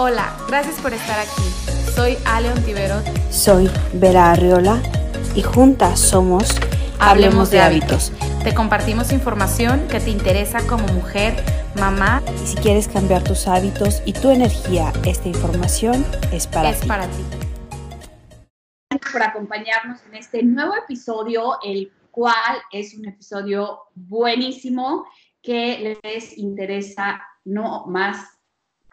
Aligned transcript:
Hola, 0.00 0.32
gracias 0.46 0.80
por 0.80 0.94
estar 0.94 1.18
aquí. 1.18 1.42
Soy 1.92 2.16
Ale 2.24 2.52
Ontiveros. 2.52 3.02
Soy 3.32 3.68
Vera 3.94 4.30
Arriola 4.30 4.80
y 5.34 5.42
juntas 5.42 5.98
somos 5.98 6.54
Hablemos, 7.00 7.50
de, 7.50 7.60
hábitos. 7.60 8.12
Te 8.44 8.54
compartimos 8.54 9.10
información 9.10 9.88
que 9.88 9.98
te 9.98 10.10
interesa 10.10 10.64
como 10.68 10.86
mujer, 10.92 11.34
mamá. 11.80 12.22
Y 12.44 12.46
si 12.46 12.56
quieres 12.58 12.86
cambiar 12.86 13.24
tus 13.24 13.48
hábitos 13.48 14.00
y 14.06 14.12
tu 14.12 14.30
energía, 14.30 14.92
esta 15.04 15.26
información 15.26 16.06
es 16.30 16.46
para 16.46 16.70
es 16.70 16.80
ti. 16.80 16.86
para 16.86 17.08
ti. 17.08 17.24
Gracias 18.90 19.12
por 19.12 19.22
acompañarnos 19.24 19.98
en 20.06 20.14
este 20.14 20.44
nuevo 20.44 20.76
episodio, 20.76 21.58
el 21.64 21.92
cual 22.12 22.62
es 22.70 22.94
un 22.94 23.08
episodio 23.08 23.80
buenísimo 23.96 25.06
que 25.42 25.98
les 26.04 26.38
interesa 26.38 27.20
no 27.44 27.84
más 27.86 28.37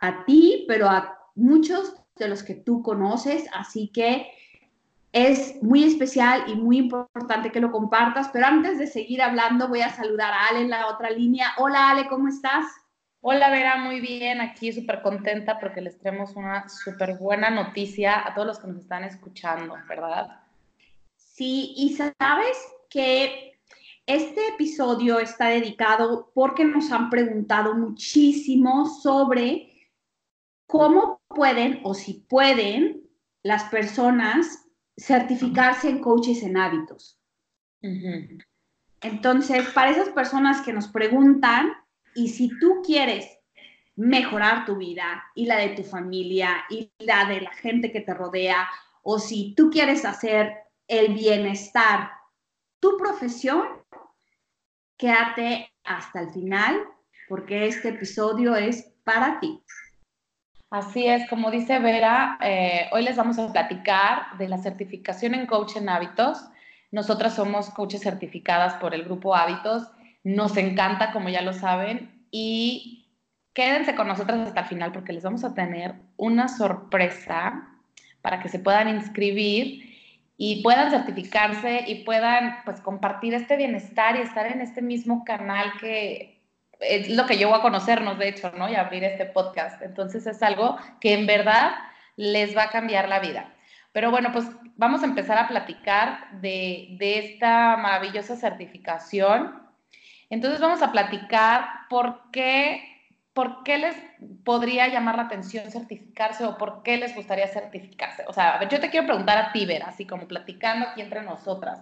a 0.08 0.26
ti, 0.26 0.66
pero 0.68 0.88
a 0.88 1.18
muchos 1.36 1.94
de 2.16 2.28
los 2.28 2.44
que 2.44 2.56
tú 2.56 2.82
conoces, 2.82 3.46
así 3.54 3.90
que 3.90 4.32
es 5.12 5.62
muy 5.64 5.84
especial 5.86 6.44
y 6.48 6.56
muy 6.56 6.78
importante 6.78 7.52
que 7.52 7.62
lo 7.62 7.72
compartas, 7.72 8.30
pero 8.34 8.48
antes 8.48 8.78
de 8.78 8.88
seguir 8.88 9.22
hablando 9.22 9.70
voy 9.70 9.82
a 9.82 9.90
saludar 9.90 10.34
a 10.34 10.48
Ale 10.48 10.62
en 10.62 10.70
la 10.70 10.88
otra 10.88 11.10
línea. 11.10 11.54
Hola 11.58 11.90
Ale, 11.90 12.08
¿cómo 12.08 12.28
estás? 12.28 12.66
Hola 13.22 13.50
Vera, 13.50 13.78
muy 13.78 14.02
bien, 14.02 14.42
aquí 14.42 14.72
súper 14.72 15.02
contenta 15.02 15.58
porque 15.60 15.82
les 15.82 15.98
traemos 15.98 16.36
una 16.36 16.68
súper 16.70 17.18
buena 17.18 17.50
noticia 17.50 18.28
a 18.28 18.34
todos 18.34 18.48
los 18.48 18.60
que 18.60 18.68
nos 18.68 18.78
están 18.78 19.04
escuchando, 19.04 19.76
¿verdad? 19.88 20.42
Sí, 21.16 21.74
y 21.78 21.96
sabes 21.96 22.58
que 22.90 23.58
este 24.06 24.50
episodio 24.50 25.20
está 25.20 25.48
dedicado 25.48 26.30
porque 26.36 26.66
nos 26.66 26.92
han 26.92 27.10
preguntado 27.10 27.74
muchísimo 27.74 28.86
sobre 28.86 29.75
cómo 30.66 31.22
pueden 31.28 31.82
o 31.84 31.94
si 31.94 32.26
pueden 32.28 33.04
las 33.44 33.66
personas 33.66 34.66
certificarse 34.98 35.90
en 35.90 36.00
coaches 36.00 36.42
en 36.44 36.58
hábitos. 36.58 37.20
Entonces, 39.02 39.68
para 39.70 39.92
esas 39.92 40.10
personas 40.10 40.62
que 40.62 40.74
nos 40.74 40.88
preguntan, 40.88 41.74
y 42.16 42.30
si 42.30 42.50
tú 42.60 42.82
quieres 42.84 43.28
mejorar 43.96 44.66
tu 44.66 44.78
vida 44.78 45.24
y 45.36 45.46
la 45.46 45.58
de 45.58 45.70
tu 45.70 45.84
familia 45.84 46.66
y 46.70 46.92
la 47.00 47.26
de 47.26 47.42
la 47.42 47.54
gente 47.54 47.92
que 47.92 48.02
te 48.02 48.14
rodea, 48.14 48.68
o 49.04 49.20
si 49.20 49.54
tú 49.56 49.70
quieres 49.70 50.06
hacer 50.06 50.56
el 50.88 51.14
bienestar, 51.14 52.12
tu 52.80 52.98
profesión, 52.98 53.68
quédate 54.98 55.72
hasta 55.84 56.22
el 56.22 56.32
final 56.32 56.84
porque 57.28 57.68
este 57.68 57.90
episodio 57.90 58.56
es 58.56 58.92
para 59.04 59.40
ti. 59.40 59.64
Así 60.76 61.08
es, 61.08 61.26
como 61.30 61.52
dice 61.52 61.80
Vera, 61.80 62.38
eh, 62.42 62.90
hoy 62.92 63.04
les 63.04 63.16
vamos 63.16 63.40
a 63.40 63.50
platicar 63.50 64.38
de 64.38 64.50
la 64.50 64.58
certificación 64.58 65.34
en 65.34 65.46
coach 65.46 65.78
en 65.78 65.88
hábitos. 65.88 66.50
Nosotras 66.92 67.36
somos 67.36 67.70
coaches 67.70 68.02
certificadas 68.02 68.74
por 68.74 68.94
el 68.94 69.06
grupo 69.06 69.34
Hábitos. 69.34 69.90
Nos 70.26 70.58
encanta, 70.58 71.14
como 71.14 71.30
ya 71.30 71.42
lo 71.44 71.54
saben, 71.54 72.28
y 72.30 73.08
quédense 73.54 73.96
con 73.96 74.10
nosotras 74.10 74.38
hasta 74.40 74.60
el 74.60 74.66
final 74.66 74.92
porque 74.92 75.14
les 75.14 75.24
vamos 75.24 75.46
a 75.46 75.54
tener 75.54 75.96
una 76.18 76.50
sorpresa 76.50 77.70
para 78.22 78.42
que 78.42 78.50
se 78.50 78.60
puedan 78.60 78.90
inscribir 78.90 79.96
y 80.36 80.62
puedan 80.62 80.92
certificarse 80.92 81.86
y 81.88 82.04
puedan 82.04 82.58
pues 82.66 82.82
compartir 82.82 83.34
este 83.34 83.56
bienestar 83.56 84.18
y 84.18 84.24
estar 84.24 84.46
en 84.48 84.60
este 84.60 84.82
mismo 84.82 85.24
canal 85.24 85.72
que 85.80 86.35
es 86.80 87.10
lo 87.10 87.26
que 87.26 87.38
llevó 87.38 87.56
a 87.56 87.62
conocernos, 87.62 88.18
de 88.18 88.30
hecho, 88.30 88.52
¿no? 88.58 88.70
Y 88.70 88.76
abrir 88.76 89.04
este 89.04 89.26
podcast. 89.26 89.82
Entonces 89.82 90.26
es 90.28 90.42
algo 90.44 90.78
que 91.00 91.14
en 91.14 91.26
verdad 91.26 91.72
les 92.16 92.56
va 92.56 92.64
a 92.64 92.70
cambiar 92.70 93.10
la 93.10 93.20
vida. 93.20 93.54
Pero 93.92 94.12
bueno, 94.12 94.32
pues 94.34 94.46
vamos 94.76 95.04
a 95.04 95.06
empezar 95.06 95.38
a 95.38 95.48
platicar 95.48 96.30
de, 96.42 96.98
esta 97.00 97.78
maravillosa 97.78 98.36
certificación. 98.36 99.64
Entonces 100.30 100.60
vamos 100.60 100.82
a 100.82 100.92
platicar 100.92 101.66
por 101.90 102.30
qué, 102.32 102.84
por 103.34 103.64
qué 103.64 103.78
les 103.78 103.96
podría 104.44 104.88
llamar 104.88 105.16
la 105.16 105.24
atención 105.24 105.72
certificarse 105.72 106.46
o 106.46 106.58
por 106.58 106.84
qué 106.84 106.98
les 106.98 107.16
gustaría 107.16 107.48
certificarse. 107.48 108.26
O 108.28 108.34
sea, 108.34 108.60
a 108.60 108.68
yo 108.68 108.80
te 108.80 108.90
quiero 108.90 109.06
preguntar 109.06 109.38
a 109.38 109.52
ti, 109.52 109.66
Vera, 109.66 109.88
así 109.88 110.06
como 110.06 110.28
platicando 110.28 110.88
aquí 110.90 111.02
entre 111.02 111.22
nosotras. 111.22 111.80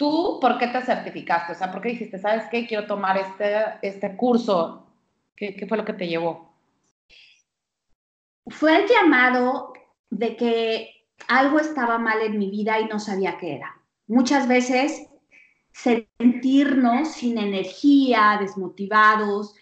¿Tú 0.00 0.38
por 0.40 0.56
qué 0.56 0.68
te 0.68 0.80
certificaste? 0.80 1.52
O 1.52 1.54
sea, 1.54 1.70
¿por 1.70 1.82
qué 1.82 1.90
dijiste, 1.90 2.18
sabes 2.18 2.46
qué, 2.50 2.66
quiero 2.66 2.86
tomar 2.86 3.18
este, 3.18 3.54
este 3.82 4.16
curso? 4.16 4.86
¿Qué, 5.36 5.54
¿Qué 5.54 5.66
fue 5.66 5.76
lo 5.76 5.84
que 5.84 5.92
te 5.92 6.08
llevó? 6.08 6.54
Fue 8.46 8.78
el 8.78 8.88
llamado 8.88 9.74
de 10.08 10.38
que 10.38 11.04
algo 11.28 11.58
estaba 11.58 11.98
mal 11.98 12.22
en 12.22 12.38
mi 12.38 12.50
vida 12.50 12.80
y 12.80 12.86
no 12.86 12.98
sabía 12.98 13.36
qué 13.36 13.56
era. 13.56 13.78
Muchas 14.06 14.48
veces 14.48 15.06
sentirnos 15.70 17.12
sin 17.12 17.36
energía, 17.36 18.38
desmotivados, 18.40 19.54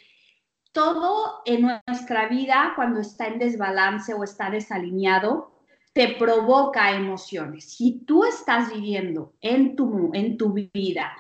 todo 0.71 1.43
en 1.47 1.63
nuestra 1.63 2.29
vida 2.29 2.75
cuando 2.77 3.01
está 3.01 3.27
en 3.27 3.41
desbalance 3.41 4.15
o 4.15 4.23
está 4.23 4.51
desalineado, 4.51 5.58
te 5.99 6.11
provoca 6.11 6.95
emociones. 6.95 7.73
Si 7.73 8.05
tú 8.07 8.23
estás 8.23 8.73
viviendo 8.73 9.35
en 9.41 9.75
tu, 9.75 10.13
en 10.15 10.37
tu 10.39 10.53
vida 10.53 11.13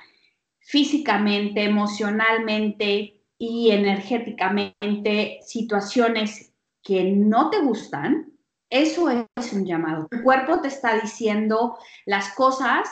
físicamente, 0.61 1.65
emocionalmente 1.65 3.25
y 3.37 3.73
energéticamente 3.73 5.41
situaciones 5.43 6.55
que 6.81 7.03
no 7.11 7.51
te 7.51 7.59
gustan, 7.59 8.31
eso 8.71 9.11
es 9.11 9.53
un 9.53 9.67
llamado. 9.67 10.07
Tu 10.13 10.23
cuerpo 10.23 10.61
te 10.61 10.69
está 10.69 11.01
diciendo 11.01 11.77
las 12.07 12.33
cosas 12.37 12.89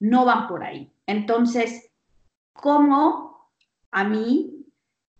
no 0.00 0.26
van 0.26 0.48
por 0.48 0.62
ahí. 0.62 0.92
Entonces, 1.06 1.90
¿cómo 2.52 3.48
a 3.90 4.04
mí 4.04 4.61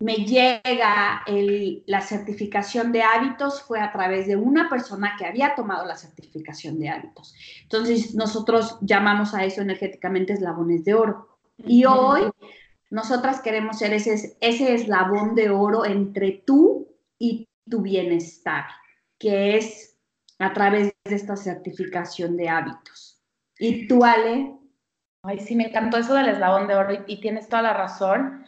me 0.02 0.16
llega 0.16 1.22
la 1.86 2.00
certificación 2.00 2.90
de 2.90 3.02
hábitos 3.02 3.62
fue 3.62 3.78
a 3.78 3.92
través 3.92 4.26
de 4.26 4.34
una 4.34 4.68
persona 4.68 5.14
que 5.16 5.24
había 5.24 5.54
tomado 5.54 5.86
la 5.86 5.96
certificación 5.96 6.80
de 6.80 6.88
hábitos. 6.88 7.36
Entonces, 7.62 8.12
nosotros 8.12 8.78
llamamos 8.80 9.32
a 9.32 9.44
eso 9.44 9.60
energéticamente 9.60 10.32
eslabones 10.32 10.84
de 10.84 10.94
oro. 10.94 11.38
Y 11.56 11.84
hoy, 11.84 12.22
nosotras 12.90 13.40
queremos 13.42 13.78
ser 13.78 13.92
ese, 13.92 14.36
ese 14.40 14.74
eslabón 14.74 15.36
de 15.36 15.50
oro 15.50 15.84
entre 15.84 16.42
tú 16.44 16.88
y 17.16 17.48
tu 17.70 17.80
bienestar, 17.82 18.64
que 19.20 19.56
es 19.56 19.96
a 20.40 20.52
través 20.52 20.92
de 21.04 21.14
esta 21.14 21.36
certificación 21.36 22.36
de 22.36 22.48
hábitos. 22.48 23.22
¿Y 23.56 23.86
tú, 23.86 24.04
Ale? 24.04 24.52
Ay, 25.22 25.38
sí, 25.38 25.54
me 25.54 25.68
encantó 25.68 25.98
eso 25.98 26.14
del 26.14 26.30
eslabón 26.30 26.66
de 26.66 26.74
oro 26.74 26.92
y, 26.92 26.98
y 27.06 27.20
tienes 27.20 27.48
toda 27.48 27.62
la 27.62 27.72
razón 27.72 28.41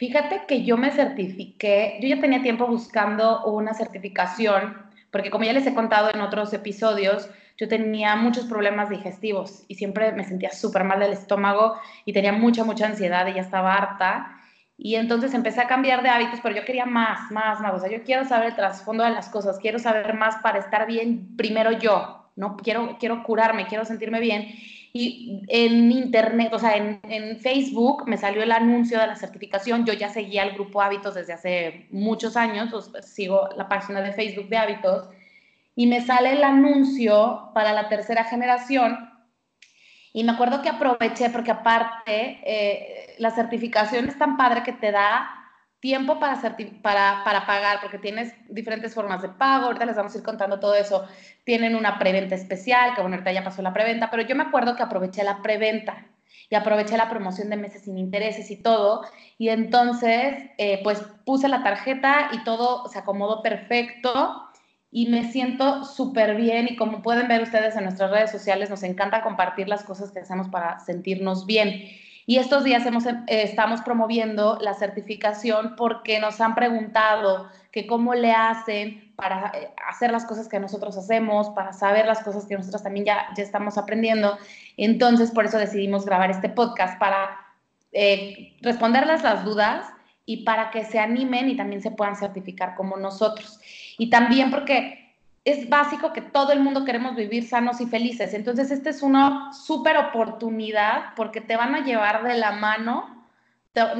Fíjate 0.00 0.46
que 0.48 0.64
yo 0.64 0.78
me 0.78 0.92
certifiqué, 0.92 1.98
yo 2.00 2.08
ya 2.08 2.22
tenía 2.22 2.40
tiempo 2.40 2.66
buscando 2.66 3.44
una 3.44 3.74
certificación, 3.74 4.74
porque 5.10 5.28
como 5.28 5.44
ya 5.44 5.52
les 5.52 5.66
he 5.66 5.74
contado 5.74 6.08
en 6.10 6.22
otros 6.22 6.54
episodios, 6.54 7.28
yo 7.58 7.68
tenía 7.68 8.16
muchos 8.16 8.46
problemas 8.46 8.88
digestivos 8.88 9.62
y 9.68 9.74
siempre 9.74 10.10
me 10.12 10.24
sentía 10.24 10.52
súper 10.52 10.84
mal 10.84 11.00
del 11.00 11.12
estómago 11.12 11.74
y 12.06 12.14
tenía 12.14 12.32
mucha, 12.32 12.64
mucha 12.64 12.86
ansiedad 12.86 13.26
y 13.26 13.34
ya 13.34 13.42
estaba 13.42 13.74
harta. 13.74 14.40
Y 14.78 14.94
entonces 14.94 15.34
empecé 15.34 15.60
a 15.60 15.68
cambiar 15.68 16.02
de 16.02 16.08
hábitos, 16.08 16.40
pero 16.42 16.56
yo 16.56 16.64
quería 16.64 16.86
más, 16.86 17.30
más, 17.30 17.60
más. 17.60 17.74
O 17.74 17.78
sea, 17.78 17.90
yo 17.90 18.02
quiero 18.02 18.24
saber 18.24 18.48
el 18.48 18.56
trasfondo 18.56 19.04
de 19.04 19.10
las 19.10 19.28
cosas, 19.28 19.58
quiero 19.58 19.78
saber 19.78 20.14
más 20.14 20.36
para 20.36 20.60
estar 20.60 20.86
bien 20.86 21.36
primero 21.36 21.72
yo, 21.72 22.30
¿no? 22.36 22.56
Quiero, 22.56 22.96
quiero 22.98 23.22
curarme, 23.22 23.66
quiero 23.66 23.84
sentirme 23.84 24.20
bien. 24.20 24.46
Y 24.92 25.42
en 25.48 25.92
internet, 25.92 26.52
o 26.52 26.58
sea, 26.58 26.76
en, 26.76 27.38
Facebook 27.40 28.08
me 28.08 28.16
salió 28.16 28.42
el 28.42 28.50
anuncio 28.50 28.98
de 28.98 29.06
la 29.06 29.16
certificación. 29.16 29.86
Yo 29.86 29.92
ya 29.92 30.08
seguía 30.08 30.42
el 30.42 30.54
grupo 30.54 30.82
Hábitos 30.82 31.14
desde 31.14 31.32
hace 31.32 31.86
muchos 31.90 32.36
años, 32.36 32.90
sigo 33.02 33.48
la 33.56 33.68
página 33.68 34.00
de 34.00 34.12
Facebook 34.12 34.48
de 34.48 34.56
Hábitos, 34.56 35.08
y 35.76 35.86
me 35.86 36.04
sale 36.04 36.32
el 36.32 36.42
anuncio 36.42 37.50
para 37.54 37.72
la 37.72 37.88
tercera 37.88 38.24
generación. 38.24 39.08
Y 40.12 40.24
me 40.24 40.32
acuerdo 40.32 40.60
que 40.60 40.68
aproveché 40.68 41.30
porque 41.30 41.52
aparte 41.52 42.40
eh, 42.44 43.14
la 43.18 43.30
certificación 43.30 44.08
es 44.08 44.18
tan 44.18 44.36
padre 44.36 44.64
que 44.64 44.72
te 44.72 44.90
da 44.90 45.39
tiempo 45.80 46.20
para, 46.20 46.40
para, 46.82 47.24
para, 47.24 47.46
pagar, 47.46 47.80
porque 47.80 47.98
tienes 47.98 48.34
diferentes 48.48 48.94
formas 48.94 49.22
de 49.22 49.30
pago, 49.30 49.66
ahorita 49.66 49.86
les 49.86 49.96
vamos 49.96 50.14
a 50.14 50.18
ir 50.18 50.24
contando 50.24 50.60
todo 50.60 50.74
eso. 50.74 51.06
Tienen 51.44 51.74
una 51.74 51.98
preventa 51.98 52.34
especial, 52.34 52.94
que 52.94 53.00
bueno, 53.00 53.16
ahorita 53.16 53.32
ya 53.32 53.44
pasó 53.44 53.62
la 53.62 53.72
preventa, 53.72 54.10
pero 54.10 54.22
yo 54.22 54.36
me 54.36 54.44
acuerdo 54.44 54.76
que 54.76 54.82
aproveché 54.82 55.24
la 55.24 55.42
preventa 55.42 56.06
y 56.50 56.54
aproveché 56.54 56.96
la 56.96 57.08
promoción 57.08 57.48
de 57.48 57.56
meses 57.56 57.82
sin 57.82 57.96
intereses 57.96 58.50
y 58.50 58.56
todo, 58.56 59.02
y 59.38 59.48
entonces 59.48 60.50
eh, 60.58 60.80
pues 60.82 61.02
puse 61.24 61.48
la 61.48 61.62
tarjeta 61.62 62.30
y 62.32 62.44
todo 62.44 62.88
se 62.88 62.98
acomodó 62.98 63.40
perfecto 63.40 64.48
y 64.90 65.06
me 65.06 65.30
siento 65.30 65.84
súper 65.84 66.34
bien 66.34 66.66
y 66.68 66.76
como 66.76 67.02
pueden 67.02 67.28
ver 67.28 67.42
ustedes 67.42 67.76
en 67.76 67.84
nuestras 67.84 68.10
redes 68.10 68.32
sociales, 68.32 68.68
nos 68.68 68.82
encanta 68.82 69.22
compartir 69.22 69.68
las 69.68 69.84
cosas 69.84 70.10
que 70.10 70.18
hacemos 70.18 70.48
para 70.48 70.80
sentirnos 70.80 71.46
bien. 71.46 71.84
Y 72.26 72.38
estos 72.38 72.64
días 72.64 72.84
eh, 72.86 73.22
estamos 73.26 73.80
promoviendo 73.82 74.58
la 74.60 74.74
certificación 74.74 75.74
porque 75.76 76.20
nos 76.20 76.40
han 76.40 76.54
preguntado 76.54 77.48
que 77.72 77.86
cómo 77.86 78.14
le 78.14 78.32
hacen 78.32 79.12
para 79.16 79.52
eh, 79.54 79.70
hacer 79.88 80.10
las 80.10 80.24
cosas 80.24 80.48
que 80.48 80.58
nosotros 80.58 80.96
hacemos, 80.96 81.50
para 81.50 81.72
saber 81.72 82.06
las 82.06 82.22
cosas 82.22 82.46
que 82.46 82.56
nosotros 82.56 82.82
también 82.82 83.06
ya, 83.06 83.28
ya 83.36 83.42
estamos 83.42 83.78
aprendiendo. 83.78 84.38
Entonces, 84.76 85.30
por 85.30 85.44
eso 85.44 85.58
decidimos 85.58 86.04
grabar 86.04 86.30
este 86.30 86.48
podcast 86.48 86.98
para 86.98 87.38
eh, 87.92 88.56
responderles 88.60 89.22
las 89.22 89.44
dudas 89.44 89.86
y 90.26 90.44
para 90.44 90.70
que 90.70 90.84
se 90.84 90.98
animen 90.98 91.48
y 91.48 91.56
también 91.56 91.82
se 91.82 91.90
puedan 91.90 92.16
certificar 92.16 92.74
como 92.76 92.96
nosotros. 92.96 93.60
Y 93.98 94.10
también 94.10 94.50
porque 94.50 94.99
es 95.44 95.68
básico 95.68 96.12
que 96.12 96.20
todo 96.20 96.52
el 96.52 96.60
mundo 96.60 96.84
queremos 96.84 97.16
vivir 97.16 97.48
sanos 97.48 97.80
y 97.80 97.86
felices. 97.86 98.34
Entonces, 98.34 98.70
esta 98.70 98.90
es 98.90 99.02
una 99.02 99.52
súper 99.52 99.96
oportunidad 99.96 101.14
porque 101.16 101.40
te 101.40 101.56
van 101.56 101.74
a 101.74 101.84
llevar 101.84 102.22
de 102.24 102.34
la 102.34 102.52
mano, 102.52 103.26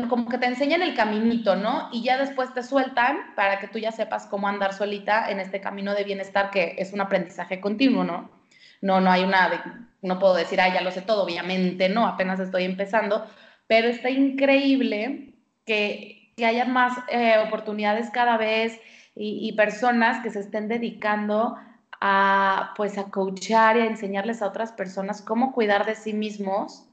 como 0.09 0.29
que 0.29 0.39
te 0.39 0.47
enseñan 0.47 0.83
el 0.83 0.95
caminito, 0.95 1.57
¿no? 1.57 1.89
Y 1.93 2.03
ya 2.03 2.19
después 2.19 2.53
te 2.53 2.63
sueltan 2.63 3.35
para 3.37 3.59
que 3.59 3.69
tú 3.69 3.79
ya 3.79 3.93
sepas 3.93 4.27
cómo 4.27 4.49
andar 4.49 4.75
solita 4.75 5.31
en 5.31 5.41
este 5.41 5.61
camino 5.61 5.95
de 5.95 6.05
bienestar 6.05 6.51
que 6.51 6.75
es 6.79 6.93
un 6.93 7.01
aprendizaje 7.01 7.61
continuo, 7.61 8.05
¿no? 8.05 8.31
No, 8.83 9.01
no 9.01 9.11
hay 9.11 9.23
una, 9.25 9.81
no 10.03 10.19
puedo 10.19 10.35
decir, 10.35 10.61
ah, 10.61 10.73
ya 10.73 10.81
lo 10.83 10.91
sé 10.91 11.03
todo, 11.03 11.25
obviamente, 11.25 11.89
no, 11.89 12.07
apenas 12.07 12.41
estoy 12.41 12.65
empezando, 12.65 13.27
pero 13.67 13.89
está 13.89 14.11
increíble 14.11 15.35
que, 15.65 16.33
que 16.37 16.47
haya 16.47 16.65
más 16.65 16.99
eh, 17.09 17.39
oportunidades 17.47 18.11
cada 18.11 18.37
vez 18.37 18.81
y, 19.23 19.53
personas 19.53 20.23
que 20.23 20.31
se 20.31 20.41
estén 20.41 20.67
dedicando 20.67 21.59
a, 22.01 22.73
pues, 22.75 22.97
a 22.97 23.11
coachar 23.11 23.77
y 23.77 23.81
a 23.81 23.87
enseñarles 23.87 24.41
a 24.41 24.47
otras 24.47 24.73
personas 24.73 25.21
cómo 25.21 25.53
cuidar 25.53 25.85
de 25.85 25.95
sí 25.95 26.15
mismos 26.15 26.87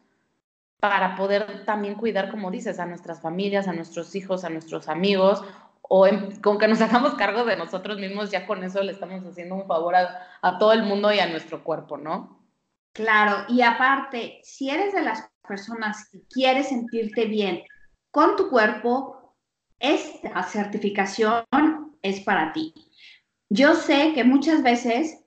para 0.81 1.15
poder 1.15 1.63
también 1.63 1.95
cuidar, 1.95 2.29
como 2.29 2.51
dices, 2.51 2.79
a 2.79 2.85
nuestras 2.85 3.21
familias, 3.21 3.69
a 3.69 3.73
nuestros 3.73 4.13
hijos, 4.13 4.43
a 4.43 4.49
nuestros 4.49 4.89
amigos, 4.89 5.41
o 5.81 6.05
con 6.43 6.57
que 6.57 6.67
nos 6.67 6.81
hagamos 6.81 7.13
cargo 7.13 7.45
de 7.45 7.55
nosotros 7.55 7.97
mismos, 7.97 8.29
ya 8.29 8.45
con 8.45 8.61
eso 8.61 8.83
le 8.83 8.91
estamos 8.91 9.23
haciendo 9.25 9.55
un 9.55 9.65
favor 9.65 9.95
a, 9.95 10.27
a 10.41 10.57
todo 10.57 10.73
el 10.73 10.83
mundo 10.83 11.13
y 11.13 11.19
a 11.19 11.27
nuestro 11.27 11.63
cuerpo, 11.63 11.95
¿no? 11.95 12.45
Claro, 12.91 13.45
y 13.47 13.61
aparte, 13.61 14.41
si 14.43 14.69
eres 14.69 14.93
de 14.93 15.01
las 15.01 15.29
personas 15.47 16.09
que 16.11 16.23
quieres 16.29 16.67
sentirte 16.67 17.25
bien 17.25 17.63
con 18.11 18.35
tu 18.35 18.49
cuerpo, 18.49 19.33
esta 19.79 20.43
certificación 20.43 21.86
es 22.07 22.19
para 22.21 22.53
ti. 22.53 22.73
Yo 23.49 23.75
sé 23.75 24.13
que 24.13 24.23
muchas 24.23 24.63
veces 24.63 25.19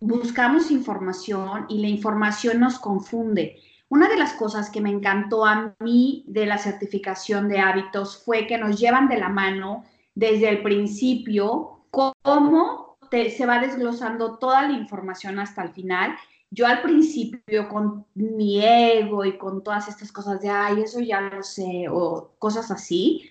buscamos 0.00 0.70
información 0.70 1.66
y 1.68 1.78
la 1.78 1.88
información 1.88 2.60
nos 2.60 2.78
confunde. 2.78 3.56
Una 3.88 4.08
de 4.08 4.16
las 4.16 4.32
cosas 4.34 4.70
que 4.70 4.80
me 4.80 4.90
encantó 4.90 5.44
a 5.44 5.74
mí 5.80 6.24
de 6.26 6.46
la 6.46 6.58
certificación 6.58 7.48
de 7.48 7.58
hábitos 7.58 8.22
fue 8.24 8.46
que 8.46 8.58
nos 8.58 8.78
llevan 8.78 9.08
de 9.08 9.18
la 9.18 9.28
mano 9.28 9.84
desde 10.14 10.48
el 10.48 10.62
principio 10.62 11.86
cómo 11.90 12.96
se 13.10 13.46
va 13.46 13.58
desglosando 13.58 14.38
toda 14.38 14.62
la 14.62 14.72
información 14.72 15.40
hasta 15.40 15.62
el 15.62 15.72
final 15.72 16.16
yo 16.50 16.66
al 16.66 16.82
principio 16.82 17.68
con 17.68 18.06
mi 18.14 18.64
ego 18.64 19.24
y 19.24 19.38
con 19.38 19.62
todas 19.62 19.88
estas 19.88 20.10
cosas 20.10 20.40
de, 20.40 20.48
ay, 20.50 20.82
eso 20.82 21.00
ya 21.00 21.20
lo 21.20 21.42
sé, 21.44 21.86
o 21.88 22.32
cosas 22.38 22.70
así, 22.72 23.30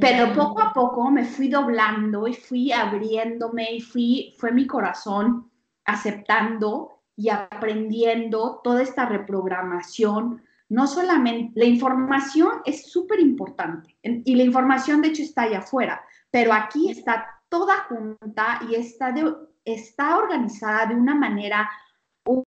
pero 0.00 0.32
poco 0.32 0.62
a 0.62 0.72
poco 0.72 1.10
me 1.10 1.24
fui 1.24 1.48
doblando 1.48 2.28
y 2.28 2.34
fui 2.34 2.72
abriéndome 2.72 3.72
y 3.74 3.80
fui, 3.80 4.34
fue 4.38 4.52
mi 4.52 4.66
corazón 4.66 5.50
aceptando 5.84 7.02
y 7.16 7.30
aprendiendo 7.30 8.60
toda 8.62 8.82
esta 8.82 9.06
reprogramación. 9.06 10.42
No 10.68 10.86
solamente, 10.86 11.52
la 11.58 11.64
información 11.64 12.60
es 12.64 12.90
súper 12.90 13.20
importante 13.20 13.96
y 14.02 14.34
la 14.34 14.42
información 14.42 15.00
de 15.00 15.08
hecho 15.08 15.22
está 15.22 15.42
allá 15.42 15.58
afuera, 15.58 16.02
pero 16.30 16.52
aquí 16.52 16.90
está 16.90 17.26
toda 17.48 17.84
junta 17.88 18.60
y 18.68 18.74
está, 18.74 19.12
de, 19.12 19.32
está 19.64 20.18
organizada 20.18 20.86
de 20.86 20.94
una 20.94 21.14
manera 21.14 21.70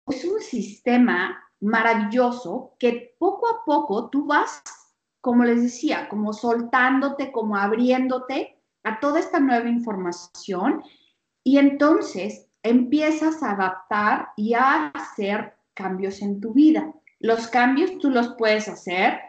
es 0.07 0.25
un 0.25 0.39
sistema 0.39 1.43
maravilloso 1.59 2.75
que 2.79 3.15
poco 3.19 3.47
a 3.47 3.65
poco 3.65 4.09
tú 4.09 4.25
vas, 4.25 4.63
como 5.21 5.43
les 5.43 5.61
decía, 5.61 6.07
como 6.09 6.33
soltándote, 6.33 7.31
como 7.31 7.55
abriéndote 7.55 8.57
a 8.83 8.99
toda 8.99 9.19
esta 9.19 9.39
nueva 9.39 9.69
información 9.69 10.83
y 11.43 11.57
entonces 11.57 12.47
empiezas 12.63 13.41
a 13.43 13.51
adaptar 13.51 14.29
y 14.35 14.53
a 14.53 14.87
hacer 14.87 15.53
cambios 15.73 16.21
en 16.21 16.41
tu 16.41 16.53
vida. 16.53 16.93
Los 17.19 17.47
cambios 17.47 17.97
tú 17.99 18.09
los 18.09 18.35
puedes 18.37 18.67
hacer 18.67 19.19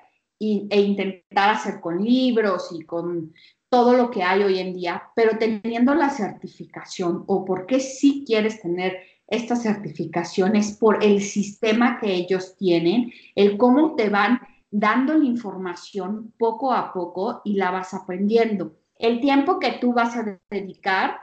e 0.41 0.81
intentar 0.81 1.51
hacer 1.51 1.81
con 1.81 2.03
libros 2.05 2.69
y 2.73 2.85
con 2.85 3.33
todo 3.69 3.93
lo 3.95 4.11
que 4.11 4.23
hay 4.23 4.43
hoy 4.43 4.59
en 4.59 4.73
día, 4.73 5.03
pero 5.15 5.37
teniendo 5.39 5.95
la 5.95 6.11
certificación 6.11 7.25
o 7.27 7.45
porque 7.45 7.81
sí 7.81 8.25
quieres 8.27 8.63
tener 8.63 8.99
estas 9.27 9.63
certificaciones 9.63 10.77
por 10.77 11.05
el 11.05 11.21
sistema 11.21 11.99
que 12.01 12.15
ellos 12.15 12.57
tienen, 12.57 13.13
el 13.35 13.59
cómo 13.59 13.95
te 13.95 14.09
van 14.09 14.41
dando 14.71 15.15
la 15.15 15.25
información 15.25 16.33
poco 16.39 16.73
a 16.73 16.93
poco 16.93 17.43
y 17.45 17.55
la 17.55 17.71
vas 17.71 17.95
aprendiendo. 17.95 18.77
El 18.99 19.21
tiempo 19.21 19.59
que 19.59 19.73
tú 19.81 19.93
vas 19.93 20.17
a 20.17 20.39
dedicar 20.51 21.19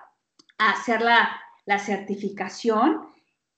a 0.58 0.72
hacer 0.72 1.02
la, 1.02 1.30
la 1.66 1.80
certificación, 1.80 3.02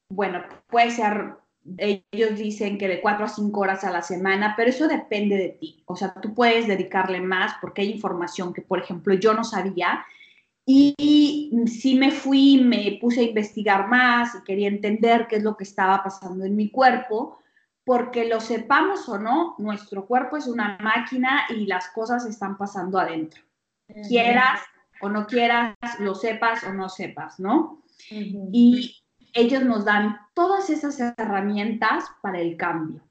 bueno, 0.10 0.42
puede 0.68 0.92
ser, 0.92 1.36
ellos 1.78 2.38
dicen 2.38 2.78
que 2.78 2.88
de 2.88 3.02
cuatro 3.02 3.26
a 3.26 3.30
cinco 3.30 3.62
horas 3.62 3.84
a 3.84 3.92
la 3.92 4.02
semana, 4.02 4.56
pero 4.58 4.70
eso 4.70 4.88
depende 4.88 5.38
de 5.38 5.50
ti. 5.50 5.84
O 5.86 5.96
sea, 5.96 6.14
tú 6.14 6.34
puedes 6.34 6.68
dedicarle 6.68 7.22
más 7.22 7.54
porque 7.62 7.82
hay 7.82 7.92
información 7.92 8.54
que, 8.54 8.62
por 8.62 8.80
ejemplo, 8.80 9.14
yo 9.14 9.34
no 9.34 9.44
sabía 9.44 10.06
y 10.70 11.50
sí 11.66 11.96
me 11.96 12.12
fui, 12.12 12.62
me 12.62 12.98
puse 13.00 13.22
a 13.22 13.24
investigar 13.24 13.88
más 13.88 14.36
y 14.36 14.44
quería 14.44 14.68
entender 14.68 15.28
qué 15.30 15.38
es 15.38 15.44
lo 15.44 15.56
que 15.56 15.64
estaba 15.64 16.04
pasando 16.04 16.44
en 16.44 16.58
mi 16.58 16.70
cuerpo, 16.70 17.40
porque 17.88 18.28
lo 18.28 18.42
sepamos 18.42 19.08
o 19.08 19.18
no, 19.18 19.56
nuestro 19.60 20.06
cuerpo 20.06 20.36
es 20.36 20.46
una 20.46 20.78
máquina 20.82 21.44
y 21.50 21.68
las 21.68 21.88
cosas 21.88 22.26
están 22.26 22.58
pasando 22.58 23.00
adentro. 23.00 23.42
Quieras 24.10 24.60
o 25.00 25.08
no 25.08 25.26
quieras, 25.26 25.74
lo 26.00 26.14
sepas 26.14 26.66
o 26.66 26.74
no 26.74 26.90
sepas, 26.90 27.40
¿no? 27.40 27.82
Y 28.10 28.98
ellos 29.32 29.64
nos 29.64 29.86
dan 29.86 30.18
todas 30.34 30.70
esas 30.70 31.00
herramientas 31.00 32.04
para 32.22 32.42
el 32.42 32.58
cambio. 32.58 33.08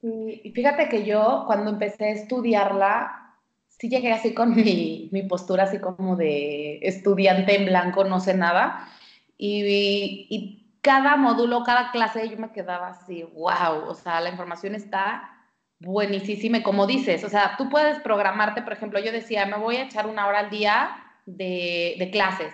Y 0.00 0.50
fíjate 0.54 0.88
que 0.88 1.04
yo 1.04 1.44
cuando 1.46 1.72
empecé 1.72 2.06
a 2.06 2.12
estudiarla, 2.12 3.36
sí 3.68 3.90
llegué 3.90 4.10
así 4.10 4.32
con 4.32 4.56
mi, 4.56 5.10
mi, 5.12 5.22
postura 5.24 5.64
así 5.64 5.80
como 5.80 6.16
de 6.16 6.78
estudiante 6.78 7.56
en 7.56 7.66
blanco, 7.66 8.04
no 8.04 8.20
sé 8.20 8.32
nada. 8.32 8.88
Y, 9.36 10.26
y, 10.30 10.65
cada 10.86 11.16
módulo, 11.16 11.64
cada 11.64 11.90
clase, 11.90 12.28
yo 12.28 12.38
me 12.38 12.52
quedaba 12.52 12.90
así, 12.90 13.24
wow, 13.24 13.88
o 13.88 13.94
sea, 13.94 14.20
la 14.20 14.30
información 14.30 14.76
está 14.76 15.36
buenísima. 15.80 16.62
Como 16.62 16.86
dices, 16.86 17.24
o 17.24 17.28
sea, 17.28 17.56
tú 17.58 17.68
puedes 17.68 17.98
programarte, 17.98 18.62
por 18.62 18.72
ejemplo, 18.72 19.00
yo 19.00 19.10
decía, 19.10 19.46
me 19.46 19.56
voy 19.56 19.76
a 19.78 19.82
echar 19.82 20.06
una 20.06 20.28
hora 20.28 20.38
al 20.38 20.50
día 20.50 20.96
de, 21.26 22.08
clases 22.12 22.52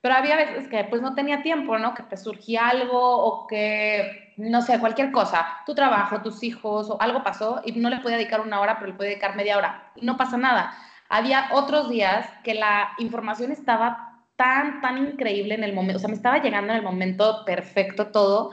pero 0.00 0.14
había 0.14 0.36
veces 0.36 0.68
que 0.68 0.84
pues 0.84 1.02
no 1.02 1.14
tenía 1.14 1.42
tiempo, 1.42 1.78
¿no? 1.78 1.92
Que 1.92 2.04
te 2.04 2.16
surgía 2.16 2.68
algo 2.68 2.96
o 3.00 3.46
que, 3.48 4.34
no 4.36 4.62
sé, 4.62 4.78
cualquier 4.78 5.10
cosa, 5.10 5.44
tu 5.66 5.74
trabajo, 5.74 6.22
tus 6.22 6.44
hijos 6.44 6.88
o 6.90 7.00
algo 7.00 7.24
pasó 7.24 7.60
y 7.64 7.72
no 7.72 7.90
le 7.90 7.98
podía 7.98 8.16
dedicar 8.16 8.40
una 8.40 8.60
hora, 8.60 8.76
pero 8.78 8.92
le 8.92 8.96
podía 8.96 9.10
dedicar 9.10 9.34
media 9.34 9.58
hora. 9.58 9.90
No 10.00 10.16
pasa 10.16 10.36
nada. 10.36 10.72
Había 11.08 11.48
otros 11.52 11.88
días 11.88 12.28
que 12.44 12.54
la 12.54 12.92
información 12.98 13.50
estaba 13.50 14.15
tan, 14.36 14.80
tan 14.80 14.98
increíble 14.98 15.54
en 15.54 15.64
el 15.64 15.72
momento, 15.72 15.96
o 15.96 16.00
sea, 16.00 16.08
me 16.08 16.14
estaba 16.14 16.42
llegando 16.42 16.72
en 16.72 16.78
el 16.78 16.84
momento 16.84 17.42
perfecto 17.44 18.08
todo, 18.08 18.52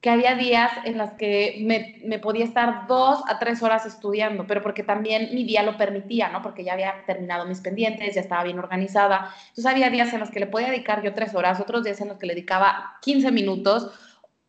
que 0.00 0.10
había 0.10 0.36
días 0.36 0.70
en 0.84 0.98
las 0.98 1.14
que 1.14 1.58
me, 1.62 2.00
me, 2.04 2.18
podía 2.18 2.44
estar 2.44 2.86
dos 2.86 3.22
a 3.26 3.38
tres 3.38 3.62
horas 3.62 3.86
estudiando, 3.86 4.46
pero 4.46 4.62
porque 4.62 4.82
también 4.82 5.34
mi 5.34 5.42
día 5.42 5.62
lo 5.62 5.76
permitía, 5.76 6.28
¿no? 6.28 6.42
Porque 6.42 6.62
ya 6.62 6.74
había 6.74 7.04
terminado 7.06 7.46
mis 7.46 7.60
pendientes, 7.60 8.14
ya 8.14 8.20
estaba 8.20 8.44
bien 8.44 8.58
organizada. 8.58 9.34
Entonces 9.48 9.66
había 9.66 9.90
días 9.90 10.12
en 10.12 10.20
los 10.20 10.30
que 10.30 10.38
le 10.38 10.46
podía 10.46 10.68
dedicar 10.68 11.02
yo 11.02 11.12
tres 11.14 11.34
horas, 11.34 11.60
otros 11.60 11.82
días 11.82 12.00
en 12.00 12.08
los 12.08 12.18
que 12.18 12.26
le 12.26 12.34
dedicaba 12.34 12.98
15 13.02 13.32
minutos. 13.32 13.90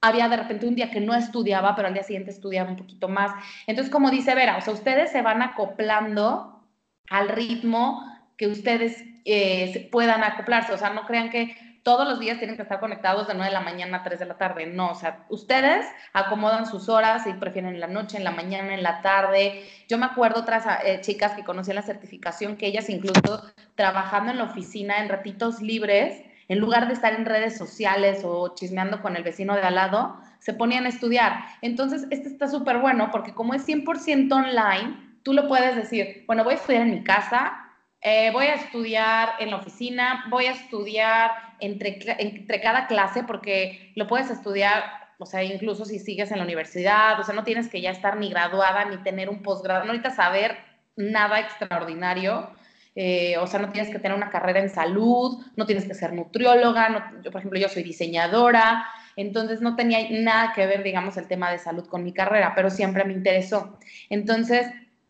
Había 0.02 0.30
de 0.30 0.38
repente 0.38 0.68
un 0.68 0.76
día 0.76 0.92
que 0.92 1.00
no 1.00 1.16
estudiaba, 1.16 1.76
pero 1.76 1.88
al 1.88 1.94
día 1.94 2.04
siguiente 2.04 2.30
estudiaba 2.30 2.70
un 2.70 2.76
poquito 2.76 3.08
más. 3.08 3.32
Entonces, 3.66 3.92
como 3.92 4.12
dice 4.12 4.36
Vera, 4.36 4.58
o 4.58 4.62
sea, 4.62 4.74
ustedes 4.74 5.12
se 5.12 5.24
van 5.24 5.42
acoplando 5.42 6.62
al 7.10 7.30
ritmo 7.30 8.04
que 8.38 8.48
ustedes 8.48 9.04
eh, 9.28 9.90
puedan 9.92 10.24
acoplarse. 10.24 10.74
O 10.74 10.78
sea, 10.78 10.92
no 10.92 11.06
crean 11.06 11.30
que 11.30 11.56
todos 11.84 12.08
los 12.08 12.20
días 12.20 12.38
tienen 12.38 12.56
que 12.58 12.64
estar 12.64 12.80
conectados 12.80 13.28
de 13.28 13.34
9 13.34 13.48
de 13.48 13.54
la 13.54 13.62
mañana 13.62 13.98
a 13.98 14.04
3 14.04 14.20
de 14.20 14.26
la 14.26 14.38
tarde. 14.38 14.66
No, 14.66 14.92
o 14.92 14.96
sea, 14.96 15.26
ustedes 15.30 15.86
acomodan 16.14 16.66
sus 16.66 16.90
horas 16.90 17.26
y 17.28 17.34
prefieren 17.34 17.76
en 17.76 17.80
la 17.80 17.88
noche, 17.88 18.18
en 18.18 18.24
la 18.24 18.32
mañana, 18.32 18.74
en 18.74 18.84
la 18.84 19.02
tarde. 19.02 19.64
Yo 19.88 19.98
me 19.98 20.06
acuerdo 20.06 20.42
otras 20.42 20.66
eh, 20.84 21.00
chicas 21.02 21.34
que 21.34 21.44
conocían 21.44 21.76
la 21.76 21.82
certificación 21.82 22.58
que 22.58 22.68
ellas 22.68 22.90
incluso 22.90 23.42
trabajando 23.76 24.32
en 24.32 24.38
la 24.38 24.46
oficina 24.46 24.98
en 24.98 25.10
ratitos 25.10 25.62
libres, 25.62 26.22
en 26.50 26.60
lugar 26.60 26.88
de 26.88 26.94
estar 26.94 27.14
en 27.14 27.26
redes 27.26 27.58
sociales 27.58 28.22
o 28.24 28.54
chismeando 28.56 29.02
con 29.02 29.16
el 29.16 29.24
vecino 29.24 29.56
de 29.56 29.62
al 29.62 29.76
lado, 29.76 30.18
se 30.40 30.54
ponían 30.54 30.86
a 30.86 30.90
estudiar. 30.90 31.40
Entonces, 31.62 32.06
este 32.10 32.28
está 32.28 32.48
súper 32.48 32.80
bueno 32.80 33.10
porque 33.12 33.34
como 33.34 33.54
es 33.54 33.68
100% 33.68 34.32
online, 34.32 35.20
tú 35.24 35.34
lo 35.34 35.48
puedes 35.48 35.76
decir, 35.76 36.24
bueno, 36.28 36.44
voy 36.44 36.54
a 36.54 36.58
estudiar 36.58 36.84
en 36.84 36.92
mi 36.92 37.04
casa, 37.04 37.67
eh, 38.02 38.32
voy 38.32 38.46
a 38.46 38.56
estudiar 38.56 39.34
en 39.40 39.52
la 39.52 39.58
oficina, 39.58 40.26
voy 40.30 40.46
a 40.46 40.52
estudiar 40.52 41.32
entre, 41.60 42.00
entre 42.20 42.62
cada 42.62 42.88
clase 42.88 43.24
porque 43.24 43.92
lo 43.96 44.08
puedes 44.08 44.30
estudiar, 44.30 44.84
o 45.18 45.26
sea, 45.26 45.44
incluso 45.44 45.86
si 45.86 46.00
sigues 46.00 46.32
en 46.32 46.38
la 46.38 46.44
universidad, 46.44 47.20
o 47.20 47.24
sea, 47.24 47.34
no 47.34 47.44
tienes 47.44 47.68
que 47.70 47.82
ya 47.82 47.92
estar 47.92 48.18
ni 48.18 48.30
graduada 48.30 48.86
ni 48.86 48.98
tener 48.98 49.30
un 49.30 49.42
posgrado, 49.42 49.86
no 49.86 49.94
necesitas 49.94 50.16
saber 50.16 50.58
nada 50.96 51.40
extraordinario. 51.40 52.52
Eh, 53.00 53.38
o 53.38 53.46
sea, 53.46 53.60
no 53.60 53.70
tienes 53.70 53.92
que 53.92 54.00
tener 54.00 54.18
una 54.18 54.32
carrera 54.32 54.60
en 54.60 54.72
salud, 54.72 55.46
no 55.56 55.68
tienes 55.68 55.86
que 55.86 55.94
ser 55.94 56.14
nutrióloga, 56.14 57.14
yo, 57.24 57.30
por 57.30 57.42
ejemplo, 57.42 57.60
yo 57.60 57.70
soy 57.70 57.84
diseñadora, 57.84 58.88
entonces 59.16 59.62
no 59.62 59.76
tenía 59.76 60.00
nada 60.10 60.52
que 60.56 60.66
ver, 60.66 60.82
digamos, 60.82 61.16
el 61.16 61.28
tema 61.28 61.52
de 61.52 61.60
salud 61.60 61.86
con 61.88 62.04
mi 62.04 62.12
carrera, 62.12 62.54
pero 62.56 62.72
siempre 62.72 63.06
me 63.06 63.14
interesó. 63.14 63.78
Entonces, 64.10 64.66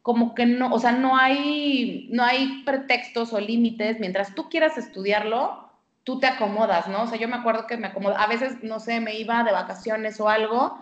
como 0.07 0.35
que 0.35 0.45
no, 0.45 0.73
o 0.73 0.79
sea, 0.79 0.93
no 0.93 1.17
hay, 1.17 2.07
no 2.13 2.23
hay 2.23 2.63
pretextos 2.63 3.33
o 3.33 3.41
límites, 3.41 3.99
mientras 3.99 4.33
tú 4.35 4.47
quieras 4.47 4.77
estudiarlo, 4.77 5.69
tú 6.05 6.17
te 6.17 6.27
acomodas, 6.27 6.87
¿no? 6.87 7.03
O 7.03 7.07
sea, 7.07 7.19
yo 7.19 7.27
me 7.27 7.35
acuerdo 7.35 7.67
que 7.67 7.75
me 7.75 7.87
acomodo, 7.87 8.17
a 8.17 8.25
veces, 8.25 8.63
no 8.63 8.79
sé, 8.79 9.01
me 9.01 9.19
iba 9.19 9.43
de 9.43 9.51
vacaciones 9.51 10.21
o 10.21 10.29
algo 10.29 10.79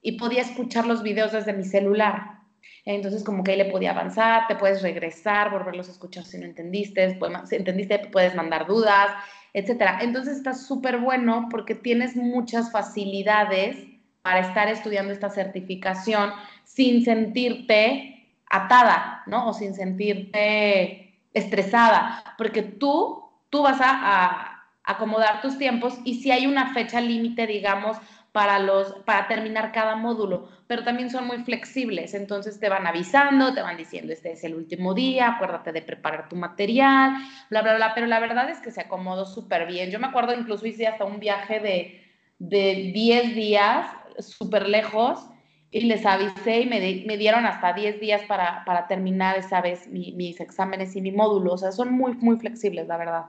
y 0.00 0.12
podía 0.12 0.40
escuchar 0.40 0.86
los 0.86 1.02
videos 1.02 1.32
desde 1.32 1.52
mi 1.52 1.64
celular. 1.64 2.38
Entonces, 2.86 3.24
como 3.24 3.44
que 3.44 3.50
ahí 3.50 3.58
le 3.58 3.66
podía 3.66 3.90
avanzar, 3.90 4.46
te 4.48 4.56
puedes 4.56 4.80
regresar, 4.80 5.50
volverlos 5.50 5.90
a 5.90 5.92
escuchar 5.92 6.24
si 6.24 6.38
no 6.38 6.46
entendiste, 6.46 7.18
si 7.44 7.56
entendiste, 7.56 7.98
puedes 8.10 8.34
mandar 8.34 8.66
dudas, 8.66 9.10
etcétera. 9.52 9.98
Entonces, 10.00 10.38
está 10.38 10.54
súper 10.54 10.96
bueno 10.96 11.48
porque 11.50 11.74
tienes 11.74 12.16
muchas 12.16 12.72
facilidades 12.72 13.76
para 14.22 14.40
estar 14.40 14.68
estudiando 14.68 15.12
esta 15.12 15.28
certificación 15.28 16.30
sin 16.64 17.04
sentirte 17.04 18.14
atada, 18.50 19.22
¿no? 19.26 19.48
O 19.48 19.54
sin 19.54 19.74
sentirte 19.74 21.20
estresada, 21.32 22.24
porque 22.38 22.62
tú, 22.62 23.24
tú 23.50 23.62
vas 23.62 23.78
a, 23.80 24.52
acomodar 24.88 25.42
tus 25.42 25.58
tiempos 25.58 25.98
y 26.04 26.22
si 26.22 26.30
hay 26.30 26.46
una 26.46 26.72
fecha 26.72 27.00
límite, 27.00 27.48
digamos, 27.48 27.96
para, 28.30 28.60
los, 28.60 28.92
para 29.04 29.26
terminar 29.26 29.72
cada 29.72 29.96
módulo, 29.96 30.48
pero 30.68 30.84
también 30.84 31.10
son 31.10 31.26
muy 31.26 31.38
flexibles, 31.38 32.14
entonces 32.14 32.60
te 32.60 32.68
van 32.68 32.86
avisando, 32.86 33.52
te 33.52 33.62
van 33.62 33.76
diciendo, 33.76 34.12
este 34.12 34.30
es 34.30 34.44
el 34.44 34.54
último 34.54 34.94
día, 34.94 35.30
acuérdate 35.30 35.72
de 35.72 35.82
preparar 35.82 36.28
tu 36.28 36.36
material, 36.36 37.16
bla, 37.50 37.62
bla, 37.62 37.74
bla, 37.74 37.94
pero 37.94 38.06
la 38.06 38.20
verdad 38.20 38.48
es 38.48 38.60
que 38.60 38.70
se 38.70 38.82
acomodó 38.82 39.26
súper 39.26 39.66
bien. 39.66 39.90
Yo 39.90 39.98
me 39.98 40.06
acuerdo 40.06 40.38
incluso 40.38 40.66
hice 40.66 40.86
hasta 40.86 41.04
un 41.04 41.18
viaje 41.18 41.58
de, 41.58 42.04
de 42.38 42.92
10 42.94 43.34
días, 43.34 43.88
súper 44.20 44.68
lejos, 44.68 45.26
y 45.70 45.80
les 45.82 46.06
avisé 46.06 46.60
y 46.60 46.66
me, 46.66 47.04
me 47.06 47.16
dieron 47.16 47.44
hasta 47.44 47.72
10 47.72 48.00
días 48.00 48.22
para, 48.28 48.64
para 48.64 48.86
terminar 48.86 49.36
esa 49.36 49.60
vez 49.60 49.88
mis 49.88 50.40
exámenes 50.40 50.94
y 50.96 51.00
mi 51.00 51.12
módulo. 51.12 51.54
O 51.54 51.58
sea, 51.58 51.72
son 51.72 51.92
muy, 51.92 52.14
muy 52.14 52.36
flexibles, 52.36 52.86
la 52.86 52.96
verdad. 52.96 53.26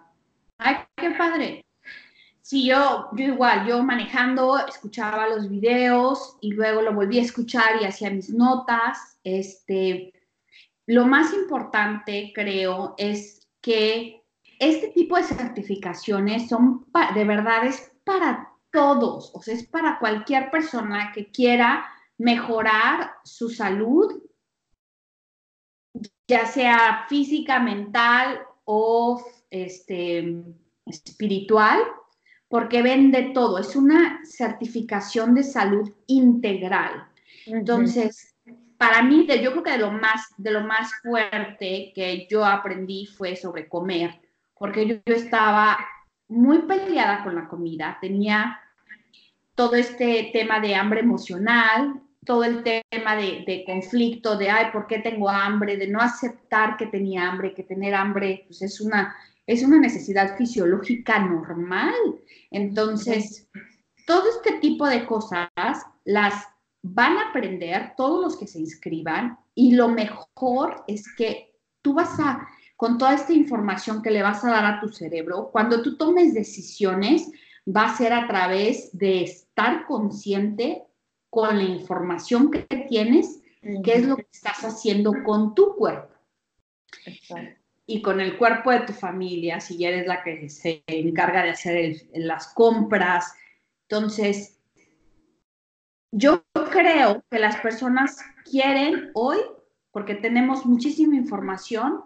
Ay, 0.57 0.75
qué 0.95 1.11
padre. 1.11 1.65
Sí, 2.41 2.65
yo, 2.65 3.09
yo 3.13 3.25
igual, 3.25 3.67
yo 3.67 3.83
manejando, 3.83 4.57
escuchaba 4.65 5.27
los 5.27 5.49
videos 5.49 6.37
y 6.39 6.53
luego 6.53 6.81
lo 6.81 6.93
volví 6.93 7.19
a 7.19 7.23
escuchar 7.23 7.81
y 7.81 7.85
hacía 7.85 8.09
mis 8.09 8.29
notas. 8.29 9.19
Este, 9.23 10.13
lo 10.85 11.05
más 11.05 11.33
importante, 11.33 12.31
creo, 12.33 12.95
es 12.97 13.45
que 13.59 14.23
este 14.59 14.87
tipo 14.89 15.17
de 15.17 15.23
certificaciones 15.23 16.47
son, 16.47 16.85
de 17.13 17.25
verdad, 17.25 17.65
es 17.65 17.91
para 18.05 18.53
todos, 18.71 19.31
o 19.33 19.41
sea, 19.41 19.53
es 19.53 19.65
para 19.65 19.99
cualquier 19.99 20.49
persona 20.49 21.11
que 21.13 21.29
quiera 21.29 21.85
mejorar 22.17 23.11
su 23.23 23.49
salud, 23.49 24.21
ya 26.27 26.45
sea 26.45 27.05
física, 27.07 27.59
mental 27.59 28.41
o 28.65 29.23
este, 29.49 30.43
espiritual, 30.85 31.79
porque 32.47 32.81
ven 32.81 33.11
de 33.11 33.23
todo. 33.33 33.59
Es 33.59 33.75
una 33.75 34.21
certificación 34.25 35.35
de 35.35 35.43
salud 35.43 35.93
integral. 36.07 37.07
Entonces, 37.45 38.35
para 38.77 39.01
mí, 39.01 39.25
yo 39.27 39.51
creo 39.51 39.63
que 39.63 39.71
de 39.71 39.77
lo, 39.77 39.91
más, 39.91 40.27
de 40.37 40.51
lo 40.51 40.61
más 40.61 40.91
fuerte 41.01 41.91
que 41.95 42.27
yo 42.29 42.45
aprendí 42.45 43.05
fue 43.05 43.35
sobre 43.35 43.67
comer, 43.67 44.19
porque 44.57 44.87
yo, 44.87 44.95
yo 45.05 45.15
estaba 45.15 45.77
muy 46.27 46.59
peleada 46.63 47.23
con 47.23 47.35
la 47.35 47.47
comida, 47.47 47.97
tenía 48.01 48.59
todo 49.55 49.75
este 49.75 50.29
tema 50.33 50.59
de 50.59 50.75
hambre 50.75 50.99
emocional, 50.99 52.01
todo 52.27 52.43
el 52.43 52.61
tema 52.61 53.15
de, 53.15 53.63
conflicto, 53.65 54.37
de, 54.37 54.49
ay, 54.49 54.65
¿por 54.73 54.85
qué 54.85 54.99
tengo 54.99 55.29
hambre? 55.29 55.77
De 55.77 55.87
no 55.87 55.99
aceptar 55.99 56.75
que 56.75 56.87
tenía 56.87 57.27
hambre, 57.27 57.55
que 57.55 57.63
tener 57.63 57.95
hambre, 57.95 58.43
pues 58.45 58.61
es 58.61 58.81
una, 58.81 59.15
es 59.47 59.63
una 59.63 59.79
necesidad 59.79 60.37
fisiológica 60.37 61.19
normal. 61.19 61.95
Entonces, 62.51 63.49
todo 64.05 64.23
este 64.29 64.59
tipo 64.59 64.85
de 64.87 65.05
cosas 65.05 65.49
las 66.03 66.45
van 66.83 67.17
a 67.17 67.29
aprender 67.29 67.93
todos 67.95 68.21
los 68.21 68.37
que 68.37 68.47
se 68.47 68.59
inscriban 68.59 69.39
y 69.55 69.73
lo 69.73 69.87
mejor 69.87 70.83
es 70.87 71.05
que 71.15 71.55
tú 71.81 71.93
vas 71.93 72.19
a, 72.19 72.45
con 72.75 72.97
toda 72.97 73.15
esta 73.15 73.33
información 73.33 74.01
que 74.01 74.11
le 74.11 74.21
vas 74.21 74.43
a 74.43 74.51
dar 74.51 74.65
a 74.65 74.81
tu 74.81 74.89
cerebro, 74.89 75.49
cuando 75.51 75.81
tú 75.81 75.97
tomes 75.97 76.33
decisiones, 76.33 77.31
va 77.65 77.85
a 77.85 77.97
ser 77.97 78.13
a 78.13 78.27
través 78.27 78.89
de 78.97 79.23
estar 79.23 79.85
consciente 79.85 80.83
con 81.29 81.57
la 81.57 81.63
información 81.63 82.51
que 82.51 82.61
tienes, 82.87 83.41
qué 83.83 83.95
es 83.95 84.07
lo 84.07 84.15
que 84.15 84.27
estás 84.31 84.63
haciendo 84.63 85.13
con 85.23 85.53
tu 85.55 85.75
cuerpo. 85.75 86.13
Y 87.85 88.01
con 88.01 88.19
el 88.19 88.37
cuerpo 88.37 88.71
de 88.71 88.81
tu 88.81 88.93
familia, 88.93 89.59
si 89.59 89.83
eres 89.85 90.07
la 90.07 90.23
que 90.23 90.49
se 90.49 90.83
encarga 90.87 91.43
de 91.43 91.51
hacer 91.51 91.95
las 92.13 92.53
compras. 92.53 93.33
Entonces, 93.83 94.59
yo 96.11 96.43
creo 96.71 97.23
que 97.29 97.39
las 97.39 97.57
personas 97.57 98.19
quieren 98.43 99.11
hoy, 99.13 99.37
porque 99.91 100.15
tenemos 100.15 100.65
muchísima 100.65 101.15
información, 101.15 102.03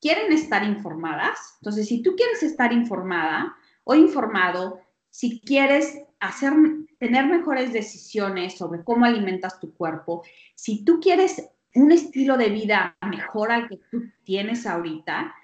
quieren 0.00 0.32
estar 0.32 0.62
informadas. 0.64 1.56
Entonces, 1.60 1.88
si 1.88 2.02
tú 2.02 2.14
quieres 2.16 2.42
estar 2.42 2.72
informada 2.72 3.56
o 3.84 3.94
informado, 3.94 4.80
si 5.10 5.40
quieres 5.40 5.98
hacer 6.26 6.52
tener 6.98 7.26
mejores 7.26 7.72
decisiones 7.72 8.56
sobre 8.56 8.82
cómo 8.82 9.04
alimentas 9.04 9.60
tu 9.60 9.74
cuerpo, 9.74 10.22
si 10.54 10.84
tú 10.84 11.00
quieres 11.00 11.50
un 11.74 11.92
estilo 11.92 12.36
de 12.36 12.50
vida 12.50 12.96
mejor 13.08 13.52
al 13.52 13.68
que 13.68 13.78
tú 13.90 14.04
tienes 14.22 14.66
ahorita, 14.66 15.34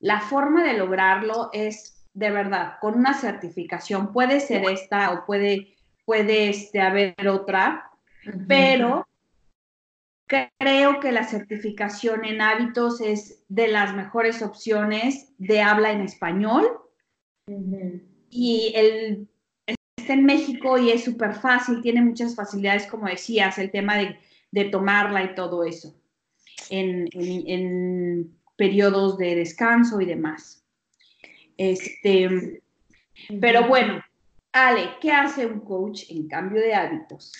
la 0.00 0.20
forma 0.20 0.64
de 0.64 0.74
lograrlo 0.74 1.50
es 1.52 2.06
de 2.12 2.30
verdad 2.30 2.74
con 2.80 2.94
una 2.94 3.14
certificación. 3.14 4.12
Puede 4.12 4.40
ser 4.40 4.64
esta 4.70 5.12
o 5.12 5.24
puede, 5.26 5.76
puede 6.04 6.48
este, 6.48 6.80
haber 6.80 7.28
otra, 7.28 7.90
pero 8.48 9.06
creo 10.26 11.00
que 11.00 11.12
la 11.12 11.24
certificación 11.24 12.24
en 12.24 12.40
hábitos 12.40 13.00
es 13.00 13.44
de 13.48 13.68
las 13.68 13.94
mejores 13.94 14.42
opciones 14.42 15.32
de 15.38 15.62
habla 15.62 15.92
en 15.92 16.00
español. 16.00 16.66
Y 18.30 18.72
el 18.74 19.28
en 20.12 20.24
México 20.24 20.78
y 20.78 20.90
es 20.90 21.04
súper 21.04 21.34
fácil, 21.34 21.82
tiene 21.82 22.02
muchas 22.02 22.34
facilidades, 22.34 22.86
como 22.86 23.06
decías, 23.06 23.58
el 23.58 23.70
tema 23.70 23.96
de, 23.96 24.64
tomarla 24.70 25.22
y 25.22 25.34
todo 25.34 25.64
eso, 25.64 25.94
en, 26.70 28.30
periodos 28.56 29.18
de 29.18 29.34
descanso 29.34 30.00
y 30.00 30.06
demás. 30.06 30.64
Este, 31.58 32.62
pero 33.40 33.68
bueno, 33.68 34.02
Ale, 34.52 34.90
¿qué 35.00 35.12
hace 35.12 35.46
un 35.46 35.60
coach 35.60 36.04
en 36.08 36.28
cambio 36.28 36.60
de 36.60 36.74
hábitos? 36.74 37.32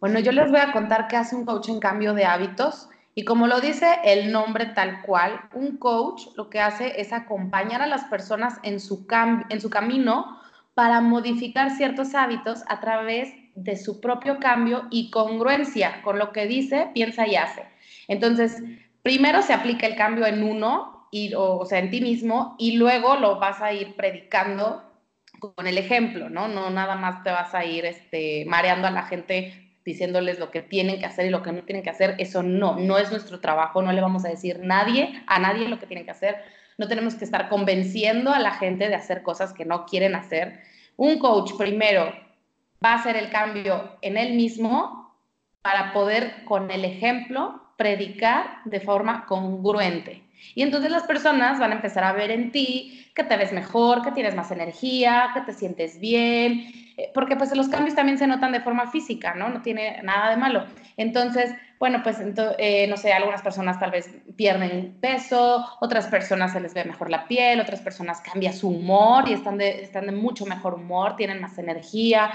Bueno, 0.00 0.20
yo 0.20 0.32
les 0.32 0.50
voy 0.50 0.60
a 0.60 0.72
contar 0.72 1.08
qué 1.08 1.16
hace 1.16 1.34
un 1.34 1.44
coach 1.44 1.68
en 1.68 1.80
cambio 1.80 2.14
de 2.14 2.24
hábitos. 2.24 2.88
Y 3.14 3.24
como 3.24 3.48
lo 3.48 3.60
dice 3.60 3.98
el 4.04 4.30
nombre 4.30 4.66
tal 4.66 5.02
cual, 5.02 5.40
un 5.52 5.76
coach 5.76 6.28
lo 6.36 6.48
que 6.48 6.60
hace 6.60 7.00
es 7.00 7.12
acompañar 7.12 7.82
a 7.82 7.86
las 7.86 8.04
personas 8.04 8.58
en 8.62 8.78
su, 8.80 9.06
en 9.48 9.60
su 9.60 9.68
camino 9.68 10.39
para 10.80 11.02
modificar 11.02 11.72
ciertos 11.72 12.14
hábitos 12.14 12.64
a 12.66 12.80
través 12.80 13.34
de 13.54 13.76
su 13.76 14.00
propio 14.00 14.38
cambio 14.38 14.88
y 14.90 15.10
congruencia 15.10 16.00
con 16.00 16.18
lo 16.18 16.32
que 16.32 16.46
dice, 16.46 16.88
piensa 16.94 17.26
y 17.26 17.36
hace. 17.36 17.66
Entonces, 18.08 18.62
primero 19.02 19.42
se 19.42 19.52
aplica 19.52 19.86
el 19.86 19.94
cambio 19.94 20.24
en 20.24 20.42
uno, 20.42 21.06
y, 21.10 21.34
o, 21.36 21.66
sea, 21.66 21.80
en 21.80 21.90
ti 21.90 22.00
mismo, 22.00 22.56
y 22.58 22.78
luego 22.78 23.16
lo 23.16 23.38
vas 23.38 23.60
a 23.60 23.74
ir 23.74 23.94
predicando 23.94 24.82
con 25.38 25.66
el 25.66 25.76
ejemplo, 25.76 26.30
¿no? 26.30 26.48
No 26.48 26.70
nada 26.70 26.94
más 26.94 27.22
te 27.24 27.30
vas 27.30 27.54
a 27.54 27.66
ir 27.66 27.84
este, 27.84 28.46
mareando 28.46 28.88
a 28.88 28.90
la 28.90 29.02
gente 29.02 29.74
diciéndoles 29.84 30.38
lo 30.38 30.50
que 30.50 30.62
tienen 30.62 30.98
que 30.98 31.04
hacer 31.04 31.26
y 31.26 31.30
lo 31.30 31.42
que 31.42 31.52
no 31.52 31.62
tienen 31.64 31.84
que 31.84 31.90
hacer. 31.90 32.14
Eso 32.16 32.42
no, 32.42 32.76
no 32.76 32.96
es 32.96 33.10
nuestro 33.10 33.40
trabajo, 33.40 33.82
no 33.82 33.92
le 33.92 34.00
vamos 34.00 34.24
a 34.24 34.30
decir 34.30 34.60
nadie, 34.62 35.22
a 35.26 35.38
nadie 35.40 35.68
lo 35.68 35.78
que 35.78 35.86
tienen 35.86 36.06
que 36.06 36.12
hacer 36.12 36.36
no 36.80 36.88
tenemos 36.88 37.14
que 37.14 37.26
estar 37.26 37.50
convenciendo 37.50 38.32
a 38.32 38.38
la 38.38 38.52
gente 38.52 38.88
de 38.88 38.94
hacer 38.94 39.22
cosas 39.22 39.52
que 39.52 39.66
no 39.66 39.84
quieren 39.84 40.14
hacer. 40.14 40.62
Un 40.96 41.18
coach 41.18 41.52
primero 41.58 42.06
va 42.82 42.92
a 42.92 42.94
hacer 42.94 43.16
el 43.16 43.28
cambio 43.28 43.98
en 44.00 44.16
él 44.16 44.32
mismo 44.34 45.14
para 45.60 45.92
poder 45.92 46.42
con 46.46 46.70
el 46.70 46.86
ejemplo 46.86 47.60
predicar 47.76 48.62
de 48.64 48.80
forma 48.80 49.26
congruente. 49.26 50.22
Y 50.54 50.62
entonces 50.62 50.90
las 50.90 51.02
personas 51.02 51.58
van 51.58 51.72
a 51.72 51.76
empezar 51.76 52.02
a 52.02 52.14
ver 52.14 52.30
en 52.30 52.50
ti 52.50 53.10
que 53.14 53.24
te 53.24 53.36
ves 53.36 53.52
mejor, 53.52 54.02
que 54.02 54.12
tienes 54.12 54.34
más 54.34 54.50
energía, 54.50 55.32
que 55.34 55.42
te 55.42 55.52
sientes 55.52 56.00
bien, 56.00 56.64
porque 57.14 57.36
pues 57.36 57.54
los 57.56 57.68
cambios 57.68 57.94
también 57.94 58.18
se 58.18 58.26
notan 58.26 58.52
de 58.52 58.60
forma 58.60 58.90
física, 58.90 59.34
¿no? 59.34 59.48
No 59.48 59.62
tiene 59.62 60.00
nada 60.02 60.30
de 60.30 60.36
malo. 60.36 60.64
Entonces, 60.96 61.54
bueno, 61.78 62.02
pues 62.02 62.18
eh, 62.58 62.86
no 62.88 62.96
sé, 62.96 63.12
algunas 63.12 63.42
personas 63.42 63.78
tal 63.78 63.90
vez 63.90 64.10
pierden 64.36 64.98
peso, 65.00 65.66
otras 65.80 66.06
personas 66.08 66.52
se 66.52 66.60
les 66.60 66.74
ve 66.74 66.84
mejor 66.84 67.10
la 67.10 67.26
piel, 67.26 67.60
otras 67.60 67.80
personas 67.80 68.20
cambia 68.20 68.52
su 68.52 68.68
humor 68.68 69.28
y 69.28 69.32
están 69.32 69.56
de, 69.56 69.82
están 69.82 70.06
de 70.06 70.12
mucho 70.12 70.44
mejor 70.44 70.74
humor, 70.74 71.16
tienen 71.16 71.40
más 71.40 71.56
energía, 71.56 72.30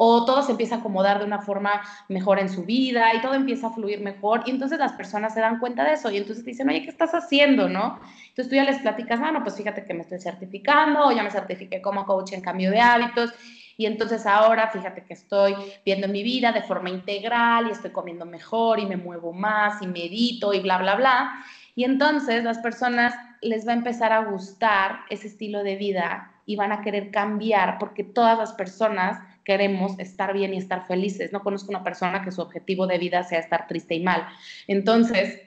o 0.00 0.24
todo 0.24 0.42
se 0.42 0.52
empieza 0.52 0.76
a 0.76 0.78
acomodar 0.78 1.18
de 1.18 1.24
una 1.24 1.40
forma 1.40 1.82
mejor 2.08 2.38
en 2.38 2.48
su 2.48 2.64
vida 2.64 3.14
y 3.14 3.20
todo 3.20 3.34
empieza 3.34 3.66
a 3.66 3.70
fluir 3.70 4.00
mejor 4.00 4.42
y 4.46 4.50
entonces 4.50 4.78
las 4.78 4.92
personas 4.92 5.34
se 5.34 5.40
dan 5.40 5.58
cuenta 5.58 5.82
de 5.82 5.94
eso 5.94 6.08
y 6.10 6.16
entonces 6.16 6.44
te 6.44 6.50
dicen, 6.50 6.68
oye, 6.68 6.82
¿qué 6.82 6.88
estás 6.88 7.14
haciendo? 7.14 7.68
¿no? 7.68 7.98
Entonces 8.28 8.48
tú 8.48 8.54
ya 8.54 8.62
les 8.62 8.78
platicas, 8.78 9.20
ah, 9.20 9.32
no, 9.32 9.42
pues 9.42 9.56
fíjate 9.56 9.84
que 9.84 9.94
me 9.94 10.02
estoy 10.02 10.20
certificando 10.20 11.06
o 11.06 11.10
ya 11.12 11.24
me 11.24 11.32
certifiqué 11.32 11.82
como 11.82 12.06
coach 12.06 12.32
en 12.32 12.42
cambio 12.42 12.70
de 12.70 12.80
hábitos 12.80 13.32
y 13.78 13.86
entonces 13.86 14.26
ahora 14.26 14.68
fíjate 14.68 15.04
que 15.04 15.14
estoy 15.14 15.54
viendo 15.84 16.08
mi 16.08 16.24
vida 16.24 16.50
de 16.50 16.62
forma 16.62 16.90
integral 16.90 17.68
y 17.68 17.70
estoy 17.70 17.92
comiendo 17.92 18.26
mejor 18.26 18.80
y 18.80 18.86
me 18.86 18.96
muevo 18.96 19.32
más 19.32 19.80
y 19.80 19.86
medito 19.86 20.52
y 20.52 20.58
bla, 20.58 20.78
bla, 20.78 20.96
bla. 20.96 21.44
Y 21.76 21.84
entonces 21.84 22.42
las 22.42 22.58
personas 22.58 23.14
les 23.40 23.66
va 23.66 23.70
a 23.70 23.76
empezar 23.76 24.12
a 24.12 24.24
gustar 24.24 25.02
ese 25.10 25.28
estilo 25.28 25.62
de 25.62 25.76
vida 25.76 26.32
y 26.44 26.56
van 26.56 26.72
a 26.72 26.82
querer 26.82 27.12
cambiar 27.12 27.78
porque 27.78 28.02
todas 28.02 28.36
las 28.36 28.52
personas 28.52 29.22
queremos 29.44 29.96
estar 30.00 30.32
bien 30.32 30.54
y 30.54 30.58
estar 30.58 30.84
felices. 30.88 31.32
No 31.32 31.44
conozco 31.44 31.70
una 31.70 31.84
persona 31.84 32.24
que 32.24 32.32
su 32.32 32.40
objetivo 32.40 32.88
de 32.88 32.98
vida 32.98 33.22
sea 33.22 33.38
estar 33.38 33.68
triste 33.68 33.94
y 33.94 34.00
mal. 34.00 34.26
Entonces, 34.66 35.40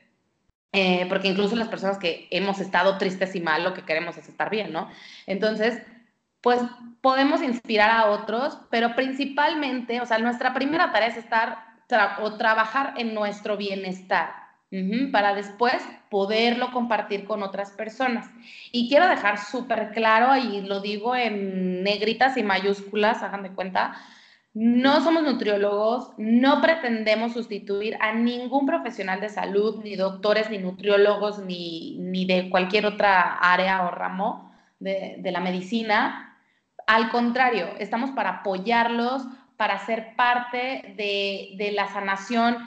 eh, 0.72 1.06
porque 1.10 1.28
incluso 1.28 1.58
las 1.58 1.68
personas 1.68 1.98
que 1.98 2.30
hemos 2.32 2.62
estado 2.62 2.98
tristes 2.98 3.36
y 3.36 3.42
mal, 3.42 3.66
lo 3.66 3.74
que 3.74 3.84
queremos 3.84 4.18
es 4.18 4.30
estar 4.30 4.50
bien, 4.50 4.72
¿no? 4.72 4.90
Entonces, 5.28 5.82
pues 6.42 6.60
podemos 7.02 7.42
inspirar 7.42 7.92
a 7.92 8.10
otros, 8.12 8.60
pero 8.70 8.96
principalmente, 8.96 10.02
o 10.02 10.06
sea, 10.06 10.18
nuestra 10.18 10.54
primera 10.54 10.92
tarea 10.92 11.10
es 11.10 11.18
estar 11.18 11.72
o 12.22 12.34
trabajar 12.36 12.94
en 12.98 13.14
nuestro 13.14 13.58
bienestar 13.58 14.42
para 15.12 15.36
después 15.36 15.84
poderlo 16.10 16.72
compartir 16.72 17.26
con 17.26 17.44
otras 17.44 17.72
personas. 17.72 18.30
Y 18.72 18.88
quiero 18.88 19.10
dejar 19.10 19.38
súper 19.38 19.92
claro, 19.92 20.38
y 20.38 20.62
lo 20.62 20.80
digo 20.80 21.14
en 21.14 21.84
negritas 21.84 22.38
y 22.38 22.44
mayúsculas, 22.44 23.22
hagan 23.22 23.44
de 23.44 23.52
cuenta, 23.52 23.96
no 24.54 25.02
somos 25.02 25.24
nutriólogos, 25.24 26.12
no 26.18 26.62
pretendemos 26.62 27.34
sustituir 27.34 27.98
a 28.00 28.14
ningún 28.14 28.66
profesional 28.66 29.20
de 29.20 29.30
salud, 29.30 29.82
ni 29.84 29.98
doctores, 29.98 30.50
ni 30.50 30.58
nutriólogos, 30.58 31.40
ni, 31.40 31.98
ni 32.00 32.26
de 32.26 32.50
cualquier 32.50 32.86
otra 32.86 33.38
área 33.40 33.86
o 33.86 33.92
ramo 33.92 34.54
de, 34.80 35.18
de 35.20 35.32
la 35.32 35.42
medicina. 35.42 36.31
Al 36.92 37.10
contrario, 37.10 37.70
estamos 37.80 38.12
para 38.12 38.40
apoyarlos, 38.42 39.26
para 39.56 39.78
ser 39.86 40.14
parte 40.18 40.94
de, 40.98 41.72
la 41.74 41.88
sanación 41.88 42.58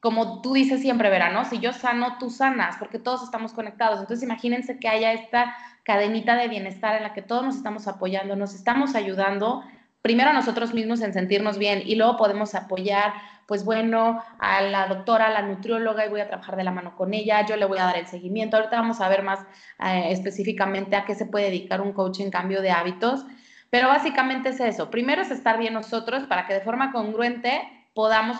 como 0.00 0.42
tú 0.42 0.52
dices 0.52 0.82
siempre, 0.82 1.08
Vera, 1.08 1.46
Si 1.46 1.60
yo 1.60 1.72
sano, 1.72 2.18
tú 2.18 2.28
sanas, 2.28 2.76
porque 2.78 2.98
todos 2.98 3.22
estamos 3.22 3.54
conectados. 3.54 3.98
Entonces, 3.98 4.22
imagínense 4.22 4.78
que 4.78 4.88
haya 4.88 5.14
esta 5.14 5.56
cadenita 5.82 6.36
de 6.36 6.48
bienestar 6.48 6.94
en 6.94 7.04
la 7.04 7.14
que 7.14 7.22
todos 7.22 7.42
nos 7.42 7.56
estamos 7.56 7.88
apoyando, 7.88 8.36
nos 8.36 8.54
estamos 8.54 8.94
ayudando, 8.94 9.64
primero 10.02 10.28
a 10.28 10.34
nosotros 10.34 10.74
mismos 10.74 11.00
en 11.00 11.14
sentirnos 11.14 11.56
bien 11.56 11.82
y 11.82 11.94
luego 11.94 12.18
podemos 12.18 12.54
apoyar, 12.54 13.14
pues 13.46 13.64
bueno, 13.64 14.22
a 14.40 14.60
la 14.60 14.88
doctora, 14.88 15.28
a 15.28 15.30
la 15.30 15.40
nutrióloga 15.40 16.04
y 16.04 16.10
voy 16.10 16.20
a 16.20 16.28
trabajar 16.28 16.56
de 16.56 16.64
la 16.64 16.70
mano 16.70 16.96
con 16.96 17.14
ella, 17.14 17.46
yo 17.46 17.56
le 17.56 17.64
voy 17.64 17.78
a 17.78 17.84
dar 17.84 17.96
el 17.96 18.08
seguimiento. 18.08 18.58
Ahorita 18.58 18.78
vamos 18.78 19.00
a 19.00 19.08
ver 19.08 19.22
más 19.22 19.40
eh, 19.82 20.08
específicamente 20.10 20.96
a 20.96 21.06
qué 21.06 21.14
se 21.14 21.24
puede 21.24 21.46
dedicar 21.46 21.80
un 21.80 21.94
coach 21.94 22.20
en 22.20 22.30
cambio 22.30 22.60
de 22.60 22.72
hábitos, 22.72 23.24
pero 23.70 23.88
básicamente 23.88 24.50
es 24.50 24.60
eso. 24.60 24.90
Primero 24.90 25.22
es 25.22 25.30
estar 25.30 25.58
bien 25.58 25.74
nosotros 25.74 26.24
para 26.24 26.46
que 26.46 26.54
de 26.54 26.60
forma 26.60 26.92
congruente 26.92 27.62
podamos 27.94 28.38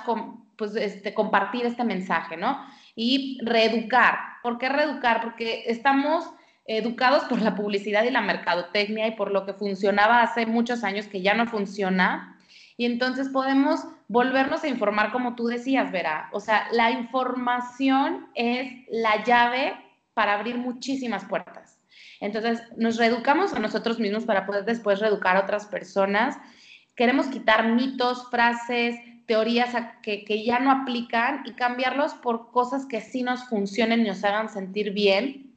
pues, 0.57 0.75
este, 0.77 1.15
compartir 1.15 1.65
este 1.65 1.85
mensaje, 1.85 2.37
¿no? 2.37 2.61
Y 2.97 3.39
reeducar. 3.43 4.19
¿Por 4.43 4.59
qué 4.59 4.69
reeducar? 4.69 5.23
Porque 5.23 5.65
estamos 5.67 6.29
educados 6.67 7.25
por 7.25 7.41
la 7.41 7.55
publicidad 7.55 8.05
y 8.05 8.11
la 8.11 8.21
mercadotecnia 8.21 9.07
y 9.07 9.13
por 9.13 9.31
lo 9.31 9.47
que 9.47 9.55
funcionaba 9.55 10.23
hace 10.23 10.47
muchos 10.47 10.85
años 10.85 11.07
que 11.07 11.23
ya 11.23 11.35
no 11.35 11.47
funciona. 11.47 12.37
Y 12.77 12.87
entonces 12.87 13.29
podemos 13.29 13.81
volvernos 14.09 14.65
a 14.65 14.69
informar 14.69 15.13
como 15.13 15.35
tú 15.35 15.47
decías, 15.47 15.93
Vera. 15.93 16.29
O 16.33 16.41
sea, 16.41 16.67
la 16.73 16.91
información 16.91 18.29
es 18.35 18.73
la 18.91 19.23
llave 19.25 19.75
para 20.15 20.35
abrir 20.35 20.59
muchísimas 20.59 21.25
puertas. 21.25 21.60
Entonces, 22.21 22.63
nos 22.77 22.97
reeducamos 22.97 23.53
a 23.55 23.59
nosotros 23.59 23.99
mismos 23.99 24.25
para 24.25 24.47
poder 24.47 24.65
después 24.65 25.01
reeducar 25.01 25.37
a 25.37 25.41
otras 25.41 25.67
personas. 25.67 26.37
Queremos 26.95 27.27
quitar 27.27 27.73
mitos, 27.73 28.29
frases, 28.31 28.97
teorías 29.27 29.75
que, 30.03 30.25
que, 30.25 30.45
ya 30.45 30.59
no 30.59 30.71
aplican 30.71 31.43
y 31.47 31.53
cambiarlos 31.53 32.15
por 32.15 32.51
cosas 32.51 32.87
que 32.87 33.01
sí 33.01 33.23
nos 33.23 33.45
funcionen 33.49 34.01
y 34.01 34.09
nos 34.09 34.23
hagan 34.25 34.49
sentir 34.49 34.93
bien. 34.93 35.57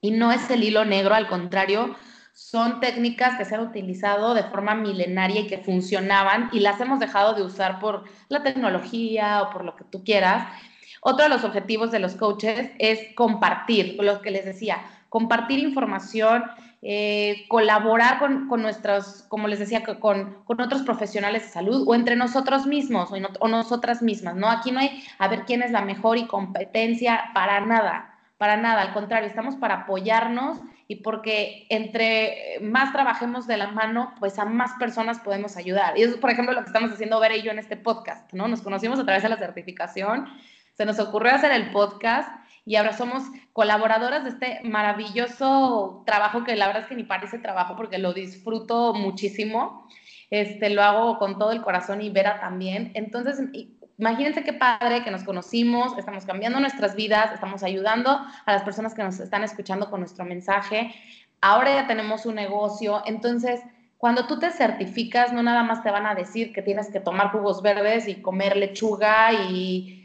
Y 0.00 0.12
no 0.12 0.30
es 0.30 0.48
el 0.50 0.62
hilo 0.62 0.84
negro, 0.84 1.14
al 1.14 1.26
contrario, 1.26 1.96
son 2.34 2.80
técnicas 2.80 3.38
que 3.38 3.44
se 3.44 3.54
han 3.54 3.62
utilizado 3.62 4.34
de 4.34 4.42
forma 4.42 4.74
milenaria 4.74 5.42
y 5.42 5.46
que 5.46 5.58
funcionaban 5.58 6.50
y 6.52 6.60
las 6.60 6.80
hemos 6.80 6.98
dejado 6.98 7.34
de 7.34 7.42
usar 7.42 7.78
por 7.78 8.04
la 8.28 8.42
tecnología 8.42 9.40
o 9.42 9.50
por 9.50 9.64
lo 9.64 9.76
que 9.76 9.84
tú 9.84 10.02
quieras. 10.04 10.46
Otro 11.00 11.24
de 11.24 11.28
los 11.28 11.44
objetivos 11.44 11.92
de 11.92 12.00
los 12.00 12.16
coaches 12.16 12.72
es 12.78 13.14
compartir, 13.14 13.96
lo 14.00 14.20
que 14.20 14.32
les 14.32 14.44
decía, 14.44 14.78
compartir 15.14 15.60
información, 15.60 16.42
eh, 16.82 17.44
colaborar 17.46 18.18
con, 18.18 18.48
con, 18.48 18.62
nuestros, 18.62 19.24
como 19.28 19.46
les 19.46 19.60
decía, 19.60 19.84
con, 19.84 20.34
con, 20.44 20.60
otros 20.60 20.82
profesionales 20.82 21.42
de 21.42 21.48
salud 21.50 21.84
o 21.86 21.94
entre 21.94 22.16
nosotros 22.16 22.66
mismos 22.66 23.12
o, 23.12 23.14
o, 23.38 23.46
nosotras 23.46 24.02
mismas, 24.02 24.34
¿no? 24.34 24.50
Aquí 24.50 24.72
no 24.72 24.80
hay 24.80 25.04
a 25.20 25.28
ver 25.28 25.44
quién 25.44 25.62
es 25.62 25.70
la 25.70 25.82
mejor 25.82 26.18
y 26.18 26.26
competencia 26.26 27.30
para 27.32 27.60
nada, 27.60 28.18
para 28.38 28.56
nada, 28.56 28.82
al 28.82 28.92
contrario, 28.92 29.28
estamos 29.28 29.54
para 29.54 29.82
apoyarnos 29.82 30.58
y 30.88 30.96
porque 30.96 31.68
entre 31.70 32.58
más 32.60 32.92
trabajemos 32.92 33.46
de 33.46 33.56
la 33.56 33.68
mano, 33.68 34.14
pues 34.18 34.40
a 34.40 34.46
más 34.46 34.72
personas 34.80 35.20
podemos 35.20 35.56
ayudar. 35.56 35.96
Y 35.96 36.02
eso 36.02 36.14
es, 36.14 36.20
por 36.20 36.30
ejemplo, 36.30 36.54
lo 36.54 36.62
que 36.62 36.70
estamos 36.70 36.90
haciendo 36.90 37.20
Vera 37.20 37.36
y 37.36 37.42
yo 37.42 37.52
en 37.52 37.60
este 37.60 37.76
podcast, 37.76 38.32
¿no? 38.32 38.48
Nos 38.48 38.62
conocimos 38.62 38.98
a 38.98 39.04
través 39.04 39.22
de 39.22 39.28
la 39.28 39.36
certificación, 39.36 40.26
se 40.72 40.84
nos 40.84 40.98
ocurrió 40.98 41.36
hacer 41.36 41.52
el 41.52 41.70
podcast 41.70 42.28
y 42.66 42.76
ahora 42.76 42.92
somos 42.94 43.22
colaboradoras 43.54 44.24
de 44.24 44.30
este 44.30 44.60
maravilloso 44.64 46.02
trabajo 46.04 46.42
que 46.42 46.56
la 46.56 46.66
verdad 46.66 46.82
es 46.82 46.88
que 46.88 46.96
ni 46.96 47.04
parece 47.04 47.38
trabajo 47.38 47.76
porque 47.76 47.98
lo 47.98 48.12
disfruto 48.12 48.92
muchísimo. 48.92 49.88
Este, 50.28 50.70
lo 50.70 50.82
hago 50.82 51.18
con 51.18 51.38
todo 51.38 51.52
el 51.52 51.62
corazón 51.62 52.02
y 52.02 52.10
Vera 52.10 52.40
también. 52.40 52.90
Entonces, 52.94 53.40
imagínense 53.96 54.42
qué 54.42 54.52
padre 54.54 55.04
que 55.04 55.12
nos 55.12 55.22
conocimos, 55.22 55.96
estamos 55.96 56.24
cambiando 56.26 56.58
nuestras 56.58 56.96
vidas, 56.96 57.32
estamos 57.32 57.62
ayudando 57.62 58.10
a 58.10 58.52
las 58.52 58.64
personas 58.64 58.92
que 58.92 59.04
nos 59.04 59.20
están 59.20 59.44
escuchando 59.44 59.88
con 59.88 60.00
nuestro 60.00 60.24
mensaje. 60.24 60.92
Ahora 61.40 61.72
ya 61.76 61.86
tenemos 61.86 62.26
un 62.26 62.34
negocio, 62.34 63.02
entonces 63.06 63.60
cuando 63.98 64.26
tú 64.26 64.40
te 64.40 64.50
certificas, 64.50 65.32
no 65.32 65.44
nada 65.44 65.62
más 65.62 65.84
te 65.84 65.92
van 65.92 66.06
a 66.06 66.16
decir 66.16 66.52
que 66.52 66.60
tienes 66.60 66.90
que 66.90 66.98
tomar 66.98 67.30
jugos 67.30 67.62
verdes 67.62 68.08
y 68.08 68.16
comer 68.16 68.56
lechuga 68.56 69.32
y 69.32 70.03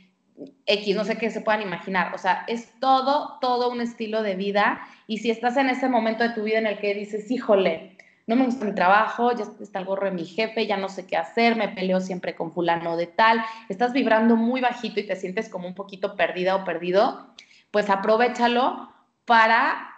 X, 0.66 0.96
no 0.96 1.04
sé 1.04 1.18
qué 1.18 1.30
se 1.30 1.42
puedan 1.42 1.62
imaginar. 1.62 2.14
O 2.14 2.18
sea, 2.18 2.44
es 2.48 2.80
todo, 2.80 3.38
todo 3.42 3.72
un 3.72 3.82
estilo 3.82 4.24
de 4.24 4.36
vida. 4.36 4.82
Y 5.08 5.18
si 5.18 5.32
estás 5.32 5.58
en 5.58 5.70
ese 5.70 5.90
momento 5.90 6.24
de 6.24 6.32
tu 6.32 6.44
vida 6.44 6.60
en 6.60 6.68
el 6.68 6.80
que 6.80 6.94
dices, 6.94 7.30
híjole, 7.30 7.98
no 8.28 8.36
me 8.36 8.46
gusta 8.46 8.66
mi 8.66 8.76
trabajo, 8.76 9.32
ya 9.32 9.46
está 9.60 9.80
el 9.80 9.86
gorro 9.86 10.06
de 10.06 10.16
mi 10.16 10.26
jefe, 10.26 10.68
ya 10.68 10.78
no 10.78 10.88
sé 10.88 11.08
qué 11.08 11.18
hacer, 11.18 11.56
me 11.56 11.70
peleo 11.70 12.00
siempre 12.00 12.36
con 12.36 12.52
fulano 12.52 12.96
de 12.96 13.08
tal, 13.08 13.44
estás 13.70 13.92
vibrando 13.92 14.36
muy 14.36 14.62
bajito 14.62 15.00
y 15.00 15.08
te 15.08 15.16
sientes 15.16 15.50
como 15.50 15.68
un 15.68 15.74
poquito 15.74 16.16
perdida 16.16 16.56
o 16.56 16.64
perdido, 16.64 17.34
pues 17.72 17.90
aprovechalo 17.90 18.94
para 19.26 19.96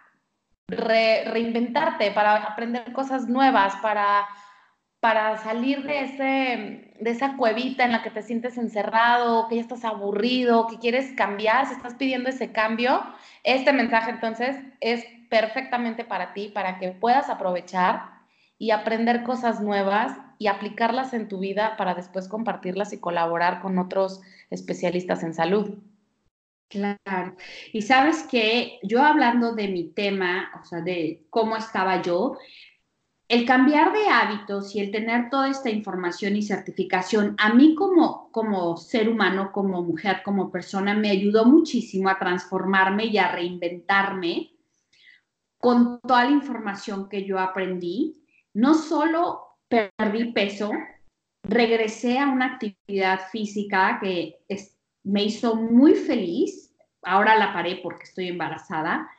reinventarte, 0.69 2.12
para 2.12 2.38
aprender 2.38 2.93
cosas 2.93 3.27
nuevas, 3.27 3.75
para 3.82 4.25
para 5.01 5.36
salir 5.39 5.84
de, 5.84 6.01
ese, 6.01 6.90
de 7.02 7.10
esa 7.10 7.36
cuevita 7.36 7.84
en 7.84 7.92
la 7.92 8.04
que 8.04 8.12
te 8.12 8.22
sientes 8.22 8.58
encerrado, 8.58 9.48
que 9.48 9.56
ya 9.56 9.62
estás 9.62 9.84
aburrido, 9.84 10.68
que 10.68 10.78
quieres 10.78 11.12
cambiar, 11.14 11.68
si 11.68 11.74
estás 11.74 11.96
pidiendo 11.96 12.30
ese 12.30 12.52
cambio, 12.52 13.04
este 13.44 13.74
mensaje 13.74 14.12
entonces 14.12 14.56
es 14.80 15.04
perfectamente 15.30 16.06
para 16.06 16.34
ti, 16.34 16.50
para 16.50 16.78
que 16.78 16.92
puedas 16.92 17.30
aprovechar 17.30 18.22
y 18.60 18.70
aprender 18.70 19.24
cosas 19.24 19.62
nuevas 19.62 20.16
y 20.38 20.48
aplicarlas 20.48 21.14
en 21.14 21.28
tu 21.28 21.40
vida 21.40 21.76
para 21.76 21.96
después 21.96 22.28
compartirlas 22.28 22.94
y 22.94 23.00
colaborar 23.00 23.62
con 23.62 23.80
otros 23.80 24.22
especialistas 24.52 25.24
en 25.24 25.34
salud. 25.34 25.80
Claro. 26.70 27.36
Y 27.74 27.82
sabes 27.82 28.24
que 28.24 28.80
yo 28.84 29.04
hablando 29.04 29.54
de 29.56 29.68
mi 29.68 29.90
tema, 29.90 30.52
o 30.62 30.66
sea, 30.66 30.82
de 30.82 31.26
cómo 31.30 31.58
estaba 31.58 32.02
yo, 32.02 32.38
el 33.32 33.46
cambiar 33.46 33.94
de 33.94 34.10
hábitos 34.10 34.76
y 34.76 34.82
el 34.82 34.91
tener 34.91 35.30
toda 35.30 35.50
esta 35.50 35.70
información 35.70 36.36
y 36.36 36.41
certificación, 36.41 37.34
a 37.38 37.54
mí 37.54 37.76
como, 37.76 38.30
como 38.30 38.76
ser 38.76 39.08
humano, 39.08 39.54
como 39.54 39.82
mujer, 39.82 40.22
como 40.22 40.52
persona, 40.52 40.94
me 40.96 41.10
ayudó 41.10 41.46
muchísimo 41.46 42.10
a 42.10 42.20
transformarme 42.20 43.06
y 43.06 43.17
a 43.17 43.32
reinventarme 43.32 44.52
con 45.58 46.02
toda 46.02 46.26
la 46.26 46.32
información 46.32 47.08
que 47.08 47.24
yo 47.24 47.39
aprendí. 47.39 48.22
No 48.54 48.74
solo 48.74 49.56
perdí 49.70 50.34
peso, 50.34 50.70
regresé 51.41 52.20
a 52.20 52.28
una 52.28 52.56
actividad 52.56 53.30
física 53.32 53.98
que 54.04 54.39
me 55.04 55.24
hizo 55.24 55.56
muy 55.56 55.96
feliz. 55.96 56.76
Ahora 57.02 57.38
la 57.38 57.54
paré 57.54 57.80
porque 57.82 58.04
estoy 58.04 58.28
embarazada. 58.28 59.10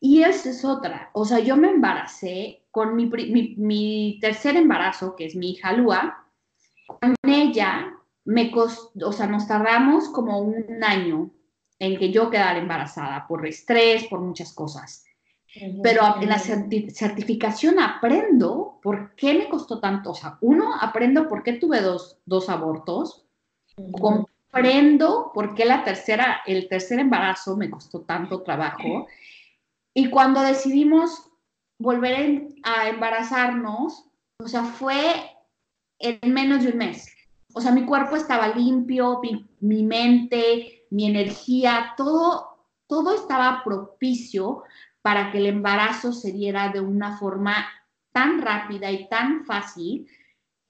Y 0.00 0.24
esa 0.24 0.50
es 0.50 0.64
otra. 0.64 1.10
O 1.12 1.24
sea, 1.24 1.38
yo 1.38 1.56
me 1.56 1.70
embaracé 1.70 2.59
con 2.70 2.94
mi, 2.96 4.18
tercer 4.20 4.56
embarazo, 4.56 5.16
que 5.16 5.26
es 5.26 5.34
mi 5.34 5.50
hija 5.50 5.72
Lua, 5.72 6.26
con 6.86 7.14
ella 7.22 7.94
me 8.24 8.50
costó, 8.50 9.08
o 9.08 9.12
sea, 9.12 9.26
nos 9.26 9.46
tardamos 9.46 10.08
como 10.08 10.38
un 10.38 10.82
año 10.84 11.30
en 11.78 11.98
que 11.98 12.12
yo 12.12 12.30
quedara 12.30 12.58
embarazada 12.58 13.26
por 13.26 13.46
estrés, 13.46 14.04
por 14.04 14.20
muchas 14.20 14.52
cosas. 14.52 15.04
Pero 15.82 16.16
en 16.20 16.28
la 16.28 16.38
certificación 16.38 17.80
aprendo 17.80 18.78
por 18.82 19.16
qué 19.16 19.34
me 19.34 19.48
costó 19.48 19.80
tanto. 19.80 20.10
O 20.12 20.14
sea, 20.14 20.38
uno, 20.42 20.76
aprendo 20.80 21.28
por 21.28 21.42
qué 21.42 21.54
tuve 21.54 21.80
dos, 21.80 22.18
dos 22.24 22.48
abortos. 22.48 23.26
Comprendo 23.90 25.32
por 25.34 25.54
qué 25.54 25.64
la 25.64 25.82
tercera, 25.82 26.42
el 26.46 26.68
tercer 26.68 27.00
embarazo 27.00 27.56
me 27.56 27.68
costó 27.68 28.02
tanto 28.02 28.42
trabajo. 28.42 29.08
Y 29.92 30.08
cuando 30.08 30.40
decidimos 30.42 31.29
volver 31.80 32.46
a 32.62 32.88
embarazarnos, 32.90 34.04
o 34.38 34.46
sea, 34.46 34.64
fue 34.64 35.00
en 35.98 36.32
menos 36.32 36.62
de 36.62 36.70
un 36.70 36.78
mes. 36.78 37.08
O 37.54 37.60
sea, 37.60 37.72
mi 37.72 37.84
cuerpo 37.84 38.16
estaba 38.16 38.54
limpio, 38.54 39.20
mi, 39.60 39.82
mente, 39.82 40.86
mi 40.90 41.06
energía, 41.06 41.94
todo, 41.96 42.66
todo 42.86 43.14
estaba 43.14 43.62
propicio 43.64 44.62
para 45.02 45.32
que 45.32 45.38
el 45.38 45.46
embarazo 45.46 46.12
se 46.12 46.32
diera 46.32 46.68
de 46.68 46.80
una 46.80 47.18
forma 47.18 47.66
tan 48.12 48.42
rápida 48.42 48.92
y 48.92 49.08
tan 49.08 49.46
fácil. 49.46 50.06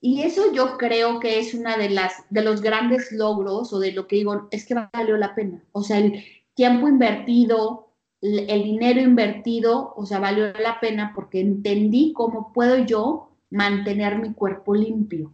Y 0.00 0.22
eso 0.22 0.52
yo 0.54 0.78
creo 0.78 1.18
que 1.18 1.40
es 1.40 1.54
una 1.54 1.76
de 1.76 1.90
las 1.90 2.24
de 2.30 2.42
los 2.42 2.62
grandes 2.62 3.10
logros 3.12 3.72
o 3.72 3.80
de 3.80 3.92
lo 3.92 4.06
que 4.06 4.16
digo, 4.16 4.48
es 4.52 4.64
que 4.64 4.74
valió 4.92 5.16
la 5.16 5.34
pena. 5.34 5.62
O 5.72 5.82
sea, 5.82 5.98
el 5.98 6.24
tiempo 6.54 6.88
invertido, 6.88 7.89
el 8.20 8.64
dinero 8.64 9.00
invertido, 9.00 9.94
o 9.96 10.04
sea, 10.04 10.18
valió 10.18 10.52
la 10.52 10.78
pena 10.80 11.12
porque 11.14 11.40
entendí 11.40 12.12
cómo 12.12 12.52
puedo 12.52 12.84
yo 12.84 13.30
mantener 13.50 14.18
mi 14.18 14.34
cuerpo 14.34 14.74
limpio. 14.74 15.32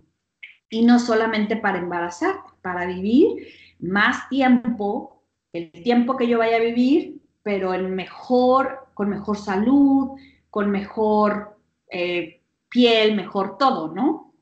Y 0.70 0.84
no 0.84 0.98
solamente 0.98 1.56
para 1.56 1.78
embarazar, 1.78 2.36
para 2.62 2.86
vivir 2.86 3.48
más 3.78 4.28
tiempo, 4.28 5.22
el 5.52 5.70
tiempo 5.70 6.16
que 6.16 6.28
yo 6.28 6.38
vaya 6.38 6.56
a 6.56 6.60
vivir, 6.60 7.20
pero 7.42 7.74
en 7.74 7.94
mejor, 7.94 8.88
con 8.94 9.08
mejor 9.08 9.36
salud, 9.36 10.18
con 10.50 10.70
mejor 10.70 11.58
eh, 11.90 12.42
piel, 12.68 13.14
mejor 13.14 13.58
todo, 13.58 13.92
¿no? 13.94 14.34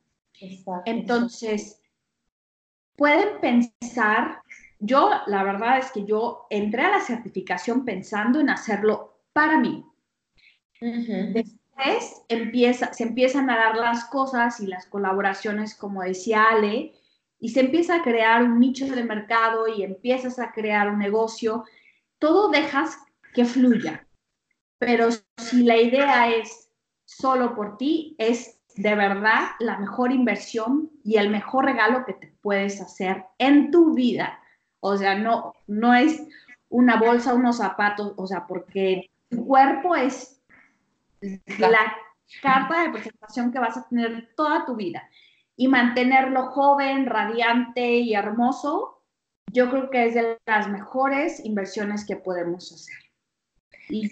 Entonces, 0.85 1.81
pueden 2.97 3.41
pensar 3.41 4.43
yo, 4.87 5.11
la 5.27 5.42
verdad 5.42 5.79
es 5.79 5.90
que 5.92 6.05
yo 6.05 6.47
entré 6.51 6.83
a 6.83 6.90
la 6.90 7.01
certificación 7.01 7.85
pensando 7.85 8.40
en 8.40 8.51
hacerlo 8.51 9.23
para 9.33 9.59
mí. 9.59 9.85
Después 10.81 12.23
empieza, 12.29 12.92
se 12.92 13.05
empiezan 13.05 13.49
a 13.49 13.57
dar 13.57 13.77
las 13.77 14.05
cosas 14.05 14.61
y 14.61 14.66
las 14.66 14.87
colaboraciones, 14.87 15.75
como 15.75 16.03
decía 16.03 16.44
Ale, 16.51 16.92
y 17.40 17.49
se 17.49 17.61
empieza 17.61 17.97
a 17.97 18.03
crear 18.03 18.42
un 18.42 18.61
nicho 18.61 18.87
de 18.87 19.03
mercado 19.05 19.68
y 19.68 19.83
empiezas 19.83 20.38
a 20.38 20.53
crear 20.53 20.90
un 20.90 20.99
negocio. 20.99 21.64
Todo 22.18 22.51
dejas 22.51 22.99
que 23.33 23.44
fluya. 23.44 24.07
Pero 24.79 25.09
si 25.38 25.64
la 25.64 25.79
idea 25.79 26.29
es 26.29 26.70
solo 27.07 27.55
por 27.55 27.79
ti, 27.79 28.14
es 28.18 28.61
de 28.77 28.94
verdad 28.94 29.51
la 29.61 29.79
mejor 29.79 30.12
inversión 30.12 30.90
y 31.03 31.16
el 31.16 31.31
mejor 31.31 31.64
regalo 31.64 32.05
que 32.05 32.14
te 32.14 32.35
puedes 32.42 32.81
hacer 32.81 33.25
en 33.38 33.70
tu 33.70 33.94
vida 33.94 34.40
o 34.87 34.99
sea, 34.99 35.14
no, 35.14 35.55
no 35.66 35.94
es 35.94 36.23
una 36.68 36.97
bolsa, 36.97 37.33
unos 37.33 37.57
zapatos, 37.57 38.12
o 38.16 38.27
sea, 38.27 38.47
porque 38.47 39.11
tu 39.31 39.47
cuerpo 39.47 39.97
es 39.97 40.42
la 41.59 41.97
carta 42.42 42.83
de 42.83 42.90
presentación 42.90 43.51
que 43.51 43.61
vas 43.61 43.79
a 43.79 43.88
tener 43.88 44.35
toda 44.37 44.66
tu 44.66 44.77
vida. 44.77 45.09
Y 45.57 45.68
mantenerlo 45.68 46.51
joven, 46.51 47.07
radiante 47.07 47.97
y 47.97 48.12
hermoso, 48.12 49.01
yo 49.51 49.70
creo 49.70 49.88
que 49.88 50.05
es 50.05 50.14
de 50.16 50.38
las 50.44 50.68
mejores 50.68 51.42
inversiones 51.42 52.05
que 52.05 52.16
podemos 52.16 52.70
hacer. 52.70 52.99
Y, 53.88 54.11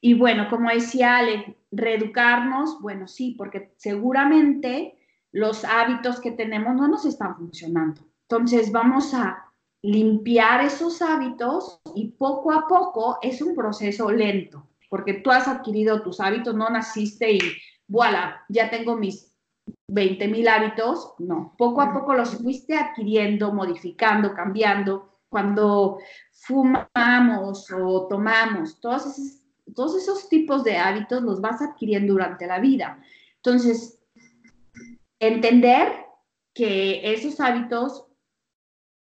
y 0.00 0.14
bueno, 0.14 0.48
como 0.48 0.70
decía 0.70 1.16
Ale, 1.16 1.58
reeducarnos, 1.70 2.80
bueno, 2.80 3.06
sí, 3.06 3.34
porque 3.36 3.74
seguramente 3.76 4.97
los 5.32 5.64
hábitos 5.64 6.20
que 6.20 6.32
tenemos 6.32 6.74
no 6.74 6.88
nos 6.88 7.04
están 7.04 7.36
funcionando. 7.36 8.02
Entonces 8.22 8.72
vamos 8.72 9.14
a 9.14 9.44
limpiar 9.82 10.64
esos 10.64 11.00
hábitos 11.02 11.80
y 11.94 12.10
poco 12.12 12.52
a 12.52 12.66
poco 12.66 13.18
es 13.22 13.40
un 13.40 13.54
proceso 13.54 14.10
lento, 14.10 14.66
porque 14.88 15.14
tú 15.14 15.30
has 15.30 15.46
adquirido 15.46 16.02
tus 16.02 16.20
hábitos, 16.20 16.54
no 16.54 16.68
naciste 16.68 17.32
y 17.32 17.38
voilà, 17.86 18.44
ya 18.48 18.70
tengo 18.70 18.96
mis 18.96 19.34
20 19.88 20.28
mil 20.28 20.48
hábitos, 20.48 21.14
no, 21.18 21.54
poco 21.56 21.80
a 21.80 21.92
poco 21.92 22.14
los 22.14 22.36
fuiste 22.36 22.76
adquiriendo, 22.76 23.52
modificando, 23.52 24.34
cambiando. 24.34 25.14
Cuando 25.30 25.98
fumamos 26.32 27.70
o 27.70 28.06
tomamos, 28.08 28.80
todos 28.80 29.06
esos, 29.06 29.42
todos 29.74 29.96
esos 29.96 30.28
tipos 30.30 30.64
de 30.64 30.78
hábitos 30.78 31.22
los 31.22 31.40
vas 31.42 31.60
adquiriendo 31.60 32.14
durante 32.14 32.46
la 32.46 32.58
vida. 32.58 32.98
Entonces, 33.36 33.97
entender 35.20 36.06
que 36.54 37.12
esos 37.12 37.40
hábitos 37.40 38.06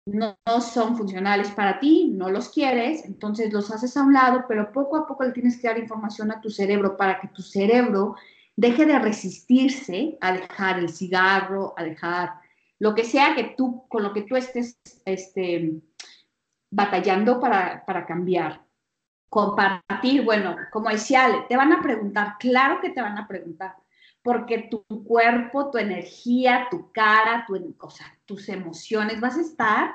no, 0.05 0.37
son 0.61 0.97
funcionales 0.97 1.51
para 1.51 1.79
ti, 1.79 2.11
no 2.13 2.29
los 2.29 2.49
quieres, 2.49 3.05
entonces 3.05 3.53
los 3.53 3.71
haces 3.71 3.95
a 3.97 4.03
un 4.03 4.13
lado, 4.13 4.45
pero 4.47 4.71
poco 4.71 4.97
a 4.97 5.07
poco 5.07 5.23
le 5.23 5.31
tienes 5.31 5.59
que 5.59 5.67
dar 5.67 5.77
información 5.77 6.31
a 6.31 6.41
tu 6.41 6.49
cerebro 6.49 6.97
para 6.97 7.19
que 7.19 7.27
tu 7.27 7.41
cerebro 7.41 8.15
deje 8.55 8.85
de 8.85 8.99
resistirse 8.99 10.17
a 10.21 10.33
dejar 10.33 10.79
el 10.79 10.89
cigarro, 10.89 11.73
a 11.77 11.83
dejar 11.83 12.33
lo 12.79 12.95
que 12.95 13.03
sea 13.03 13.35
que 13.35 13.53
tú, 13.55 13.87
con 13.87 14.03
lo 14.03 14.11
que 14.11 14.23
tú 14.23 14.35
estés 14.35 14.79
este, 15.05 15.81
batallando 16.71 17.39
para, 17.39 17.85
para 17.85 18.05
cambiar. 18.05 18.65
Compartir, 19.29 20.23
bueno, 20.25 20.57
como 20.71 20.89
decía 20.89 21.25
Ale, 21.25 21.45
te 21.47 21.55
van 21.55 21.71
a 21.71 21.81
preguntar, 21.81 22.35
claro 22.39 22.81
que 22.81 22.89
te 22.89 23.01
van 23.01 23.17
a 23.17 23.27
preguntar, 23.27 23.75
porque 24.23 24.69
tu 24.69 24.83
cuerpo, 25.03 25.71
tu 25.71 25.77
energía, 25.77 26.67
tu 26.69 26.91
cara, 26.91 27.45
tu, 27.47 27.55
o 27.55 27.89
tus 28.25 28.49
emociones, 28.49 29.19
vas 29.19 29.37
a 29.37 29.41
estar 29.41 29.91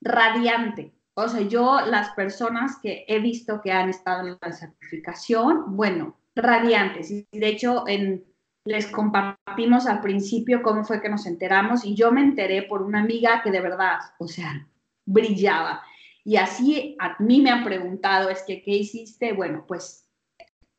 radiante. 0.00 0.94
O 1.14 1.28
sea, 1.28 1.40
yo 1.42 1.80
las 1.80 2.10
personas 2.10 2.78
que 2.82 3.04
he 3.08 3.18
visto 3.18 3.60
que 3.60 3.72
han 3.72 3.88
estado 3.88 4.26
en 4.26 4.38
la 4.40 4.52
certificación, 4.52 5.76
bueno, 5.76 6.16
radiantes. 6.34 7.10
Y 7.10 7.26
de 7.32 7.48
hecho, 7.48 7.84
en, 7.88 8.24
les 8.64 8.86
compartimos 8.86 9.86
al 9.86 10.00
principio 10.00 10.62
cómo 10.62 10.84
fue 10.84 11.00
que 11.00 11.08
nos 11.08 11.26
enteramos 11.26 11.84
y 11.84 11.94
yo 11.94 12.12
me 12.12 12.20
enteré 12.20 12.62
por 12.62 12.82
una 12.82 13.00
amiga 13.00 13.42
que 13.42 13.50
de 13.50 13.60
verdad, 13.60 13.98
o 14.18 14.28
sea, 14.28 14.68
brillaba. 15.04 15.82
Y 16.24 16.36
así 16.36 16.94
a 17.00 17.16
mí 17.18 17.40
me 17.40 17.50
han 17.50 17.64
preguntado, 17.64 18.28
es 18.28 18.42
que, 18.42 18.62
¿qué 18.62 18.72
hiciste? 18.72 19.32
Bueno, 19.32 19.64
pues 19.66 20.06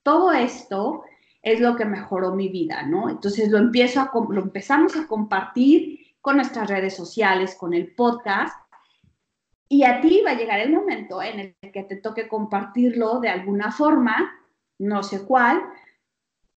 todo 0.03 0.31
esto 0.31 1.03
es 1.41 1.59
lo 1.59 1.75
que 1.75 1.85
mejoró 1.85 2.35
mi 2.35 2.49
vida, 2.49 2.83
¿no? 2.83 3.09
Entonces 3.09 3.49
lo, 3.49 3.59
empezamos 3.59 4.95
a 4.97 5.07
compartir 5.07 5.99
con 6.21 6.35
nuestras 6.35 6.69
redes 6.69 6.95
sociales, 6.95 7.55
con 7.55 7.73
el 7.73 7.93
podcast, 7.95 8.55
y 9.69 9.83
a 9.83 10.01
ti 10.01 10.21
va 10.25 10.31
a 10.31 10.37
llegar 10.37 10.59
el 10.59 10.73
momento 10.73 11.21
en 11.21 11.39
el 11.39 11.71
que 11.71 11.83
te 11.83 11.97
toque 11.97 12.27
compartirlo 12.27 13.19
de 13.19 13.29
alguna 13.29 13.71
forma, 13.71 14.31
no 14.79 15.03
sé 15.03 15.25
cuál, 15.25 15.61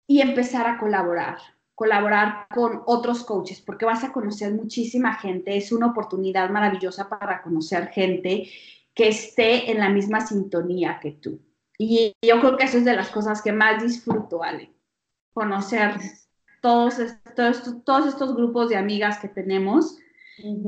y 0.08 0.22
empezar 0.22 0.68
a 0.68 0.78
colaborar, 0.78 1.38
colaborar 1.76 2.48
con 2.54 2.84
otros 2.86 3.24
coaches, 3.24 3.62
porque 3.62 3.86
vas 3.86 4.04
a 4.04 4.14
conocer 4.14 4.54
muchísima 4.54 5.16
gente, 5.16 5.58
es 5.58 5.72
una 5.72 5.88
oportunidad 5.88 6.50
maravillosa 6.50 7.10
para 7.10 7.42
conocer 7.42 7.88
gente 7.88 8.48
que 8.94 9.10
esté 9.10 9.72
en 9.72 9.80
la 9.80 9.90
misma 9.90 10.22
sintonía 10.22 11.00
que 11.02 11.12
tú. 11.14 11.40
Y 11.82 12.14
yo 12.22 12.42
creo 12.42 12.58
que 12.58 12.66
eso 12.66 12.78
es 12.78 12.86
de 12.86 12.94
las 12.94 13.10
cosas 13.10 13.42
que 13.42 13.54
más 13.54 13.82
disfruto, 13.82 14.44
Ale. 14.44 14.74
Conocer 15.34 15.94
todos 16.62 17.00
estos, 17.00 17.84
todos 17.86 18.06
estos 18.06 18.36
grupos 18.36 18.68
de 18.68 18.76
amigas 18.76 19.20
que 19.20 19.30
tenemos, 19.30 19.98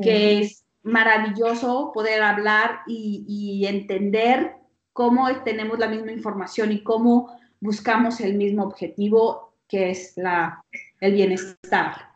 que 0.02 0.40
es 0.40 0.66
maravilloso 0.84 1.92
poder 1.94 2.24
hablar 2.24 2.80
y, 2.88 3.66
entender 3.68 4.56
cómo 4.94 5.28
tenemos 5.44 5.80
la 5.80 5.90
misma 5.90 6.14
información 6.14 6.72
y 6.72 6.82
cómo 6.82 7.38
buscamos 7.60 8.22
el 8.22 8.36
mismo 8.36 8.64
objetivo 8.64 9.54
que 9.68 9.92
es 9.92 10.14
la, 10.16 10.64
el 11.02 11.14
bienestar. 11.14 12.10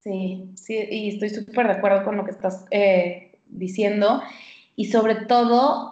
Sí, 0.00 0.50
sí, 0.56 0.78
y 0.90 1.08
estoy 1.10 1.28
súper 1.28 1.66
de 1.66 1.72
acuerdo 1.74 2.04
con 2.04 2.16
lo 2.16 2.24
que 2.24 2.30
estás 2.30 2.64
eh, 2.70 3.38
diciendo. 3.46 4.22
Y 4.76 4.86
sobre 4.86 5.26
todo, 5.26 5.91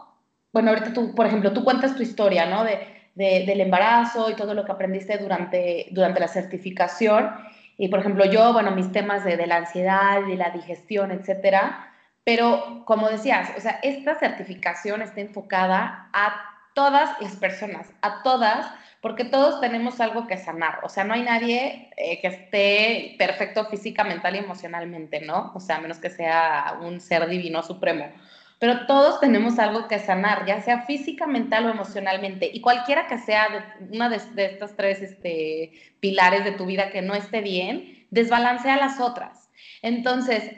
bueno, 0.53 0.71
ahorita 0.71 0.93
tú, 0.93 1.15
por 1.15 1.27
ejemplo, 1.27 1.53
tú 1.53 1.65
cuentas 1.65 1.97
tu 1.97 2.03
historia, 2.03 2.47
¿no? 2.47 2.65
De, 2.65 2.99
del 3.15 3.61
embarazo 3.61 4.31
y 4.31 4.35
todo 4.35 4.55
lo 4.55 4.65
que 4.65 4.73
aprendiste 4.73 5.19
durante, 5.19 5.89
durante 5.91 6.21
la 6.21 6.29
certificación. 6.29 7.31
Y, 7.77 7.89
por 7.89 8.01
ejemplo, 8.01 8.25
yo, 8.25 8.53
bueno, 8.53 8.71
mis 8.71 8.93
temas 8.93 9.25
de, 9.25 9.37
de 9.37 9.47
la 9.47 9.57
ansiedad 9.57 10.27
y 10.27 10.37
la 10.37 10.51
digestión, 10.51 11.11
etcétera. 11.11 11.93
Pero, 12.25 12.85
como 12.87 13.09
decías, 13.09 13.51
o 13.57 13.61
sea, 13.61 13.79
esta 13.83 14.15
certificación 14.19 15.03
está 15.03 15.21
enfocada 15.21 16.09
a 16.13 16.35
todas 16.75 17.21
las 17.21 17.37
personas, 17.37 17.89
a 18.03 18.23
todas, 18.23 18.67
porque 19.01 19.25
todos 19.25 19.61
tenemos 19.61 20.01
algo 20.01 20.27
que 20.27 20.37
sanar. 20.37 20.81
O 20.83 20.89
sea, 20.89 21.05
no 21.05 21.15
hay 21.15 21.23
nadie 21.23 21.91
eh, 21.97 22.21
que 22.21 22.29
esté 22.29 23.17
perfecto 23.19 23.65
física, 23.67 24.05
mental 24.05 24.37
y 24.37 24.39
emocionalmente, 24.39 25.21
¿no? 25.21 25.53
O 25.55 25.61
sea, 25.61 25.77
a 25.77 25.81
menos 25.81 25.99
que 25.99 26.11
sea 26.11 26.79
un 26.83 27.01
ser 27.01 27.29
divino 27.29 27.63
supremo. 27.63 28.13
Pero 28.61 28.87
todos 28.87 29.19
tenemos 29.19 29.59
algo 29.59 29.89
que 29.89 29.99
sanar, 29.99 30.47
ya 30.47 30.61
sea 30.61 30.83
física, 30.83 31.27
mental 31.27 31.67
o 31.67 31.71
emocionalmente. 31.71 32.49
Y 32.53 32.61
cualquiera 32.61 33.09
que 33.09 33.19
sea 33.19 33.49
de, 33.49 33.97
una 33.97 34.09
de, 34.09 34.21
de 34.35 34.45
estos 34.45 34.77
tres 34.77 35.03
este, 35.03 35.73
pilares 35.99 36.45
de 36.45 36.53
tu 36.53 36.67
vida 36.67 36.91
que 36.91 37.03
no 37.03 37.15
esté 37.15 37.41
bien, 37.41 38.07
desbalancea 38.11 38.77
las 38.77 39.01
otras. 39.01 39.51
Entonces, 39.83 40.53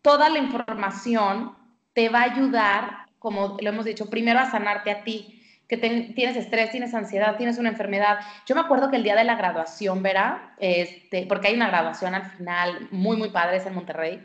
toda 0.00 0.28
la 0.30 0.38
información 0.38 1.54
te 1.92 2.08
va 2.08 2.22
a 2.22 2.32
ayudar, 2.32 3.06
como 3.18 3.58
lo 3.60 3.68
hemos 3.68 3.84
dicho, 3.84 4.10
primero 4.10 4.40
a 4.40 4.50
sanarte 4.50 4.90
a 4.90 5.04
ti 5.04 5.38
que 5.68 5.78
tienes 5.78 6.36
estrés, 6.36 6.70
tienes 6.70 6.92
ansiedad, 6.92 7.36
tienes 7.38 7.56
una 7.56 7.70
enfermedad. 7.70 8.18
Yo 8.46 8.54
me 8.54 8.60
acuerdo 8.60 8.90
que 8.90 8.96
el 8.96 9.02
día 9.04 9.16
de 9.16 9.24
la 9.24 9.36
graduación, 9.36 10.02
¿verdad? 10.02 10.36
Este, 10.58 11.24
porque 11.26 11.48
hay 11.48 11.54
una 11.54 11.68
graduación 11.68 12.14
al 12.14 12.30
final 12.32 12.88
muy, 12.90 13.16
muy 13.16 13.30
padre, 13.30 13.56
es 13.56 13.64
en 13.64 13.74
Monterrey. 13.74 14.20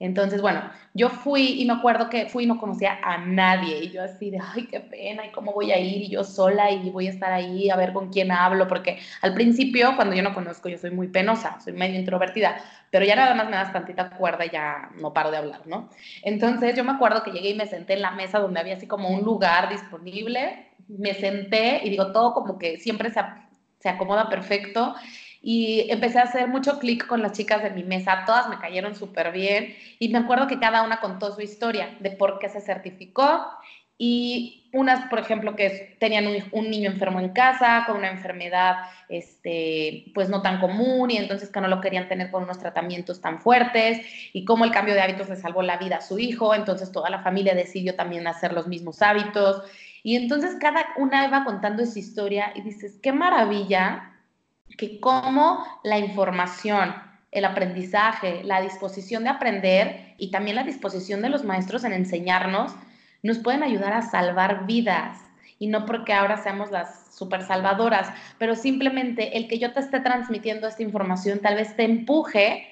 Entonces, 0.00 0.40
bueno, 0.40 0.62
yo 0.94 1.10
fui 1.10 1.60
y 1.60 1.66
me 1.66 1.74
acuerdo 1.74 2.08
que 2.08 2.26
fui 2.26 2.44
y 2.44 2.46
no 2.46 2.58
conocía 2.58 2.98
a 3.02 3.18
nadie. 3.18 3.84
Y 3.84 3.90
yo 3.90 4.02
así 4.02 4.30
de, 4.30 4.38
ay, 4.42 4.66
qué 4.66 4.80
pena, 4.80 5.26
¿y 5.26 5.30
cómo 5.30 5.52
voy 5.52 5.72
a 5.72 5.78
ir? 5.78 6.02
Y 6.02 6.08
yo 6.08 6.24
sola 6.24 6.70
y 6.70 6.88
voy 6.88 7.06
a 7.06 7.10
estar 7.10 7.30
ahí 7.30 7.68
a 7.68 7.76
ver 7.76 7.92
con 7.92 8.10
quién 8.10 8.32
hablo. 8.32 8.66
Porque 8.66 8.98
al 9.20 9.34
principio, 9.34 9.94
cuando 9.96 10.16
yo 10.16 10.22
no 10.22 10.32
conozco, 10.32 10.70
yo 10.70 10.78
soy 10.78 10.90
muy 10.90 11.08
penosa, 11.08 11.60
soy 11.60 11.74
medio 11.74 12.00
introvertida. 12.00 12.56
Pero 12.90 13.04
ya 13.04 13.14
nada 13.14 13.34
más 13.34 13.50
me 13.50 13.56
das 13.56 13.74
tantita 13.74 14.08
cuerda 14.10 14.46
y 14.46 14.50
ya 14.50 14.88
no 14.98 15.12
paro 15.12 15.30
de 15.30 15.36
hablar, 15.36 15.66
¿no? 15.66 15.90
Entonces, 16.22 16.74
yo 16.74 16.82
me 16.82 16.92
acuerdo 16.92 17.22
que 17.22 17.32
llegué 17.32 17.50
y 17.50 17.54
me 17.54 17.66
senté 17.66 17.92
en 17.92 18.02
la 18.02 18.12
mesa 18.12 18.38
donde 18.38 18.58
había 18.58 18.76
así 18.76 18.86
como 18.86 19.10
un 19.10 19.22
lugar 19.22 19.68
disponible. 19.68 20.70
Me 20.88 21.12
senté 21.12 21.82
y 21.84 21.90
digo, 21.90 22.10
todo 22.12 22.32
como 22.32 22.58
que 22.58 22.78
siempre 22.78 23.10
se, 23.10 23.20
se 23.80 23.90
acomoda 23.90 24.30
perfecto 24.30 24.94
y 25.42 25.90
empecé 25.90 26.18
a 26.18 26.24
hacer 26.24 26.48
mucho 26.48 26.78
clic 26.78 27.06
con 27.06 27.22
las 27.22 27.32
chicas 27.32 27.62
de 27.62 27.70
mi 27.70 27.82
mesa, 27.82 28.24
todas 28.26 28.48
me 28.48 28.58
cayeron 28.58 28.94
súper 28.94 29.32
bien 29.32 29.74
y 29.98 30.08
me 30.08 30.18
acuerdo 30.18 30.46
que 30.46 30.58
cada 30.58 30.82
una 30.82 31.00
contó 31.00 31.34
su 31.34 31.40
historia 31.40 31.96
de 32.00 32.10
por 32.10 32.38
qué 32.38 32.48
se 32.48 32.60
certificó 32.60 33.46
y 34.02 34.70
unas, 34.72 35.08
por 35.10 35.18
ejemplo, 35.18 35.56
que 35.56 35.96
tenían 36.00 36.26
un, 36.52 36.70
niño 36.70 36.90
enfermo 36.90 37.20
en 37.20 37.30
casa 37.30 37.84
con 37.86 37.98
una 37.98 38.10
enfermedad 38.10 38.76
este, 39.10 40.06
pues 40.14 40.30
no 40.30 40.40
tan 40.40 40.58
común 40.58 41.10
y 41.10 41.18
entonces 41.18 41.50
que 41.50 41.60
no 41.60 41.68
lo 41.68 41.82
querían 41.82 42.08
tener 42.08 42.30
con 42.30 42.44
unos 42.44 42.58
tratamientos 42.58 43.20
tan 43.20 43.40
fuertes 43.40 44.00
y 44.32 44.46
cómo 44.46 44.64
el 44.64 44.70
cambio 44.70 44.94
de 44.94 45.02
hábitos 45.02 45.28
le 45.28 45.36
salvó 45.36 45.60
la 45.60 45.76
vida 45.76 45.96
a 45.96 46.00
su 46.00 46.18
hijo, 46.18 46.54
entonces 46.54 46.92
toda 46.92 47.10
la 47.10 47.22
familia 47.22 47.54
decidió 47.54 47.94
también 47.94 48.26
hacer 48.26 48.52
los 48.52 48.68
mismos 48.68 49.02
hábitos 49.02 49.64
y 50.02 50.16
entonces 50.16 50.56
cada 50.58 50.86
una 50.96 51.26
iba 51.26 51.44
contando 51.44 51.84
su 51.84 51.98
historia 51.98 52.52
y 52.54 52.62
dices, 52.62 52.98
qué 53.02 53.12
maravilla 53.12 54.09
que 54.76 55.00
cómo 55.00 55.64
la 55.84 55.98
información, 55.98 56.94
el 57.30 57.44
aprendizaje, 57.44 58.42
la 58.44 58.60
disposición 58.60 59.24
de 59.24 59.30
aprender 59.30 60.14
y 60.18 60.30
también 60.30 60.56
la 60.56 60.64
disposición 60.64 61.22
de 61.22 61.28
los 61.28 61.44
maestros 61.44 61.84
en 61.84 61.92
enseñarnos 61.92 62.74
nos 63.22 63.38
pueden 63.38 63.62
ayudar 63.62 63.92
a 63.92 64.02
salvar 64.02 64.66
vidas. 64.66 65.18
Y 65.58 65.66
no 65.66 65.84
porque 65.84 66.14
ahora 66.14 66.38
seamos 66.38 66.70
las 66.70 67.14
super 67.14 67.42
salvadoras, 67.42 68.08
pero 68.38 68.54
simplemente 68.54 69.36
el 69.36 69.46
que 69.46 69.58
yo 69.58 69.72
te 69.72 69.80
esté 69.80 70.00
transmitiendo 70.00 70.66
esta 70.66 70.82
información 70.82 71.40
tal 71.40 71.56
vez 71.56 71.76
te 71.76 71.84
empuje 71.84 72.66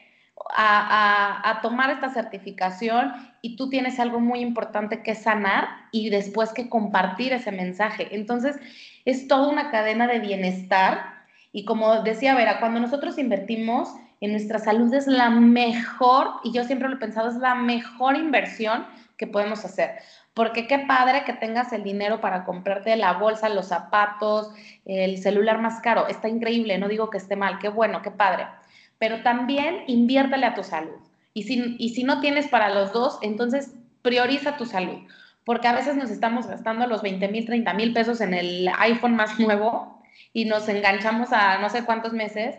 a, 0.54 1.50
a, 1.50 1.60
tomar 1.60 1.90
esta 1.90 2.08
certificación 2.08 3.12
y 3.42 3.56
tú 3.56 3.68
tienes 3.68 4.00
algo 4.00 4.20
muy 4.20 4.40
importante 4.40 5.02
que 5.02 5.14
sanar 5.14 5.68
y 5.92 6.08
después 6.08 6.54
que 6.54 6.70
compartir 6.70 7.34
ese 7.34 7.52
mensaje. 7.52 8.08
Entonces, 8.12 8.56
es 9.04 9.28
toda 9.28 9.48
una 9.48 9.70
cadena 9.70 10.06
de 10.06 10.20
bienestar 10.20 11.17
y 11.58 11.64
como 11.64 12.02
decía 12.02 12.36
Vera, 12.36 12.60
cuando 12.60 12.78
nosotros 12.78 13.18
invertimos 13.18 13.88
en 14.20 14.30
nuestra 14.30 14.60
salud 14.60 14.94
es 14.94 15.08
la 15.08 15.28
mejor, 15.28 16.34
y 16.44 16.52
yo 16.52 16.62
siempre 16.62 16.88
lo 16.88 16.94
he 16.94 17.00
pensado, 17.00 17.28
es 17.28 17.34
la 17.34 17.56
mejor 17.56 18.14
inversión 18.14 18.86
que 19.16 19.26
podemos 19.26 19.64
hacer. 19.64 19.96
Porque 20.34 20.68
qué 20.68 20.78
padre 20.78 21.24
que 21.24 21.32
tengas 21.32 21.72
el 21.72 21.82
dinero 21.82 22.20
para 22.20 22.44
comprarte 22.44 22.94
la 22.94 23.14
bolsa, 23.14 23.48
los 23.48 23.66
zapatos, 23.66 24.52
el 24.84 25.18
celular 25.18 25.58
más 25.58 25.80
caro. 25.80 26.06
Está 26.06 26.28
increíble, 26.28 26.78
no 26.78 26.86
digo 26.86 27.10
que 27.10 27.18
esté 27.18 27.34
mal, 27.34 27.58
qué 27.58 27.68
bueno, 27.70 28.02
qué 28.02 28.12
padre. 28.12 28.46
Pero 29.00 29.24
también 29.24 29.82
inviértele 29.88 30.46
a 30.46 30.54
tu 30.54 30.62
salud. 30.62 30.94
Y 31.34 31.42
si, 31.42 31.74
y 31.80 31.88
si 31.88 32.04
no 32.04 32.20
tienes 32.20 32.46
para 32.46 32.72
los 32.72 32.92
dos, 32.92 33.18
entonces 33.20 33.74
prioriza 34.02 34.56
tu 34.56 34.64
salud. 34.64 34.98
Porque 35.42 35.66
a 35.66 35.74
veces 35.74 35.96
nos 35.96 36.10
estamos 36.10 36.46
gastando 36.46 36.86
los 36.86 37.02
20 37.02 37.26
mil, 37.26 37.46
30 37.46 37.74
mil 37.74 37.92
pesos 37.92 38.20
en 38.20 38.32
el 38.32 38.70
iPhone 38.78 39.16
más 39.16 39.40
nuevo 39.40 39.97
y 40.32 40.44
nos 40.44 40.68
enganchamos 40.68 41.32
a 41.32 41.58
no 41.58 41.70
sé 41.70 41.84
cuántos 41.84 42.12
meses, 42.12 42.56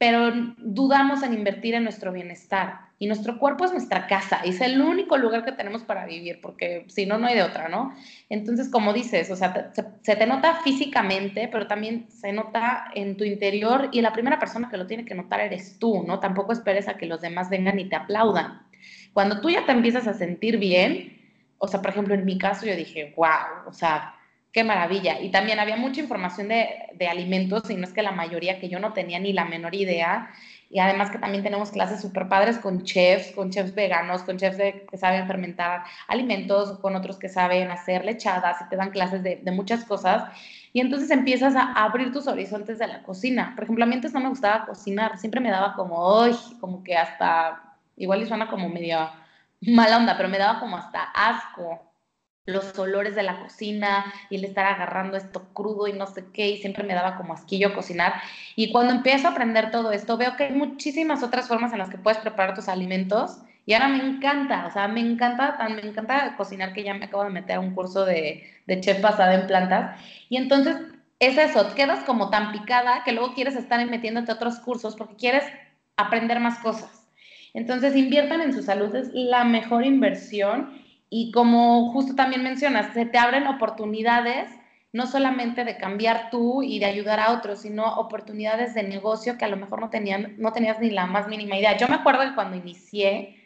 pero 0.00 0.32
dudamos 0.56 1.22
en 1.22 1.34
invertir 1.34 1.74
en 1.74 1.84
nuestro 1.84 2.10
bienestar. 2.10 2.90
Y 2.98 3.06
nuestro 3.06 3.38
cuerpo 3.38 3.64
es 3.64 3.72
nuestra 3.72 4.06
casa, 4.06 4.40
es 4.44 4.60
el 4.60 4.80
único 4.80 5.16
lugar 5.16 5.44
que 5.44 5.52
tenemos 5.52 5.82
para 5.82 6.06
vivir, 6.06 6.40
porque 6.42 6.84
si 6.88 7.06
no, 7.06 7.16
no 7.16 7.26
hay 7.26 7.34
de 7.34 7.42
otra, 7.42 7.68
¿no? 7.68 7.94
Entonces, 8.28 8.70
como 8.70 8.92
dices, 8.92 9.30
o 9.30 9.36
sea, 9.36 9.72
se, 10.02 10.16
te 10.16 10.26
nota 10.26 10.56
físicamente, 10.64 11.48
pero 11.52 11.66
también 11.66 12.10
se 12.10 12.32
nota 12.32 12.90
en 12.94 13.16
tu 13.16 13.24
interior 13.24 13.88
y 13.90 14.02
la 14.02 14.12
primera 14.12 14.38
persona 14.38 14.68
que 14.68 14.76
lo 14.76 14.86
tiene 14.86 15.06
que 15.06 15.14
notar 15.14 15.40
eres 15.40 15.78
tú, 15.78 16.02
¿no? 16.06 16.20
Tampoco 16.20 16.52
esperes 16.52 16.88
a 16.88 16.98
que 16.98 17.06
los 17.06 17.22
demás 17.22 17.48
vengan 17.48 17.78
y 17.78 17.88
te 17.88 17.96
aplaudan. 17.96 18.62
Cuando 19.14 19.40
tú 19.40 19.48
ya 19.50 19.66
te 19.66 19.72
empiezas 19.72 20.06
a 20.06 20.14
sentir 20.14 20.58
bien, 20.58 21.18
o 21.56 21.68
sea, 21.68 21.80
por 21.80 21.90
ejemplo, 21.90 22.14
en 22.14 22.24
mi 22.24 22.38
caso 22.38 22.66
yo 22.66 22.76
dije, 22.76 23.14
wow, 23.16 23.66
o 23.66 23.72
sea, 23.72 24.14
Qué 24.52 24.64
maravilla. 24.64 25.20
Y 25.20 25.30
también 25.30 25.60
había 25.60 25.76
mucha 25.76 26.00
información 26.00 26.48
de, 26.48 27.06
alimentos, 27.08 27.70
y 27.70 27.76
no 27.76 27.84
es 27.84 27.92
que 27.92 28.02
la 28.02 28.10
mayoría 28.12 28.58
que 28.58 28.68
yo 28.68 28.80
no 28.80 28.92
tenía 28.92 29.20
ni 29.20 29.32
la 29.32 29.44
menor 29.44 29.74
idea. 29.74 30.30
Y 30.68 30.80
además 30.80 31.10
que 31.10 31.18
también 31.18 31.42
tenemos 31.44 31.70
clases 31.70 32.00
súper 32.00 32.28
padres 32.28 32.58
con 32.58 32.82
chefs, 32.84 33.32
con 33.32 33.50
chefs 33.50 33.74
veganos, 33.74 34.22
con 34.22 34.38
chefs 34.38 34.58
que 34.58 34.96
saben 34.96 35.26
fermentar 35.26 35.84
alimentos, 36.08 36.78
con 36.80 36.96
otros 36.96 37.18
que 37.18 37.28
saben 37.28 37.70
hacer 37.70 38.04
lechadas 38.04 38.60
y 38.60 38.68
te 38.68 38.76
dan 38.76 38.90
clases 38.90 39.22
de, 39.22 39.42
muchas 39.52 39.84
cosas. 39.84 40.24
Y 40.72 40.80
entonces 40.80 41.10
empiezas 41.10 41.56
a 41.56 41.72
abrir 41.72 42.12
tus 42.12 42.26
horizontes 42.28 42.78
de 42.78 42.86
la 42.86 43.02
cocina. 43.02 43.52
Por 43.56 43.64
ejemplo, 43.64 43.84
a 43.84 43.88
mí 43.88 43.94
antes 43.94 44.12
no 44.12 44.20
me 44.20 44.28
gustaba 44.28 44.66
cocinar, 44.66 45.18
siempre 45.18 45.40
me 45.40 45.50
daba 45.50 45.74
como, 45.74 46.22
¡ay! 46.22 46.34
Como 46.60 46.84
que 46.84 46.96
hasta, 46.96 47.62
igual 47.96 48.22
y 48.22 48.26
suena 48.26 48.48
como 48.48 48.68
medio 48.68 49.10
mala 49.60 49.96
onda, 49.96 50.16
pero 50.16 50.28
me 50.28 50.38
daba 50.38 50.60
como 50.60 50.76
hasta 50.76 51.02
asco 51.02 51.89
los 52.50 52.78
olores 52.78 53.14
de 53.14 53.22
la 53.22 53.40
cocina 53.40 54.04
y 54.28 54.36
el 54.36 54.44
estar 54.44 54.66
agarrando 54.66 55.16
esto 55.16 55.48
crudo 55.52 55.86
y 55.86 55.92
no 55.92 56.06
sé 56.06 56.24
qué, 56.32 56.50
y 56.50 56.58
siempre 56.58 56.84
me 56.84 56.94
daba 56.94 57.16
como 57.16 57.34
asquillo 57.34 57.74
cocinar. 57.74 58.14
Y 58.56 58.72
cuando 58.72 58.92
empiezo 58.92 59.28
a 59.28 59.30
aprender 59.32 59.70
todo 59.70 59.92
esto, 59.92 60.16
veo 60.16 60.36
que 60.36 60.44
hay 60.44 60.52
muchísimas 60.52 61.22
otras 61.22 61.48
formas 61.48 61.72
en 61.72 61.78
las 61.78 61.90
que 61.90 61.98
puedes 61.98 62.18
preparar 62.18 62.54
tus 62.54 62.68
alimentos 62.68 63.38
y 63.66 63.74
ahora 63.74 63.88
me 63.88 64.04
encanta, 64.04 64.66
o 64.66 64.70
sea, 64.72 64.88
me 64.88 65.00
encanta, 65.00 65.56
me 65.68 65.82
encanta 65.82 66.34
cocinar 66.36 66.72
que 66.72 66.82
ya 66.82 66.94
me 66.94 67.04
acabo 67.04 67.24
de 67.24 67.30
meter 67.30 67.56
a 67.56 67.60
un 67.60 67.74
curso 67.74 68.04
de, 68.04 68.42
de 68.66 68.80
chef 68.80 69.00
basada 69.00 69.34
en 69.34 69.46
plantas. 69.46 70.00
Y 70.28 70.38
entonces 70.38 70.76
es 71.20 71.36
eso, 71.38 71.74
quedas 71.74 72.02
como 72.04 72.30
tan 72.30 72.50
picada 72.50 73.04
que 73.04 73.12
luego 73.12 73.34
quieres 73.34 73.54
estar 73.54 73.84
metiéndote 73.86 74.32
a 74.32 74.34
otros 74.34 74.58
cursos 74.58 74.96
porque 74.96 75.16
quieres 75.16 75.44
aprender 75.96 76.40
más 76.40 76.58
cosas. 76.58 77.06
Entonces 77.52 77.94
inviertan 77.94 78.40
en 78.40 78.54
su 78.54 78.62
salud, 78.62 78.94
es 78.94 79.10
la 79.12 79.44
mejor 79.44 79.84
inversión 79.84 80.80
y 81.10 81.32
como 81.32 81.92
justo 81.92 82.14
también 82.14 82.42
mencionas, 82.42 82.94
se 82.94 83.04
te 83.04 83.18
abren 83.18 83.46
oportunidades 83.48 84.48
no 84.92 85.06
solamente 85.06 85.64
de 85.64 85.76
cambiar 85.76 86.30
tú 86.30 86.62
y 86.62 86.78
de 86.78 86.86
ayudar 86.86 87.20
a 87.20 87.32
otros, 87.32 87.60
sino 87.60 87.94
oportunidades 87.94 88.74
de 88.74 88.82
negocio 88.82 89.38
que 89.38 89.44
a 89.44 89.48
lo 89.48 89.56
mejor 89.56 89.80
no, 89.80 89.90
tenían, 89.90 90.34
no 90.38 90.52
tenías 90.52 90.80
ni 90.80 90.90
la 90.90 91.06
más 91.06 91.28
mínima 91.28 91.56
idea. 91.56 91.76
Yo 91.76 91.86
me 91.88 91.94
acuerdo 91.94 92.22
que 92.22 92.34
cuando 92.34 92.56
inicié, 92.56 93.36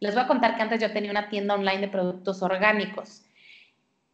les 0.00 0.14
voy 0.14 0.22
a 0.22 0.26
contar 0.26 0.56
que 0.56 0.62
antes 0.62 0.80
yo 0.80 0.92
tenía 0.92 1.10
una 1.10 1.28
tienda 1.28 1.54
online 1.54 1.80
de 1.80 1.88
productos 1.88 2.42
orgánicos 2.42 3.23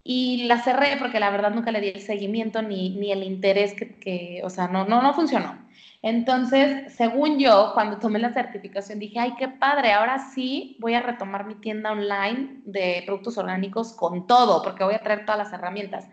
y 0.02 0.44
la 0.44 0.62
cerré 0.62 0.96
porque 0.98 1.20
la 1.20 1.30
verdad 1.30 1.50
nunca 1.52 1.72
le 1.72 1.80
di 1.80 1.88
el 1.88 2.00
seguimiento 2.00 2.62
ni, 2.62 2.90
ni 2.90 3.12
el 3.12 3.22
interés 3.22 3.74
que, 3.74 3.96
que, 3.98 4.40
o 4.44 4.50
sea, 4.50 4.68
no, 4.68 4.84
no, 4.86 5.02
no 5.02 5.14
funcionó. 5.14 5.58
Entonces, 6.02 6.94
según 6.94 7.38
yo, 7.38 7.72
cuando 7.74 7.98
tomé 7.98 8.18
la 8.18 8.32
certificación, 8.32 8.98
dije, 8.98 9.18
ay, 9.18 9.34
qué 9.38 9.48
padre, 9.48 9.92
ahora 9.92 10.18
sí 10.34 10.76
voy 10.80 10.94
a 10.94 11.02
retomar 11.02 11.44
mi 11.46 11.56
tienda 11.56 11.92
online 11.92 12.62
de 12.64 13.02
productos 13.04 13.36
orgánicos 13.36 13.92
con 13.92 14.26
todo, 14.26 14.62
porque 14.62 14.84
voy 14.84 14.94
a 14.94 15.02
traer 15.02 15.26
todas 15.26 15.38
las 15.38 15.52
herramientas. 15.52 16.08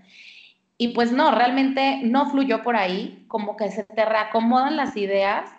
y 0.77 0.89
pues 0.89 1.11
no, 1.11 1.31
realmente 1.31 2.01
no 2.03 2.29
fluyó 2.29 2.63
por 2.63 2.75
ahí, 2.75 3.25
como 3.27 3.57
que 3.57 3.71
se 3.71 3.83
te 3.83 4.05
reacomodan 4.05 4.75
las 4.77 4.95
ideas 4.97 5.49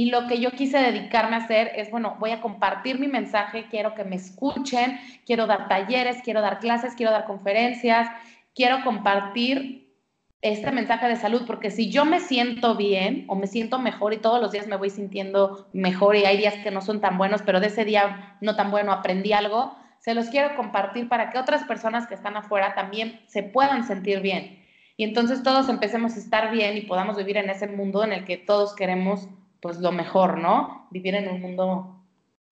y 0.00 0.06
lo 0.06 0.26
que 0.28 0.40
yo 0.40 0.52
quise 0.52 0.78
dedicarme 0.78 1.36
a 1.36 1.40
hacer 1.40 1.72
es, 1.76 1.90
bueno, 1.90 2.16
voy 2.18 2.30
a 2.30 2.40
compartir 2.40 2.98
mi 2.98 3.06
mensaje, 3.06 3.66
quiero 3.68 3.94
que 3.94 4.02
me 4.02 4.16
escuchen, 4.16 4.98
quiero 5.26 5.46
dar 5.46 5.68
talleres, 5.68 6.22
quiero 6.24 6.40
dar 6.40 6.58
clases, 6.58 6.94
quiero 6.94 7.12
dar 7.12 7.26
conferencias, 7.26 8.08
quiero 8.54 8.82
compartir 8.82 9.94
este 10.40 10.72
mensaje 10.72 11.06
de 11.06 11.16
salud, 11.16 11.42
porque 11.46 11.70
si 11.70 11.90
yo 11.90 12.06
me 12.06 12.20
siento 12.20 12.76
bien 12.76 13.26
o 13.28 13.34
me 13.34 13.46
siento 13.46 13.78
mejor 13.78 14.14
y 14.14 14.16
todos 14.16 14.40
los 14.40 14.52
días 14.52 14.66
me 14.66 14.76
voy 14.76 14.88
sintiendo 14.88 15.68
mejor 15.74 16.16
y 16.16 16.24
hay 16.24 16.38
días 16.38 16.54
que 16.62 16.70
no 16.70 16.80
son 16.80 17.02
tan 17.02 17.18
buenos, 17.18 17.42
pero 17.42 17.60
de 17.60 17.66
ese 17.66 17.84
día 17.84 18.38
no 18.40 18.56
tan 18.56 18.70
bueno 18.70 18.92
aprendí 18.92 19.34
algo, 19.34 19.76
se 19.98 20.14
los 20.14 20.30
quiero 20.30 20.56
compartir 20.56 21.10
para 21.10 21.28
que 21.28 21.38
otras 21.38 21.64
personas 21.64 22.06
que 22.06 22.14
están 22.14 22.38
afuera 22.38 22.74
también 22.74 23.20
se 23.26 23.42
puedan 23.42 23.86
sentir 23.86 24.22
bien. 24.22 24.64
Y 24.96 25.04
entonces 25.04 25.42
todos 25.42 25.68
empecemos 25.68 26.14
a 26.14 26.20
estar 26.20 26.50
bien 26.52 26.78
y 26.78 26.80
podamos 26.80 27.18
vivir 27.18 27.36
en 27.36 27.50
ese 27.50 27.66
mundo 27.66 28.02
en 28.02 28.14
el 28.14 28.24
que 28.24 28.38
todos 28.38 28.74
queremos 28.74 29.28
pues 29.60 29.78
lo 29.78 29.92
mejor, 29.92 30.38
¿no? 30.38 30.88
Vivir 30.90 31.14
en 31.14 31.28
un 31.28 31.40
mundo, 31.40 32.04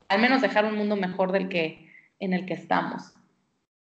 al 0.08 0.20
menos 0.20 0.42
dejar 0.42 0.64
un 0.64 0.76
mundo 0.76 0.96
mejor 0.96 1.32
del 1.32 1.48
que 1.48 1.88
en 2.18 2.32
el 2.32 2.46
que 2.46 2.54
estamos. 2.54 3.14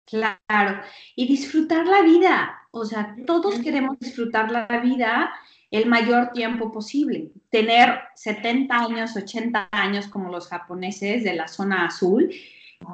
Claro, 0.05 0.81
y 1.15 1.27
disfrutar 1.27 1.87
la 1.87 2.03
vida, 2.03 2.63
o 2.71 2.85
sea, 2.85 3.15
todos 3.27 3.61
queremos 3.61 3.99
disfrutar 3.99 4.51
la 4.51 4.67
vida 4.83 5.33
el 5.71 5.87
mayor 5.87 6.33
tiempo 6.33 6.71
posible. 6.71 7.31
Tener 7.51 8.01
70 8.17 8.75
años, 8.75 9.17
80 9.17 9.69
años 9.73 10.07
como 10.09 10.31
los 10.31 10.49
japoneses 10.49 11.25
de 11.25 11.35
la 11.35 11.49
zona 11.49 11.87
azul 11.87 12.31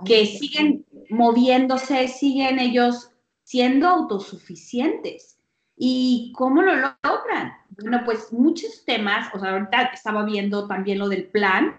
que 0.05 0.27
siguen 0.27 0.85
moviéndose, 1.11 2.09
siguen 2.09 2.59
ellos 2.59 3.11
siendo 3.43 3.89
autosuficientes. 3.89 5.39
¿Y 5.77 6.33
cómo 6.37 6.63
lo 6.63 6.75
logran? 6.77 7.53
Bueno, 7.81 8.03
pues 8.05 8.33
muchos 8.33 8.85
temas, 8.85 9.33
o 9.35 9.39
sea, 9.39 9.53
ahorita 9.53 9.91
estaba 9.95 10.25
viendo 10.25 10.67
también 10.67 10.99
lo 10.99 11.09
del 11.09 11.29
plan 11.29 11.79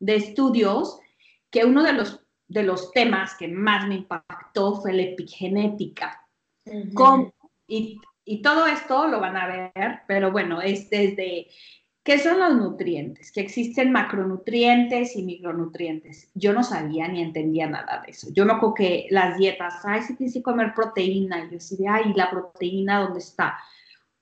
de 0.00 0.16
estudios, 0.16 0.98
que 1.50 1.64
uno 1.64 1.82
de 1.82 1.92
los, 1.92 2.20
de 2.48 2.62
los 2.62 2.90
temas 2.92 3.34
que 3.36 3.48
más 3.48 3.86
me 3.86 3.96
impactó 3.96 4.80
fue 4.80 4.92
la 4.92 5.02
epigenética. 5.02 6.26
y, 7.66 8.00
y, 8.24 8.42
todo 8.42 8.66
esto 8.66 9.06
lo 9.06 9.20
van 9.20 9.36
a 9.36 9.46
ver, 9.46 10.00
pero 10.06 10.32
bueno, 10.32 10.62
es 10.62 10.88
desde 10.88 11.48
¿Qué 12.04 12.18
son 12.18 12.38
los 12.38 12.54
nutrientes? 12.54 13.32
Que 13.32 13.40
existen 13.40 13.90
macronutrientes 13.90 15.16
y 15.16 15.22
micronutrientes. 15.22 16.30
Yo 16.34 16.52
no 16.52 16.62
sabía 16.62 17.08
ni 17.08 17.22
entendía 17.22 17.66
nada 17.66 18.02
de 18.04 18.10
eso. 18.10 18.28
Yo 18.30 18.44
me 18.44 18.52
acuerdo 18.52 18.74
que 18.74 19.06
las 19.08 19.38
dietas, 19.38 19.76
ay, 19.84 20.02
si 20.02 20.14
tienes 20.14 20.34
que 20.34 20.42
comer 20.42 20.74
proteína. 20.74 21.38
Y 21.38 21.44
yo 21.44 21.50
decía, 21.52 21.94
ay, 21.94 22.12
¿la 22.14 22.30
proteína 22.30 23.00
dónde 23.00 23.20
está? 23.20 23.56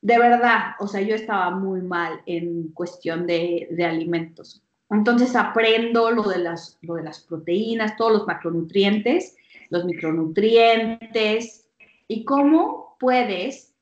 De 0.02 0.18
verdad, 0.18 0.74
o 0.80 0.86
sea, 0.86 1.00
yo 1.00 1.14
estaba 1.14 1.50
muy 1.50 1.80
mal 1.80 2.20
en 2.26 2.68
cuestión 2.72 3.26
de, 3.26 3.68
alimentos. 3.88 4.62
Entonces 4.90 5.34
aprendo 5.34 6.10
lo 6.10 6.24
de, 6.24 6.38
las, 6.38 6.78
lo 6.82 6.94
de 6.96 7.04
las 7.04 7.20
proteínas, 7.20 7.96
todos 7.96 8.12
los 8.12 8.26
macronutrientes, 8.26 9.36
los 9.70 9.86
micronutrientes 9.86 11.66
y 12.06 12.24
cómo 12.24 12.96
puedes 13.00 13.74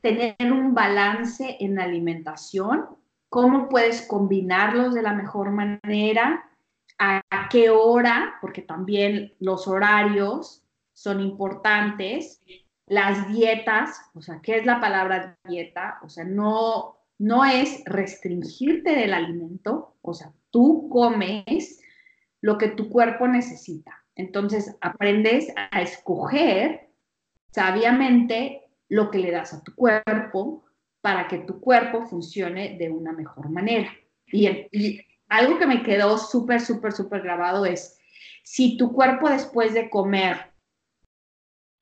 tener 0.00 0.36
un 0.40 0.72
balance 0.72 1.58
en 1.60 1.74
la 1.74 1.84
alimentación 1.84 2.86
cómo 3.32 3.70
puedes 3.70 4.02
combinarlos 4.02 4.92
de 4.92 5.00
la 5.00 5.14
mejor 5.14 5.52
manera, 5.52 6.50
a, 6.98 7.22
qué 7.48 7.70
hora, 7.70 8.34
porque 8.42 8.60
también 8.60 9.32
los 9.40 9.66
horarios 9.66 10.62
son 10.92 11.22
importantes, 11.22 12.42
las 12.92 13.26
dietas, 13.28 13.98
o 14.14 14.20
sea, 14.20 14.40
¿qué 14.42 14.58
es 14.58 14.66
la 14.66 14.78
palabra 14.78 15.38
dieta? 15.48 15.98
O 16.02 16.10
sea, 16.10 16.24
no, 16.24 16.98
no 17.16 17.46
es 17.46 17.82
restringirte 17.86 18.94
del 18.94 19.14
alimento, 19.14 19.96
o 20.02 20.12
sea, 20.12 20.30
tú 20.50 20.90
comes 20.90 21.80
lo 22.42 22.58
que 22.58 22.68
tu 22.68 22.90
cuerpo 22.90 23.26
necesita. 23.26 24.04
Entonces, 24.14 24.76
aprendes 24.82 25.50
a 25.56 25.80
escoger 25.80 26.90
sabiamente 27.50 28.68
lo 28.90 29.10
que 29.10 29.20
le 29.20 29.30
das 29.30 29.54
a 29.54 29.62
tu 29.62 29.74
cuerpo, 29.74 30.64
para 31.00 31.28
que 31.28 31.38
tu 31.38 31.60
cuerpo 31.60 32.02
funcione 32.02 32.76
de 32.76 32.90
una 32.90 33.12
mejor 33.12 33.48
manera. 33.48 33.90
Y, 34.26 35.00
algo 35.28 35.58
que 35.58 35.66
me 35.66 35.82
quedó 35.82 36.18
súper, 36.18 36.60
súper, 36.60 36.92
súper 36.92 37.22
grabado 37.22 37.64
es, 37.64 37.98
si 38.42 38.76
tu 38.76 38.92
cuerpo 38.92 39.30
después 39.30 39.72
de 39.72 39.88
comer, 39.88 40.51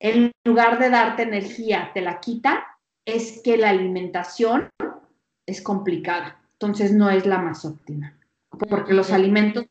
en 0.01 0.31
lugar 0.43 0.79
de 0.79 0.89
darte 0.89 1.21
energía, 1.23 1.91
te 1.93 2.01
la 2.01 2.19
quita, 2.19 2.65
es 3.05 3.41
que 3.43 3.55
la 3.55 3.69
alimentación 3.69 4.69
es 5.45 5.61
complicada. 5.61 6.41
Entonces 6.53 6.91
no 6.91 7.09
es 7.11 7.27
la 7.27 7.37
más 7.37 7.63
óptima. 7.65 8.17
Porque 8.49 8.93
los 8.93 9.11
alimentos 9.11 9.65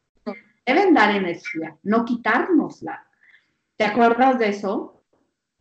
deben 0.64 0.94
dar 0.94 1.16
energía, 1.16 1.76
no 1.82 2.04
quitárnosla. 2.04 3.04
¿Te 3.76 3.84
acuerdas 3.84 4.38
de 4.38 4.50
eso? 4.50 5.02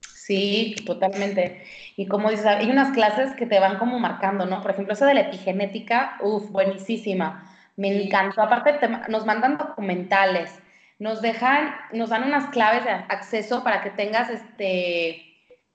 Sí, 0.02 0.76
totalmente. 0.86 1.64
Y 1.96 2.06
como 2.06 2.30
dices, 2.30 2.46
hay 2.46 2.70
unas 2.70 2.92
clases 2.94 3.36
que 3.36 3.48
te 3.48 3.60
van 3.60 3.80
como 3.80 3.98
marcando, 3.98 4.46
¿no? 4.46 4.62
Por 4.62 4.72
ejemplo, 4.72 4.94
esa 4.94 5.08
de 5.08 5.16
la 5.16 5.22
epigenética, 5.22 6.18
uff, 6.22 6.52
buenísima. 6.52 7.52
Me 7.76 8.04
encantó. 8.04 8.44
Aparte, 8.44 8.88
nos 9.10 9.26
mandan 9.26 9.58
documentales, 9.58 10.60
nos 11.00 11.22
dejan, 11.22 11.76
nos 11.94 12.10
dan 12.10 12.24
unas 12.24 12.50
claves 12.50 12.84
de 12.84 12.92
acceso 12.92 13.64
para 13.64 13.82
que 13.82 13.90
tengas 13.90 14.30
este 14.30 15.30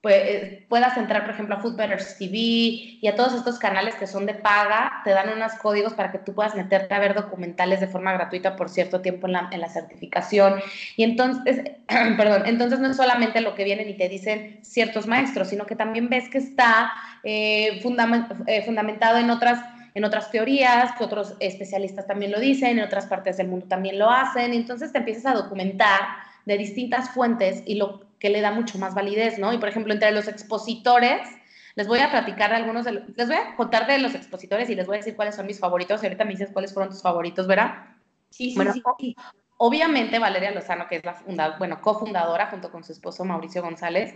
pues, 0.05 0.63
puedas 0.69 0.95
entrar, 0.97 1.23
por 1.23 1.33
ejemplo, 1.33 1.55
a 1.55 1.61
Food 1.61 1.77
TV 1.77 2.37
y 2.37 3.07
a 3.07 3.15
todos 3.15 3.33
estos 3.33 3.57
canales 3.57 3.95
que 3.95 4.05
son 4.05 4.27
de 4.27 4.35
paga, 4.35 5.01
te 5.03 5.09
dan 5.09 5.29
unos 5.29 5.53
códigos 5.53 5.95
para 5.95 6.11
que 6.11 6.19
tú 6.19 6.35
puedas 6.35 6.53
meterte 6.53 6.93
a 6.93 6.99
ver 6.99 7.15
documentales 7.15 7.79
de 7.79 7.87
forma 7.87 8.13
gratuita 8.13 8.55
por 8.55 8.69
cierto 8.69 9.01
tiempo 9.01 9.25
en 9.25 9.33
la, 9.33 9.49
en 9.51 9.61
la 9.61 9.67
certificación. 9.67 10.61
Y 10.95 11.05
entonces, 11.05 11.71
perdón, 12.17 12.43
entonces 12.45 12.79
no 12.81 12.91
es 12.91 12.97
solamente 12.97 13.41
lo 13.41 13.55
que 13.55 13.63
vienen 13.63 13.89
y 13.89 13.97
te 13.97 14.07
dicen 14.07 14.59
ciertos 14.61 15.07
maestros, 15.07 15.47
sino 15.47 15.65
que 15.65 15.75
también 15.75 16.07
ves 16.07 16.29
que 16.29 16.37
está 16.37 16.91
eh, 17.23 17.81
eh, 17.81 18.63
fundamentado 18.63 19.17
en 19.17 19.31
otras 19.31 19.59
en 19.95 20.03
otras 20.03 20.29
teorías, 20.29 20.91
que 20.97 21.03
otros 21.05 21.35
especialistas 21.39 22.05
también 22.05 22.31
lo 22.31 22.39
dicen, 22.39 22.77
en 22.77 22.85
otras 22.85 23.07
partes 23.07 23.37
del 23.37 23.47
mundo 23.47 23.65
también 23.67 23.97
lo 23.97 24.11
hacen, 24.11 24.53
y 24.53 24.57
entonces 24.57 24.91
te 24.91 24.99
empiezas 24.99 25.25
a 25.25 25.33
documentar 25.33 26.01
de 26.45 26.57
distintas 26.57 27.09
fuentes 27.09 27.63
y 27.65 27.75
lo 27.75 28.01
que 28.19 28.29
le 28.29 28.41
da 28.41 28.51
mucho 28.51 28.77
más 28.77 28.93
validez, 28.93 29.39
¿no? 29.39 29.53
Y 29.53 29.57
por 29.57 29.69
ejemplo, 29.69 29.93
entre 29.93 30.11
los 30.11 30.27
expositores, 30.27 31.21
les 31.75 31.87
voy 31.87 31.99
a 31.99 32.11
platicar 32.11 32.51
de 32.51 32.57
algunos, 32.57 32.85
de 32.85 33.03
les 33.15 33.27
voy 33.27 33.37
a 33.37 33.55
contar 33.55 33.87
de 33.87 33.97
los 33.99 34.15
expositores 34.15 34.69
y 34.69 34.75
les 34.75 34.85
voy 34.85 34.97
a 34.97 34.99
decir 34.99 35.15
cuáles 35.15 35.35
son 35.35 35.45
mis 35.45 35.59
favoritos. 35.59 36.01
Y 36.01 36.05
ahorita 36.05 36.23
me 36.25 36.31
dices 36.31 36.49
cuáles 36.51 36.73
fueron 36.73 36.91
tus 36.91 37.01
favoritos, 37.01 37.47
¿verdad? 37.47 37.85
Sí, 38.29 38.51
sí, 38.51 38.81
sí, 38.99 39.15
Obviamente 39.57 40.19
Valeria 40.19 40.51
Lozano, 40.51 40.87
que 40.87 40.97
es 40.97 41.05
la 41.05 41.13
funda, 41.13 41.55
bueno, 41.57 41.81
cofundadora 41.81 42.47
junto 42.47 42.69
con 42.69 42.83
su 42.83 42.91
esposo 42.91 43.23
Mauricio 43.23 43.61
González. 43.61 44.13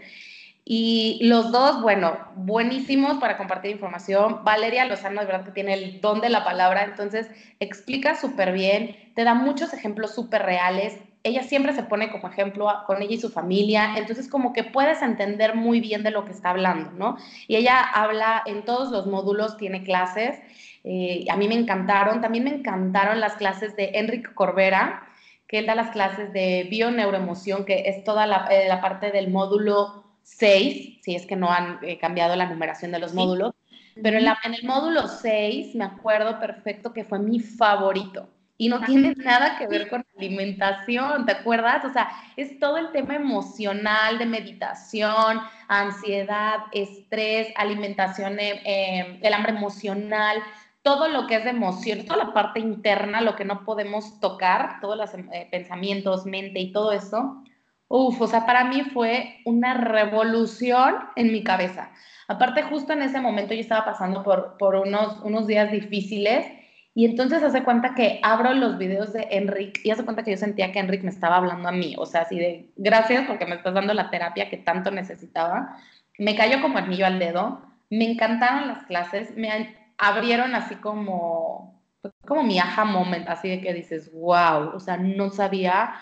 Y 0.71 1.17
los 1.23 1.51
dos, 1.51 1.81
bueno, 1.81 2.15
buenísimos 2.35 3.17
para 3.17 3.37
compartir 3.37 3.71
información. 3.71 4.43
Valeria 4.43 4.85
Lozano, 4.85 5.19
de 5.19 5.25
verdad 5.25 5.43
que 5.43 5.51
tiene 5.51 5.73
el 5.73 5.99
don 5.99 6.21
de 6.21 6.29
la 6.29 6.43
palabra, 6.43 6.83
entonces 6.83 7.25
explica 7.59 8.15
súper 8.15 8.51
bien, 8.51 8.95
te 9.15 9.23
da 9.23 9.33
muchos 9.33 9.73
ejemplos 9.73 10.13
súper 10.13 10.43
reales, 10.43 10.99
ella 11.23 11.41
siempre 11.41 11.73
se 11.73 11.81
pone 11.81 12.11
como 12.11 12.27
ejemplo 12.27 12.67
con 12.85 13.01
ella 13.01 13.15
y 13.15 13.19
su 13.19 13.31
familia, 13.31 13.95
entonces 13.97 14.27
como 14.27 14.53
que 14.53 14.63
puedes 14.63 15.01
entender 15.01 15.55
muy 15.55 15.81
bien 15.81 16.03
de 16.03 16.11
lo 16.11 16.23
que 16.23 16.33
está 16.33 16.51
hablando, 16.51 16.91
¿no? 16.91 17.17
Y 17.47 17.55
ella 17.55 17.79
habla 17.79 18.43
en 18.45 18.63
todos 18.63 18.91
los 18.91 19.07
módulos, 19.07 19.57
tiene 19.57 19.83
clases, 19.83 20.39
eh, 20.83 21.25
a 21.31 21.35
mí 21.35 21.47
me 21.47 21.55
encantaron, 21.55 22.21
también 22.21 22.43
me 22.43 22.51
encantaron 22.51 23.19
las 23.19 23.37
clases 23.37 23.75
de 23.75 23.93
Enrique 23.95 24.35
Corbera, 24.35 25.01
que 25.47 25.57
él 25.57 25.65
da 25.65 25.73
las 25.73 25.89
clases 25.89 26.31
de 26.31 26.67
bio-neuroemoción, 26.69 27.65
que 27.65 27.89
es 27.89 28.03
toda 28.03 28.27
la, 28.27 28.47
eh, 28.51 28.69
parte 28.83 29.09
del 29.09 29.31
módulo 29.31 30.08
6, 30.37 30.99
si 31.01 31.15
es 31.15 31.25
que 31.25 31.35
no 31.35 31.51
han 31.51 31.79
eh, 31.83 31.97
cambiado 31.97 32.35
la 32.35 32.47
numeración 32.47 32.91
de 32.91 32.99
los 32.99 33.13
módulos, 33.13 33.53
pero 34.01 34.17
en, 34.17 34.27
en 34.27 34.53
el 34.53 34.63
módulo 34.63 35.07
6 35.07 35.75
me 35.75 35.85
acuerdo 35.85 36.39
perfecto 36.39 36.93
que 36.93 37.03
fue 37.03 37.19
mi 37.19 37.39
favorito. 37.39 38.29
Y 38.61 38.67
no 38.67 38.81
tiene 38.81 39.13
nada 39.15 39.57
que 39.57 39.67
ver 39.67 39.87
con 39.87 40.05
alimentación, 40.17 41.25
¿te 41.25 41.31
acuerdas? 41.31 41.85
O 41.85 41.93
sea, 41.93 42.09
es 42.35 42.59
todo 42.59 42.77
el 42.77 42.91
tema 42.91 43.15
emocional 43.15 44.17
de 44.17 44.25
meditación, 44.25 45.39
ansiedad, 45.69 46.57
estrés, 46.73 47.53
alimentación, 47.55 48.37
eh, 48.37 48.61
eh, 48.65 49.19
el 49.21 49.33
hambre 49.33 49.53
emocional, 49.53 50.43
todo 50.81 51.07
lo 51.07 51.25
que 51.25 51.35
es 51.35 51.45
de 51.45 51.51
emoción, 51.51 52.05
toda 52.05 52.25
la 52.25 52.33
parte 52.33 52.59
interna, 52.59 53.21
lo 53.21 53.37
que 53.37 53.45
no 53.45 53.63
podemos 53.63 54.19
tocar, 54.19 54.81
todos 54.81 54.97
los 54.97 55.13
eh, 55.13 55.47
pensamientos, 55.49 56.25
mente 56.25 56.59
y 56.59 56.73
todo 56.73 56.91
eso. 56.91 57.41
Uf, 57.89 58.21
o 58.21 58.27
sea, 58.27 58.45
para 58.45 58.65
mí 58.65 58.83
fue 58.83 59.41
una 59.45 59.73
revolución 59.73 60.95
en 61.15 61.31
mi 61.31 61.43
cabeza. 61.43 61.91
Aparte, 62.27 62.61
justo 62.61 62.93
en 62.93 63.01
ese 63.01 63.19
momento 63.19 63.55
yo 63.55 63.61
estaba 63.61 63.83
pasando 63.83 64.23
por, 64.23 64.57
por 64.57 64.75
unos, 64.75 65.19
unos 65.23 65.47
días 65.47 65.71
difíciles 65.71 66.45
y 66.93 67.05
entonces 67.05 67.41
hace 67.41 67.63
cuenta 67.63 67.95
que 67.95 68.19
abro 68.21 68.53
los 68.53 68.77
videos 68.77 69.11
de 69.13 69.27
Enric 69.31 69.79
y 69.83 69.89
hace 69.89 70.05
cuenta 70.05 70.23
que 70.23 70.31
yo 70.31 70.37
sentía 70.37 70.71
que 70.71 70.77
Enric 70.77 71.01
me 71.01 71.09
estaba 71.09 71.37
hablando 71.37 71.67
a 71.67 71.71
mí, 71.71 71.95
o 71.97 72.05
sea, 72.05 72.21
así 72.21 72.37
de 72.37 72.69
gracias 72.75 73.25
porque 73.27 73.47
me 73.47 73.55
estás 73.55 73.73
dando 73.73 73.95
la 73.95 74.11
terapia 74.11 74.49
que 74.49 74.57
tanto 74.57 74.91
necesitaba. 74.91 75.75
me 76.19 76.35
cayó 76.35 76.61
como 76.61 76.77
anillo 76.77 77.07
al 77.07 77.17
dedo, 77.17 77.61
me 77.89 78.05
encantaron 78.05 78.67
las 78.67 78.83
clases, 78.85 79.35
me 79.35 79.75
abrieron 79.97 80.53
así 80.53 80.75
como, 80.75 81.81
como 82.27 82.43
mi 82.43 82.59
aha 82.59 82.85
moment, 82.85 83.27
así 83.29 83.49
de 83.49 83.61
que 83.61 83.73
dices, 83.73 84.11
wow, 84.13 84.75
o 84.75 84.79
sea, 84.79 84.97
no 84.97 85.31
sabía 85.31 85.93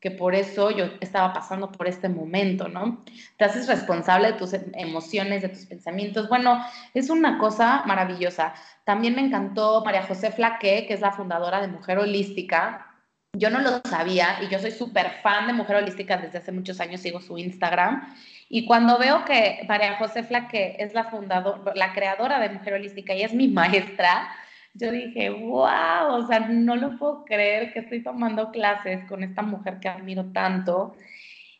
que 0.00 0.10
por 0.10 0.34
eso 0.34 0.70
yo 0.70 0.86
estaba 1.00 1.32
pasando 1.32 1.70
por 1.70 1.86
este 1.86 2.08
momento, 2.08 2.68
¿no? 2.68 3.04
Te 3.36 3.44
haces 3.44 3.68
responsable 3.68 4.32
de 4.32 4.38
tus 4.38 4.54
emociones, 4.54 5.42
de 5.42 5.50
tus 5.50 5.66
pensamientos. 5.66 6.28
Bueno, 6.28 6.64
es 6.94 7.10
una 7.10 7.38
cosa 7.38 7.82
maravillosa. 7.86 8.54
También 8.84 9.14
me 9.14 9.20
encantó 9.20 9.84
María 9.84 10.04
José 10.04 10.32
Flaque, 10.32 10.86
que 10.88 10.94
es 10.94 11.00
la 11.00 11.12
fundadora 11.12 11.60
de 11.60 11.68
Mujer 11.68 11.98
Holística. 11.98 12.86
Yo 13.34 13.50
no 13.50 13.60
lo 13.60 13.80
sabía 13.88 14.38
y 14.42 14.48
yo 14.48 14.58
soy 14.58 14.70
súper 14.70 15.20
fan 15.22 15.46
de 15.46 15.52
Mujer 15.52 15.76
Holística 15.76 16.16
desde 16.16 16.38
hace 16.38 16.50
muchos 16.50 16.80
años, 16.80 17.02
sigo 17.02 17.20
su 17.20 17.36
Instagram. 17.36 18.16
Y 18.48 18.64
cuando 18.64 18.98
veo 18.98 19.24
que 19.26 19.64
María 19.68 19.96
José 19.98 20.24
Flaque 20.24 20.76
es 20.78 20.94
la 20.94 21.04
fundadora, 21.04 21.72
la 21.76 21.92
creadora 21.92 22.40
de 22.40 22.48
Mujer 22.48 22.74
Holística 22.74 23.14
y 23.14 23.22
es 23.22 23.34
mi 23.34 23.48
maestra, 23.48 24.28
yo 24.74 24.90
dije, 24.92 25.30
wow, 25.30 26.12
o 26.12 26.26
sea, 26.26 26.40
no 26.48 26.76
lo 26.76 26.98
puedo 26.98 27.24
creer 27.24 27.72
que 27.72 27.80
estoy 27.80 28.02
tomando 28.02 28.50
clases 28.50 29.04
con 29.08 29.22
esta 29.22 29.42
mujer 29.42 29.78
que 29.80 29.88
admiro 29.88 30.26
tanto. 30.32 30.94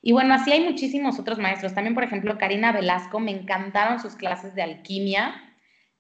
Y 0.03 0.13
bueno, 0.13 0.35
así 0.35 0.53
hay 0.53 0.65
muchísimos 0.65 1.19
otros 1.19 1.39
maestros. 1.39 1.75
También, 1.75 1.95
por 1.95 2.05
ejemplo, 2.05 2.39
Karina 2.39 2.73
Velasco, 2.73 3.21
me 3.21 3.33
encantaron 3.33 4.01
sus 4.01 4.15
clases 4.15 4.55
de 4.55 4.63
alquimia 4.63 5.50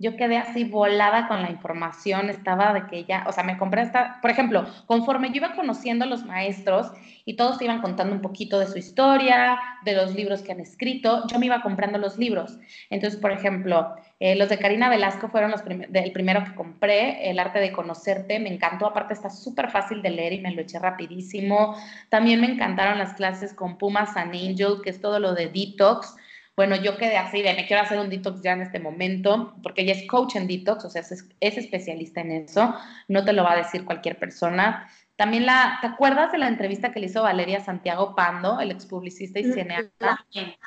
yo 0.00 0.16
quedé 0.16 0.38
así 0.38 0.64
volada 0.64 1.28
con 1.28 1.42
la 1.42 1.50
información, 1.50 2.30
estaba 2.30 2.72
de 2.72 2.86
que 2.86 3.04
ya, 3.04 3.24
o 3.28 3.32
sea, 3.32 3.44
me 3.44 3.58
compré 3.58 3.82
esta, 3.82 4.18
por 4.22 4.30
ejemplo, 4.30 4.66
conforme 4.86 5.28
yo 5.28 5.36
iba 5.36 5.54
conociendo 5.54 6.06
a 6.06 6.08
los 6.08 6.24
maestros 6.24 6.90
y 7.26 7.36
todos 7.36 7.60
iban 7.60 7.82
contando 7.82 8.14
un 8.14 8.22
poquito 8.22 8.58
de 8.58 8.66
su 8.66 8.78
historia, 8.78 9.60
de 9.84 9.92
los 9.92 10.14
libros 10.14 10.40
que 10.40 10.52
han 10.52 10.60
escrito, 10.60 11.26
yo 11.28 11.38
me 11.38 11.46
iba 11.46 11.60
comprando 11.60 11.98
los 11.98 12.16
libros. 12.16 12.58
Entonces, 12.88 13.20
por 13.20 13.30
ejemplo, 13.30 13.94
eh, 14.20 14.36
los 14.36 14.48
de 14.48 14.58
Karina 14.58 14.88
Velasco 14.88 15.28
fueron 15.28 15.50
los 15.50 15.60
el 15.66 16.12
primero 16.12 16.44
que 16.44 16.54
compré, 16.54 17.30
El 17.30 17.38
arte 17.38 17.58
de 17.58 17.70
conocerte, 17.70 18.38
me 18.38 18.52
encantó, 18.52 18.86
aparte 18.86 19.12
está 19.12 19.28
súper 19.28 19.70
fácil 19.70 20.00
de 20.00 20.10
leer 20.10 20.32
y 20.32 20.40
me 20.40 20.52
lo 20.52 20.62
eché 20.62 20.78
rapidísimo. 20.78 21.76
También 22.08 22.40
me 22.40 22.50
encantaron 22.50 22.98
las 22.98 23.12
clases 23.12 23.52
con 23.52 23.76
Pumas 23.76 24.16
and 24.16 24.34
Angel, 24.34 24.80
que 24.82 24.88
es 24.88 25.00
todo 25.02 25.18
lo 25.20 25.34
de 25.34 25.48
detox 25.48 26.16
bueno, 26.60 26.76
yo 26.76 26.98
quedé 26.98 27.16
así 27.16 27.40
de, 27.40 27.54
me 27.54 27.66
quiero 27.66 27.80
hacer 27.80 27.98
un 27.98 28.10
detox 28.10 28.42
ya 28.42 28.52
en 28.52 28.60
este 28.60 28.78
momento, 28.78 29.54
porque 29.62 29.80
ella 29.80 29.94
es 29.94 30.06
coach 30.06 30.36
en 30.36 30.46
detox, 30.46 30.84
o 30.84 30.90
sea, 30.90 31.00
es, 31.00 31.24
especialista 31.40 32.20
en 32.20 32.32
eso, 32.32 32.74
no 33.08 33.24
te 33.24 33.32
lo 33.32 33.44
va 33.44 33.52
a 33.52 33.56
decir 33.56 33.86
cualquier 33.86 34.18
persona. 34.18 34.86
También 35.16 35.46
la, 35.46 35.78
¿te 35.80 35.86
acuerdas 35.86 36.32
de 36.32 36.36
la 36.36 36.48
entrevista 36.48 36.92
que 36.92 37.00
le 37.00 37.06
hizo 37.06 37.22
Valeria 37.22 37.64
Santiago 37.64 38.14
Pando, 38.14 38.60
el 38.60 38.72
ex 38.72 38.84
publicista 38.84 39.40
y 39.40 39.44
cineasta? 39.44 40.26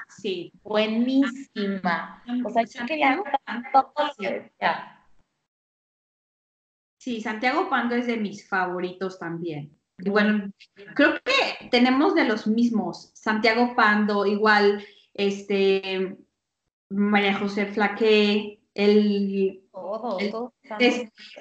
Sí. 0.09 0.51
Buenísima. 0.63 2.23
O 2.43 2.49
sea, 2.49 2.63
yo 2.63 2.87
quería 2.87 3.21
todo 3.71 3.93
Sí, 6.97 7.21
Santiago 7.21 7.69
Pando 7.69 7.93
es 7.93 8.07
de 8.07 8.17
mis 8.17 8.49
favoritos 8.49 9.19
también. 9.19 9.77
Y 9.99 10.09
bueno, 10.09 10.51
creo 10.95 11.13
que 11.23 11.69
tenemos 11.69 12.15
de 12.15 12.25
los 12.25 12.47
mismos. 12.47 13.11
Santiago 13.13 13.75
Pando, 13.75 14.25
igual 14.25 14.83
este, 15.13 16.17
María 16.89 17.37
José 17.39 17.67
Flaque, 17.67 18.59
el, 18.73 19.61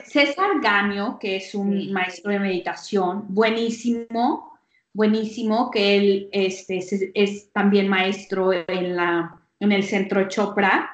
César 0.04 0.60
Gaño, 0.62 1.18
que 1.18 1.36
es 1.36 1.54
un 1.54 1.92
maestro 1.92 2.32
de 2.32 2.38
meditación, 2.38 3.26
buenísimo, 3.28 4.58
buenísimo, 4.92 5.70
que 5.70 5.96
él 5.96 6.28
este, 6.32 6.80
es, 7.14 7.52
también 7.52 7.88
maestro 7.88 8.52
en, 8.52 8.96
la, 8.96 9.40
en 9.60 9.72
el 9.72 9.82
centro 9.84 10.28
Chopra. 10.28 10.90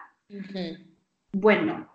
Bueno, 1.33 1.89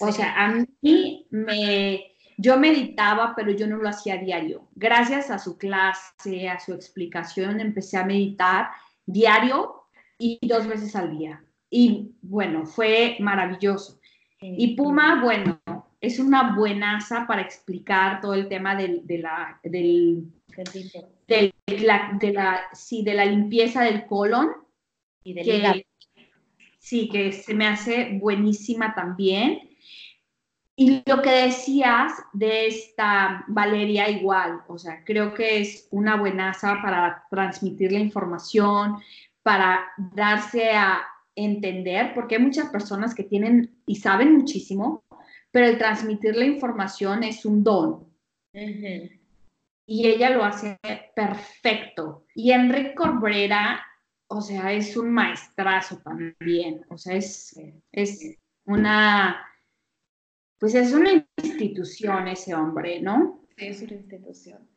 o 0.00 0.12
sea, 0.12 0.34
a 0.44 0.66
mí 0.82 1.26
me... 1.30 2.06
Yo 2.42 2.58
meditaba, 2.58 3.34
pero 3.36 3.50
yo 3.50 3.66
no 3.66 3.76
lo 3.76 3.86
hacía 3.90 4.16
diario. 4.16 4.66
Gracias 4.74 5.30
a 5.30 5.38
su 5.38 5.58
clase, 5.58 6.48
a 6.48 6.58
su 6.58 6.72
explicación, 6.72 7.60
empecé 7.60 7.98
a 7.98 8.06
meditar 8.06 8.70
diario 9.04 9.79
y 10.20 10.38
dos 10.46 10.66
veces 10.66 10.94
al 10.94 11.18
día. 11.18 11.42
Y 11.70 12.12
bueno, 12.20 12.66
fue 12.66 13.16
maravilloso. 13.20 13.98
Y 14.42 14.74
Puma, 14.74 15.22
bueno, 15.22 15.60
es 16.00 16.18
una 16.18 16.54
buenaza 16.54 17.26
para 17.26 17.42
explicar 17.42 18.20
todo 18.20 18.34
el 18.34 18.48
tema 18.48 18.74
del, 18.74 19.06
de, 19.06 19.18
la, 19.18 19.60
del, 19.62 20.32
de, 21.26 21.52
la, 21.66 22.18
de, 22.18 22.32
la, 22.32 22.60
sí, 22.72 23.02
de 23.02 23.14
la 23.14 23.24
limpieza 23.26 23.82
del 23.82 24.06
colon. 24.06 24.50
Y 25.24 25.34
del 25.34 25.44
que, 25.44 25.86
Sí, 26.78 27.10
que 27.10 27.32
se 27.32 27.52
me 27.54 27.66
hace 27.66 28.18
buenísima 28.18 28.94
también. 28.94 29.70
Y 30.74 31.02
lo 31.04 31.20
que 31.20 31.30
decías 31.30 32.12
de 32.32 32.66
esta 32.66 33.44
Valeria 33.48 34.08
igual, 34.08 34.62
o 34.66 34.78
sea, 34.78 35.04
creo 35.04 35.34
que 35.34 35.60
es 35.60 35.86
una 35.90 36.16
buenaza 36.16 36.78
para 36.82 37.26
transmitir 37.30 37.92
la 37.92 37.98
información, 37.98 38.96
para 39.42 39.86
darse 40.14 40.70
a 40.72 41.02
entender, 41.34 42.12
porque 42.14 42.36
hay 42.36 42.42
muchas 42.42 42.70
personas 42.70 43.14
que 43.14 43.24
tienen 43.24 43.74
y 43.86 43.96
saben 43.96 44.36
muchísimo, 44.36 45.04
pero 45.50 45.66
el 45.66 45.78
transmitir 45.78 46.36
la 46.36 46.44
información 46.44 47.22
es 47.22 47.44
un 47.44 47.64
don. 47.64 48.06
Y 49.86 50.06
ella 50.06 50.30
lo 50.30 50.44
hace 50.44 50.78
perfecto. 51.14 52.24
Y 52.34 52.52
Enrique 52.52 52.94
Corbrera, 52.94 53.84
o 54.28 54.40
sea, 54.40 54.72
es 54.72 54.96
un 54.96 55.10
maestrazo 55.10 55.98
también. 55.98 56.84
O 56.88 56.98
sea, 56.98 57.16
es, 57.16 57.58
es 57.90 58.38
una, 58.66 59.44
pues 60.58 60.74
es 60.74 60.92
una 60.92 61.26
institución 61.42 62.28
ese 62.28 62.54
hombre, 62.54 63.00
¿no? 63.00 63.40
Sí, 63.56 63.66
es 63.66 63.82
una 63.82 63.94
institución. 63.94 64.69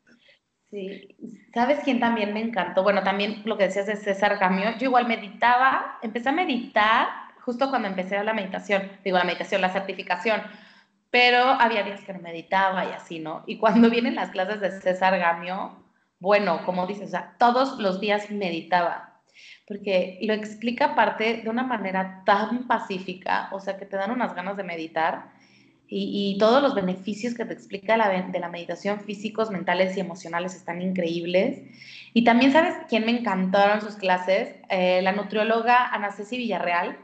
Sí, 0.74 1.16
¿sabes 1.54 1.82
quién 1.84 2.00
también 2.00 2.34
me 2.34 2.42
encantó? 2.42 2.82
Bueno, 2.82 3.04
también 3.04 3.44
lo 3.46 3.60
que 3.60 3.66
decías 3.66 3.86
de 3.86 3.96
César 3.96 4.40
Camio, 4.40 4.76
yo 4.80 4.86
igual 4.86 5.08
meditaba, 5.08 6.00
empecé 6.02 6.30
a 6.30 6.32
meditar 6.32 7.10
justo 7.42 7.70
cuando 7.70 7.90
empecé 7.90 8.24
la 8.24 8.34
meditación, 8.34 8.90
digo 9.04 9.20
la 9.20 9.24
meditación, 9.24 9.62
la 9.62 9.70
certificación, 9.70 10.42
pero 11.12 11.44
había 11.44 11.84
días 11.84 12.02
que 12.02 12.14
no 12.14 12.22
meditaba 12.22 12.86
y 12.86 12.88
así, 12.92 13.20
¿no? 13.20 13.44
Y 13.46 13.60
cuando 13.60 13.88
vienen 13.92 14.16
las 14.16 14.32
clases 14.32 14.62
de 14.62 14.72
César 14.82 15.16
Gamio, 15.20 15.78
bueno, 16.18 16.66
como 16.66 16.88
dices, 16.88 17.10
o 17.10 17.12
sea, 17.12 17.36
todos 17.38 17.78
los 17.78 18.00
días 18.00 18.32
meditaba, 18.32 19.22
porque 19.68 20.18
lo 20.24 20.34
explica 20.34 20.86
aparte 20.86 21.42
de 21.44 21.50
una 21.52 21.62
manera 21.62 22.24
tan 22.26 22.66
pacífica, 22.66 23.50
o 23.52 23.60
sea, 23.60 23.78
que 23.78 23.86
te 23.86 23.96
dan 23.96 24.10
unas 24.10 24.34
ganas 24.34 24.58
de 24.58 24.64
meditar 24.64 25.33
y, 25.96 26.38
todos 26.40 26.62
los 26.62 26.74
beneficios 26.74 27.36
que 27.36 27.46
te 27.46 27.54
explica 27.54 27.94
de 27.94 28.40
la 28.40 28.50
meditación 28.50 29.00
físicos, 29.02 29.52
mentales 29.52 29.96
y 29.96 30.00
emocionales 30.00 30.56
están 30.56 30.82
increíbles. 30.82 31.62
Y 32.14 32.24
también, 32.24 32.52
¿sabes 32.52 32.76
quién 32.90 33.06
me 33.06 33.12
encantaron 33.12 33.82
sus 33.82 33.96
clases? 33.96 34.56
Eh, 34.70 35.02
la 35.04 35.12
nutrióloga 35.12 35.88
Ana 35.94 36.12
Ceci 36.12 36.38
Villarreal, 36.38 36.98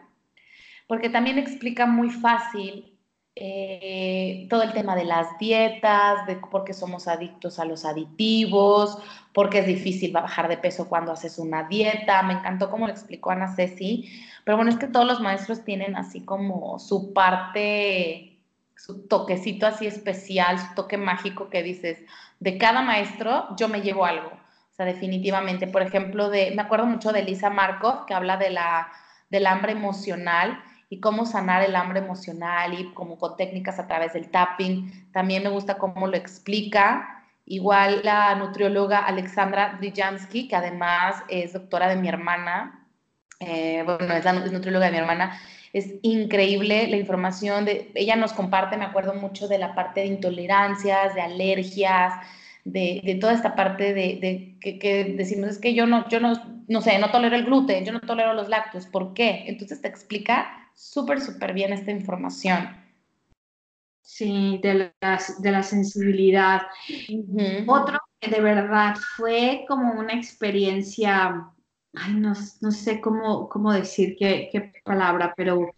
porque 0.87 1.09
también 1.09 1.37
explica 1.37 1.85
muy 1.85 2.09
fácil 2.09 2.97
eh, 3.35 4.47
todo 4.49 4.63
el 4.63 4.73
tema 4.73 4.95
de 4.95 5.05
las 5.05 5.37
dietas, 5.37 6.25
de 6.25 6.37
por 6.37 6.63
qué 6.63 6.73
somos 6.73 7.07
adictos 7.07 7.59
a 7.59 7.65
los 7.65 7.85
aditivos, 7.85 8.97
por 9.33 9.51
qué 9.51 9.59
es 9.59 9.67
difícil 9.67 10.11
bajar 10.11 10.47
de 10.47 10.57
peso 10.57 10.89
cuando 10.89 11.11
haces 11.11 11.37
una 11.37 11.63
dieta. 11.67 12.23
Me 12.23 12.33
encantó 12.33 12.71
cómo 12.71 12.87
lo 12.87 12.91
explicó 12.91 13.29
Ana 13.29 13.55
Ceci. 13.55 14.09
Pero 14.43 14.57
bueno, 14.57 14.71
es 14.71 14.77
que 14.77 14.87
todos 14.87 15.05
los 15.05 15.21
maestros 15.21 15.63
tienen 15.63 15.95
así 15.95 16.21
como 16.21 16.79
su 16.79 17.13
parte 17.13 18.28
su 18.79 19.07
toquecito 19.07 19.67
así 19.67 19.85
especial, 19.87 20.57
su 20.57 20.73
toque 20.73 20.97
mágico 20.97 21.49
que 21.49 21.63
dices, 21.63 21.99
de 22.39 22.57
cada 22.57 22.81
maestro 22.81 23.55
yo 23.57 23.67
me 23.67 23.81
llevo 23.81 24.05
algo. 24.05 24.29
O 24.29 24.75
sea, 24.75 24.85
definitivamente, 24.85 25.67
por 25.67 25.81
ejemplo, 25.81 26.29
de, 26.29 26.51
me 26.55 26.61
acuerdo 26.61 26.85
mucho 26.85 27.11
de 27.11 27.23
Lisa 27.23 27.49
Markov, 27.49 28.05
que 28.05 28.13
habla 28.13 28.37
de 28.37 28.49
la, 28.49 28.89
del 29.29 29.47
hambre 29.47 29.73
emocional 29.73 30.63
y 30.89 31.01
cómo 31.01 31.25
sanar 31.25 31.61
el 31.63 31.75
hambre 31.75 31.99
emocional 31.99 32.73
y 32.73 32.93
como 32.93 33.17
con 33.17 33.35
técnicas 33.35 33.77
a 33.77 33.87
través 33.87 34.13
del 34.13 34.31
tapping. 34.31 35.11
También 35.11 35.43
me 35.43 35.49
gusta 35.49 35.77
cómo 35.77 36.07
lo 36.07 36.15
explica. 36.15 37.25
Igual 37.45 38.01
la 38.03 38.33
nutrióloga 38.35 38.99
Alexandra 38.99 39.77
Drijansky, 39.79 40.47
que 40.47 40.55
además 40.55 41.23
es 41.27 41.53
doctora 41.53 41.89
de 41.89 41.97
mi 41.97 42.07
hermana, 42.07 42.87
eh, 43.39 43.83
bueno, 43.85 44.13
es 44.13 44.51
nutrióloga 44.51 44.85
de 44.85 44.91
mi 44.91 44.97
hermana, 44.97 45.39
es 45.73 45.95
increíble 46.01 46.87
la 46.87 46.97
información. 46.97 47.65
De, 47.65 47.91
ella 47.95 48.15
nos 48.15 48.33
comparte, 48.33 48.77
me 48.77 48.85
acuerdo 48.85 49.13
mucho 49.13 49.47
de 49.47 49.57
la 49.57 49.75
parte 49.75 50.01
de 50.01 50.07
intolerancias, 50.07 51.15
de 51.15 51.21
alergias, 51.21 52.13
de, 52.63 53.17
toda 53.19 53.33
esta 53.33 53.55
parte 53.55 53.93
de, 53.93 54.57
que, 54.59 55.15
decimos, 55.17 55.49
es 55.49 55.59
que 55.59 55.73
yo 55.73 55.85
no, 55.85 56.07
yo 56.09 56.19
no, 56.19 56.33
no 56.67 56.81
sé, 56.81 56.99
no 56.99 57.11
tolero 57.11 57.35
el 57.35 57.45
gluten, 57.45 57.85
yo 57.85 57.91
no 57.91 58.01
tolero 58.01 58.33
los 58.33 58.49
lácteos, 58.49 58.85
¿por 58.85 59.13
qué? 59.13 59.45
Entonces 59.47 59.81
te 59.81 59.87
explica 59.87 60.69
súper, 60.75 61.21
súper 61.21 61.53
bien 61.53 61.73
esta 61.73 61.91
información. 61.91 62.69
Sí, 64.01 64.59
de 64.63 64.91
la, 65.01 65.19
de 65.39 65.51
la 65.51 65.63
sensibilidad. 65.63 66.63
Otro 67.67 67.99
que 68.19 68.29
de 68.29 68.41
verdad 68.41 68.95
fue 69.15 69.65
como 69.67 69.93
una 69.93 70.13
experiencia 70.13 71.51
ay, 71.93 72.13
no, 72.13 72.33
no 72.61 72.71
sé 72.71 73.01
cómo, 73.01 73.49
cómo 73.49 73.73
decir 73.73 74.15
qué, 74.17 74.49
qué 74.51 74.73
palabra, 74.83 75.33
pero 75.35 75.75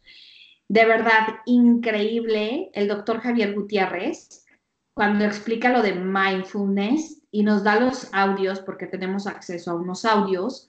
de 0.68 0.86
verdad 0.86 1.40
increíble 1.46 2.70
el 2.74 2.88
doctor 2.88 3.20
Javier 3.20 3.54
Gutiérrez 3.54 4.46
cuando 4.94 5.26
explica 5.26 5.70
lo 5.70 5.82
de 5.82 5.94
mindfulness 5.94 7.22
y 7.32 7.44
nos 7.44 7.64
da 7.64 7.80
los 7.80 8.14
audios, 8.14 8.60
porque 8.60 8.88
tenemos 8.88 9.26
acceso 9.26 9.72
a 9.72 9.76
unos 9.76 10.06
audios, 10.06 10.68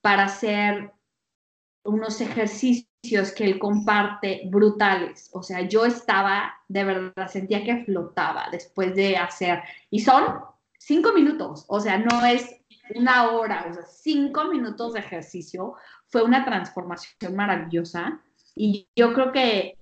para 0.00 0.24
hacer 0.24 0.92
unos 1.84 2.20
ejercicios 2.20 3.32
que 3.36 3.44
él 3.44 3.58
comparte 3.58 4.42
brutales. 4.46 5.28
O 5.32 5.42
sea, 5.42 5.62
yo 5.62 5.84
estaba, 5.84 6.54
de 6.68 6.84
verdad, 6.84 7.28
sentía 7.28 7.64
que 7.64 7.84
flotaba 7.84 8.48
después 8.50 8.94
de 8.94 9.16
hacer, 9.16 9.62
y 9.90 10.00
son 10.00 10.40
cinco 10.78 11.12
minutos, 11.12 11.64
o 11.68 11.80
sea, 11.80 11.98
no 11.98 12.24
es 12.24 12.57
una 12.94 13.30
hora, 13.30 13.66
o 13.70 13.74
sea, 13.74 13.84
cinco 13.84 14.44
minutos 14.46 14.94
de 14.94 15.00
ejercicio. 15.00 15.74
Fue 16.08 16.22
una 16.22 16.44
transformación 16.44 17.36
maravillosa 17.36 18.20
y 18.54 18.88
yo 18.96 19.12
creo 19.12 19.32
que 19.32 19.78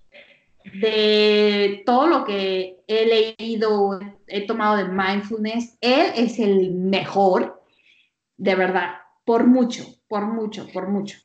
de 0.80 1.82
todo 1.86 2.06
lo 2.06 2.24
que 2.24 2.78
he 2.88 3.34
leído, 3.38 4.00
he 4.26 4.46
tomado 4.46 4.76
de 4.76 4.88
mindfulness, 4.88 5.78
él 5.80 6.12
es 6.16 6.38
el 6.38 6.72
mejor, 6.72 7.62
de 8.36 8.54
verdad, 8.54 8.96
por 9.24 9.46
mucho, 9.46 9.84
por 10.08 10.26
mucho, 10.26 10.66
por 10.72 10.88
mucho. 10.88 11.18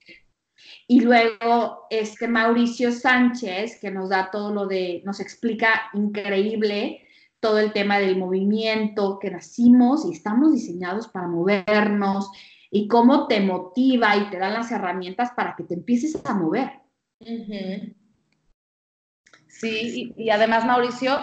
Y 0.88 1.02
luego 1.02 1.88
este 1.90 2.28
Mauricio 2.28 2.92
Sánchez, 2.92 3.80
que 3.80 3.92
nos 3.92 4.10
da 4.10 4.30
todo 4.32 4.54
lo 4.54 4.68
de, 4.68 5.02
nos 5.06 5.20
explica 5.20 5.90
increíble 5.94 7.08
todo 7.42 7.60
el 7.60 7.74
tema 7.74 8.00
del 8.00 8.18
movimiento, 8.18 9.20
que 9.20 9.32
nacimos 9.32 10.06
y 10.06 10.14
estamos 10.14 10.54
diseñados 10.54 11.08
para 11.08 11.28
movernos 11.28 12.32
y 12.70 12.88
cómo 12.88 13.28
te 13.28 13.42
motiva 13.42 14.16
y 14.16 14.30
te 14.30 14.38
dan 14.38 14.54
las 14.54 14.72
herramientas 14.72 15.32
para 15.36 15.56
que 15.56 15.64
te 15.64 15.74
empieces 15.74 16.22
a 16.26 16.34
mover. 16.34 16.80
Sí, 19.48 20.14
y, 20.18 20.30
además 20.30 20.66
Mauricio, 20.66 21.20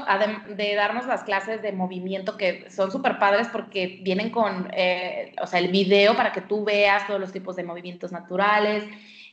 de 0.56 0.74
darnos 0.74 1.06
las 1.06 1.24
clases 1.24 1.62
de 1.62 1.72
movimiento 1.72 2.36
que 2.36 2.70
son 2.70 2.92
súper 2.92 3.18
padres 3.18 3.48
porque 3.48 4.00
vienen 4.02 4.30
con, 4.30 4.70
eh, 4.74 5.34
o 5.42 5.46
sea, 5.46 5.58
el 5.58 5.72
video 5.72 6.14
para 6.14 6.32
que 6.32 6.42
tú 6.42 6.64
veas 6.64 7.06
todos 7.06 7.18
los 7.18 7.32
tipos 7.32 7.56
de 7.56 7.64
movimientos 7.64 8.12
naturales 8.12 8.84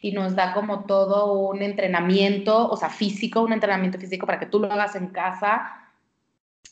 y 0.01 0.11
nos 0.11 0.36
da 0.36 0.53
como 0.53 0.86
todo 0.86 1.33
un 1.33 1.61
entrenamiento, 1.61 2.67
o 2.69 2.77
sea, 2.77 2.89
físico, 2.89 3.41
un 3.41 3.53
entrenamiento 3.53 3.99
físico 3.99 4.25
para 4.25 4.39
que 4.39 4.45
tú 4.45 4.59
lo 4.59 4.71
hagas 4.71 4.95
en 4.95 5.07
casa. 5.07 5.84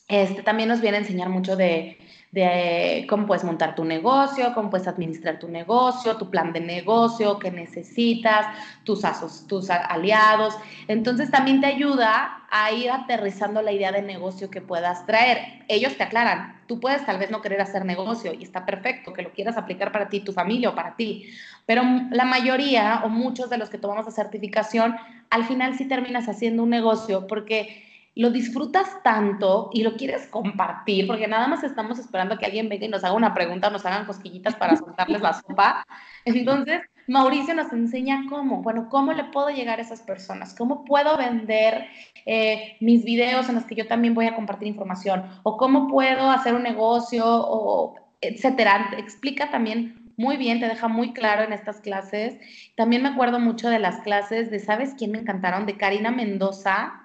Este 0.08 0.42
también 0.42 0.68
nos 0.68 0.80
viene 0.80 0.98
a 0.98 1.00
enseñar 1.00 1.30
mucho 1.30 1.56
de, 1.56 1.98
de 2.34 3.06
cómo 3.08 3.26
puedes 3.26 3.44
montar 3.44 3.76
tu 3.76 3.84
negocio, 3.84 4.52
cómo 4.54 4.68
puedes 4.68 4.88
administrar 4.88 5.38
tu 5.38 5.48
negocio, 5.48 6.16
tu 6.16 6.30
plan 6.30 6.52
de 6.52 6.60
negocio, 6.60 7.38
qué 7.38 7.52
necesitas, 7.52 8.46
tus, 8.82 9.04
asos, 9.04 9.46
tus 9.46 9.70
aliados. 9.70 10.56
Entonces 10.88 11.30
también 11.30 11.60
te 11.60 11.68
ayuda 11.68 12.44
a 12.50 12.72
ir 12.72 12.90
aterrizando 12.90 13.62
la 13.62 13.70
idea 13.70 13.92
de 13.92 14.02
negocio 14.02 14.50
que 14.50 14.60
puedas 14.60 15.06
traer. 15.06 15.64
Ellos 15.68 15.96
te 15.96 16.02
aclaran, 16.02 16.60
tú 16.66 16.80
puedes 16.80 17.06
tal 17.06 17.18
vez 17.18 17.30
no 17.30 17.40
querer 17.40 17.60
hacer 17.60 17.84
negocio 17.84 18.34
y 18.34 18.42
está 18.42 18.66
perfecto 18.66 19.12
que 19.12 19.22
lo 19.22 19.32
quieras 19.32 19.56
aplicar 19.56 19.92
para 19.92 20.08
ti, 20.08 20.20
tu 20.20 20.32
familia 20.32 20.70
o 20.70 20.74
para 20.74 20.96
ti, 20.96 21.30
pero 21.66 21.84
la 22.10 22.24
mayoría 22.24 23.02
o 23.04 23.08
muchos 23.08 23.48
de 23.48 23.58
los 23.58 23.70
que 23.70 23.78
tomamos 23.78 24.06
la 24.06 24.12
certificación, 24.12 24.96
al 25.30 25.44
final 25.44 25.78
sí 25.78 25.86
terminas 25.86 26.28
haciendo 26.28 26.64
un 26.64 26.70
negocio 26.70 27.28
porque 27.28 27.93
lo 28.16 28.30
disfrutas 28.30 29.02
tanto 29.02 29.70
y 29.72 29.82
lo 29.82 29.96
quieres 29.96 30.28
compartir, 30.28 31.06
porque 31.06 31.26
nada 31.26 31.48
más 31.48 31.64
estamos 31.64 31.98
esperando 31.98 32.38
que 32.38 32.46
alguien 32.46 32.68
venga 32.68 32.86
y 32.86 32.88
nos 32.88 33.02
haga 33.02 33.14
una 33.14 33.34
pregunta, 33.34 33.70
nos 33.70 33.84
hagan 33.84 34.06
cosquillitas 34.06 34.54
para 34.54 34.76
soltarles 34.76 35.20
la 35.20 35.32
sopa. 35.32 35.84
Entonces, 36.24 36.82
Mauricio 37.08 37.54
nos 37.54 37.72
enseña 37.72 38.24
cómo, 38.28 38.62
bueno, 38.62 38.88
cómo 38.88 39.12
le 39.12 39.24
puedo 39.24 39.50
llegar 39.50 39.80
a 39.80 39.82
esas 39.82 40.00
personas, 40.02 40.54
cómo 40.54 40.84
puedo 40.84 41.16
vender 41.16 41.86
eh, 42.24 42.76
mis 42.80 43.04
videos 43.04 43.48
en 43.48 43.56
los 43.56 43.64
que 43.64 43.74
yo 43.74 43.88
también 43.88 44.14
voy 44.14 44.26
a 44.26 44.36
compartir 44.36 44.68
información, 44.68 45.24
o 45.42 45.56
cómo 45.56 45.88
puedo 45.88 46.30
hacer 46.30 46.54
un 46.54 46.62
negocio, 46.62 47.24
o 47.26 47.96
etcétera. 48.20 48.90
Explica 48.96 49.50
también 49.50 50.12
muy 50.16 50.36
bien, 50.36 50.60
te 50.60 50.68
deja 50.68 50.86
muy 50.86 51.12
claro 51.12 51.42
en 51.42 51.52
estas 51.52 51.80
clases. 51.80 52.36
También 52.76 53.02
me 53.02 53.08
acuerdo 53.08 53.40
mucho 53.40 53.68
de 53.68 53.80
las 53.80 54.00
clases 54.02 54.52
de, 54.52 54.60
¿sabes 54.60 54.94
quién 54.96 55.10
me 55.10 55.18
encantaron? 55.18 55.66
De 55.66 55.76
Karina 55.76 56.12
Mendoza 56.12 57.03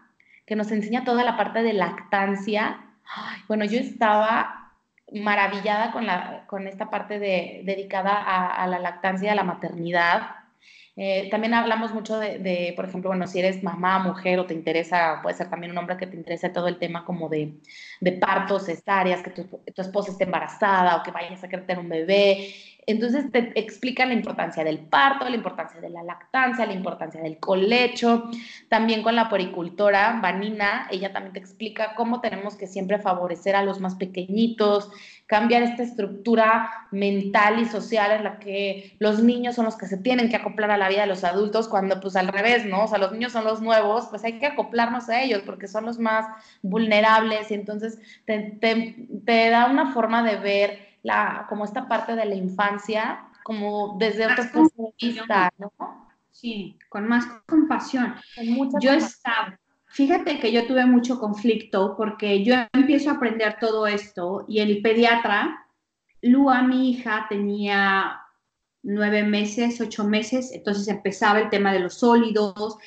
que 0.49 0.55
nos 0.55 0.71
enseña 0.71 1.03
toda 1.03 1.23
la 1.23 1.37
parte 1.37 1.61
de 1.61 1.73
lactancia. 1.73 2.81
bueno, 3.47 3.65
yo 3.65 3.77
estaba 3.79 4.73
maravillada 5.13 5.91
con, 5.91 6.07
la, 6.07 6.47
con 6.47 6.67
esta 6.67 6.89
parte 6.89 7.19
de, 7.19 7.61
dedicada 7.65 8.17
a, 8.17 8.65
la 8.65 8.79
lactancia, 8.79 9.31
a 9.31 9.35
la 9.35 9.43
maternidad. 9.43 10.37
Eh, 10.95 11.29
también 11.29 11.53
hablamos 11.53 11.93
mucho 11.93 12.17
de, 12.17 12.73
por 12.75 12.85
ejemplo, 12.85 13.11
bueno, 13.11 13.27
si 13.27 13.37
eres 13.37 13.61
mamá, 13.61 13.99
mujer 13.99 14.39
o 14.39 14.47
te 14.47 14.55
interesa, 14.55 15.19
puede 15.21 15.37
ser 15.37 15.51
también 15.51 15.71
un 15.71 15.77
hombre 15.77 15.97
que 15.97 16.07
te 16.07 16.17
interesa 16.17 16.51
todo 16.51 16.67
el 16.67 16.79
tema 16.79 17.05
como 17.05 17.29
de, 17.29 17.53
de 18.01 18.11
partos, 18.13 18.65
cesáreas, 18.65 19.21
que 19.21 19.29
tu, 19.29 19.43
tu, 19.43 19.81
esposa 19.83 20.11
esté 20.11 20.23
embarazada 20.23 20.95
o 20.97 21.03
que 21.03 21.11
vayas 21.11 21.43
a 21.43 21.47
querer 21.47 21.67
tener 21.67 21.79
un 21.79 21.89
bebé. 21.89 22.55
Entonces 22.89 23.31
te 23.31 23.51
explican 23.59 24.09
la 24.09 24.15
importancia 24.15 24.63
del 24.63 24.79
parto, 24.79 25.29
la 25.29 25.35
importancia 25.35 25.79
de 25.79 25.91
la 25.91 26.01
lactancia, 26.01 26.65
la 26.65 26.73
importancia 26.73 27.21
del 27.21 27.37
colecho. 27.37 28.31
También 28.67 29.03
con 29.03 29.15
la 29.15 29.29
poricultora 29.29 30.19
Vanina, 30.23 30.87
ella 30.89 31.13
también 31.13 31.33
te 31.33 31.39
explica 31.39 31.93
cómo 31.93 32.19
tenemos 32.19 32.55
que 32.55 32.65
siempre 32.65 32.97
favorecer 32.97 33.55
a 33.55 33.63
los 33.63 33.79
más 33.79 33.93
pequeñitos, 33.93 34.89
cambiar 35.27 35.61
esta 35.61 35.83
estructura 35.83 36.87
mental 36.89 37.59
y 37.59 37.65
social 37.65 38.11
en 38.11 38.23
la 38.23 38.39
que 38.39 38.95
los 38.97 39.21
niños 39.21 39.53
son 39.53 39.65
los 39.65 39.77
que 39.77 39.85
se 39.85 39.97
tienen 39.97 40.29
que 40.29 40.37
acoplar 40.37 40.71
a 40.71 40.77
la 40.77 40.89
vida 40.89 41.01
de 41.01 41.07
los 41.07 41.23
adultos, 41.23 41.67
cuando 41.67 41.99
pues 41.99 42.15
al 42.15 42.29
revés, 42.29 42.65
¿no? 42.65 42.85
O 42.85 42.87
sea, 42.87 42.97
los 42.97 43.11
niños 43.11 43.33
son 43.33 43.43
los 43.43 43.61
nuevos, 43.61 44.07
pues 44.09 44.23
hay 44.23 44.39
que 44.39 44.47
acoplarnos 44.47 45.09
a 45.09 45.21
ellos 45.21 45.43
porque 45.45 45.67
son 45.67 45.85
los 45.85 45.99
más 45.99 46.25
vulnerables 46.63 47.51
y 47.51 47.53
entonces 47.53 47.99
te, 48.25 48.57
te 49.23 49.49
da 49.51 49.67
una 49.67 49.93
forma 49.93 50.23
de 50.23 50.37
ver 50.37 50.88
la, 51.03 51.45
como 51.49 51.65
esta 51.65 51.87
parte 51.87 52.15
de 52.15 52.25
la 52.25 52.35
infancia, 52.35 53.25
como 53.43 53.97
desde 53.97 54.27
otro 54.27 54.43
punto 54.51 54.75
de 54.77 55.07
vista, 55.07 55.51
¿no? 55.57 55.71
Sí, 56.31 56.77
con 56.87 57.07
más 57.07 57.25
compasión. 57.47 58.15
yo 58.81 58.91
estaba, 58.93 59.59
fíjate 59.87 60.39
que 60.39 60.51
yo 60.51 60.67
tuve 60.67 60.85
mucho 60.85 61.19
conflicto 61.19 61.95
porque 61.97 62.43
yo 62.43 62.55
empiezo 62.73 63.09
a 63.09 63.13
aprender 63.13 63.57
todo 63.59 63.87
esto 63.87 64.45
y 64.47 64.59
el 64.59 64.81
pediatra, 64.81 65.65
Lua, 66.21 66.61
mi 66.61 66.91
hija, 66.91 67.25
tenía 67.29 68.21
nueve 68.83 69.23
meses, 69.23 69.81
ocho 69.81 70.03
meses, 70.03 70.51
entonces 70.53 70.87
empezaba 70.87 71.39
el 71.39 71.49
tema 71.49 71.73
de 71.73 71.79
los 71.79 71.95
sólidos 71.95 72.77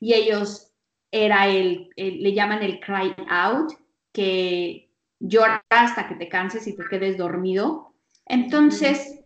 y 0.00 0.14
ellos 0.14 0.72
era 1.10 1.46
el 1.48 1.90
le 1.96 2.32
llaman 2.32 2.62
el 2.62 2.80
cry 2.80 3.14
out, 3.28 3.72
que 4.12 4.91
llora 5.22 5.64
hasta 5.70 6.08
que 6.08 6.16
te 6.16 6.28
canses 6.28 6.66
y 6.66 6.76
te 6.76 6.84
quedes 6.90 7.16
dormido. 7.16 7.94
Entonces, 8.26 9.20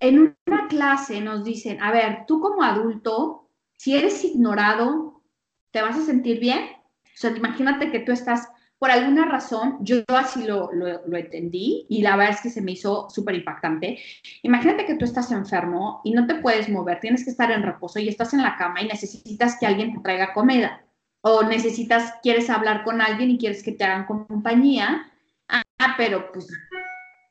en 0.00 0.36
una 0.46 0.68
clase 0.68 1.20
nos 1.20 1.44
dicen, 1.44 1.82
a 1.82 1.90
ver, 1.90 2.24
tú 2.26 2.40
como 2.40 2.62
adulto, 2.62 3.50
si 3.76 3.96
eres 3.96 4.24
ignorado, 4.24 5.22
¿te 5.70 5.82
vas 5.82 5.96
a 5.96 6.04
sentir 6.04 6.38
bien? 6.38 6.60
O 7.04 7.20
sea, 7.20 7.30
imagínate 7.30 7.90
que 7.90 8.00
tú 8.00 8.12
estás, 8.12 8.48
por 8.78 8.90
alguna 8.90 9.24
razón, 9.24 9.78
yo 9.80 10.02
así 10.08 10.44
lo, 10.44 10.70
lo, 10.72 11.16
entendí 11.16 11.86
y 11.88 12.02
la 12.02 12.16
verdad 12.16 12.34
es 12.34 12.42
que 12.42 12.50
se 12.50 12.62
me 12.62 12.72
hizo 12.72 13.08
súper 13.10 13.34
impactante. 13.34 13.98
Imagínate 14.42 14.86
que 14.86 14.94
tú 14.94 15.04
estás 15.04 15.32
enfermo 15.32 16.00
y 16.04 16.12
no 16.12 16.26
te 16.26 16.36
puedes 16.36 16.68
mover, 16.68 17.00
tienes 17.00 17.24
que 17.24 17.30
estar 17.30 17.50
en 17.50 17.62
reposo 17.62 17.98
y 17.98 18.08
estás 18.08 18.34
en 18.34 18.42
la 18.42 18.56
cama 18.56 18.82
y 18.82 18.88
necesitas 18.88 19.56
que 19.58 19.66
alguien 19.66 19.94
te 19.94 20.00
traiga 20.00 20.32
comida 20.32 20.87
o 21.28 21.42
necesitas, 21.42 22.14
quieres 22.22 22.48
hablar 22.48 22.84
con 22.84 23.00
alguien 23.00 23.30
y 23.30 23.38
quieres 23.38 23.62
que 23.62 23.72
te 23.72 23.84
hagan 23.84 24.06
compañía, 24.06 25.10
ah, 25.48 25.62
pero 25.96 26.32
pues 26.32 26.48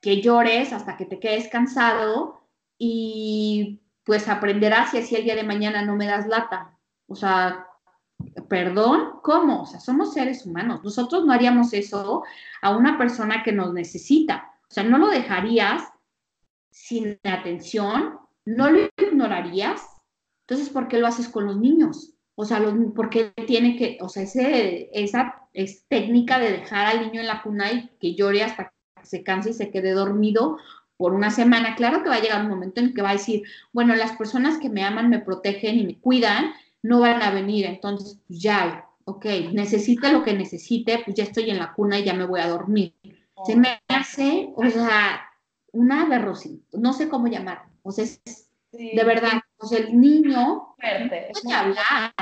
que 0.01 0.21
llores 0.21 0.71
hasta 0.73 0.97
que 0.97 1.05
te 1.05 1.19
quedes 1.19 1.47
cansado 1.49 2.41
y 2.77 3.81
pues 4.03 4.29
aprenderás 4.29 4.91
si 4.91 4.99
así 4.99 5.15
el 5.15 5.23
día 5.23 5.35
de 5.35 5.43
mañana 5.43 5.81
no 5.81 5.95
me 5.95 6.05
das 6.05 6.27
lata. 6.27 6.77
O 7.07 7.15
sea, 7.15 7.67
perdón, 8.47 9.19
¿cómo? 9.23 9.63
O 9.63 9.65
sea, 9.65 9.79
somos 9.79 10.13
seres 10.13 10.45
humanos. 10.45 10.83
Nosotros 10.83 11.25
no 11.25 11.33
haríamos 11.33 11.73
eso 11.73 12.23
a 12.61 12.77
una 12.77 12.97
persona 12.97 13.43
que 13.43 13.51
nos 13.51 13.73
necesita. 13.73 14.53
O 14.69 14.73
sea, 14.73 14.83
no 14.83 14.97
lo 14.97 15.09
dejarías 15.09 15.83
sin 16.69 17.19
atención, 17.23 18.19
no 18.45 18.69
lo 18.69 18.87
ignorarías. 18.97 19.81
Entonces, 20.47 20.69
¿por 20.69 20.87
qué 20.87 20.99
lo 20.99 21.07
haces 21.07 21.27
con 21.27 21.45
los 21.45 21.57
niños? 21.57 22.16
O 22.39 22.45
sea, 22.45 22.63
porque 22.95 23.33
tiene 23.47 23.75
que, 23.75 23.97
o 23.99 24.09
sea, 24.09 24.21
ese, 24.21 24.91
esa 24.93 25.41
es 25.53 25.87
técnica 25.87 26.37
de 26.37 26.51
dejar 26.51 26.85
al 26.85 27.01
niño 27.01 27.19
en 27.19 27.25
la 27.25 27.41
cuna 27.41 27.71
y 27.71 27.89
que 27.99 28.13
llore 28.13 28.43
hasta 28.43 28.73
que 28.95 29.05
se 29.07 29.23
canse 29.23 29.49
y 29.49 29.53
se 29.53 29.71
quede 29.71 29.89
dormido 29.89 30.59
por 30.97 31.15
una 31.15 31.31
semana. 31.31 31.73
Claro 31.73 32.03
que 32.03 32.09
va 32.09 32.15
a 32.17 32.21
llegar 32.21 32.43
un 32.43 32.51
momento 32.51 32.79
en 32.79 32.93
que 32.93 33.01
va 33.01 33.09
a 33.09 33.13
decir, 33.13 33.41
bueno, 33.73 33.95
las 33.95 34.15
personas 34.17 34.59
que 34.59 34.69
me 34.69 34.83
aman, 34.83 35.09
me 35.09 35.17
protegen 35.17 35.79
y 35.79 35.83
me 35.83 35.99
cuidan, 35.99 36.53
no 36.83 36.99
van 36.99 37.23
a 37.23 37.31
venir. 37.31 37.65
Entonces, 37.65 38.19
pues 38.27 38.39
ya, 38.39 38.87
ok, 39.05 39.25
necesita 39.51 40.11
lo 40.11 40.23
que 40.23 40.33
necesite, 40.33 41.01
pues 41.03 41.17
ya 41.17 41.23
estoy 41.23 41.49
en 41.49 41.57
la 41.57 41.73
cuna 41.73 41.97
y 41.97 42.03
ya 42.03 42.13
me 42.13 42.25
voy 42.25 42.39
a 42.39 42.49
dormir. 42.49 42.93
Se 43.47 43.55
me 43.55 43.81
hace, 43.87 44.53
o 44.55 44.69
sea, 44.69 45.27
una 45.71 46.05
derrocito, 46.05 46.77
no 46.77 46.93
sé 46.93 47.09
cómo 47.09 47.25
llamar. 47.25 47.63
O 47.81 47.91
sea, 47.91 48.03
es 48.03 48.21
De 48.71 49.03
verdad, 49.03 49.41
pues 49.57 49.71
el 49.71 49.99
niño 49.99 50.75
puede 50.77 51.53
hablar. 51.55 52.13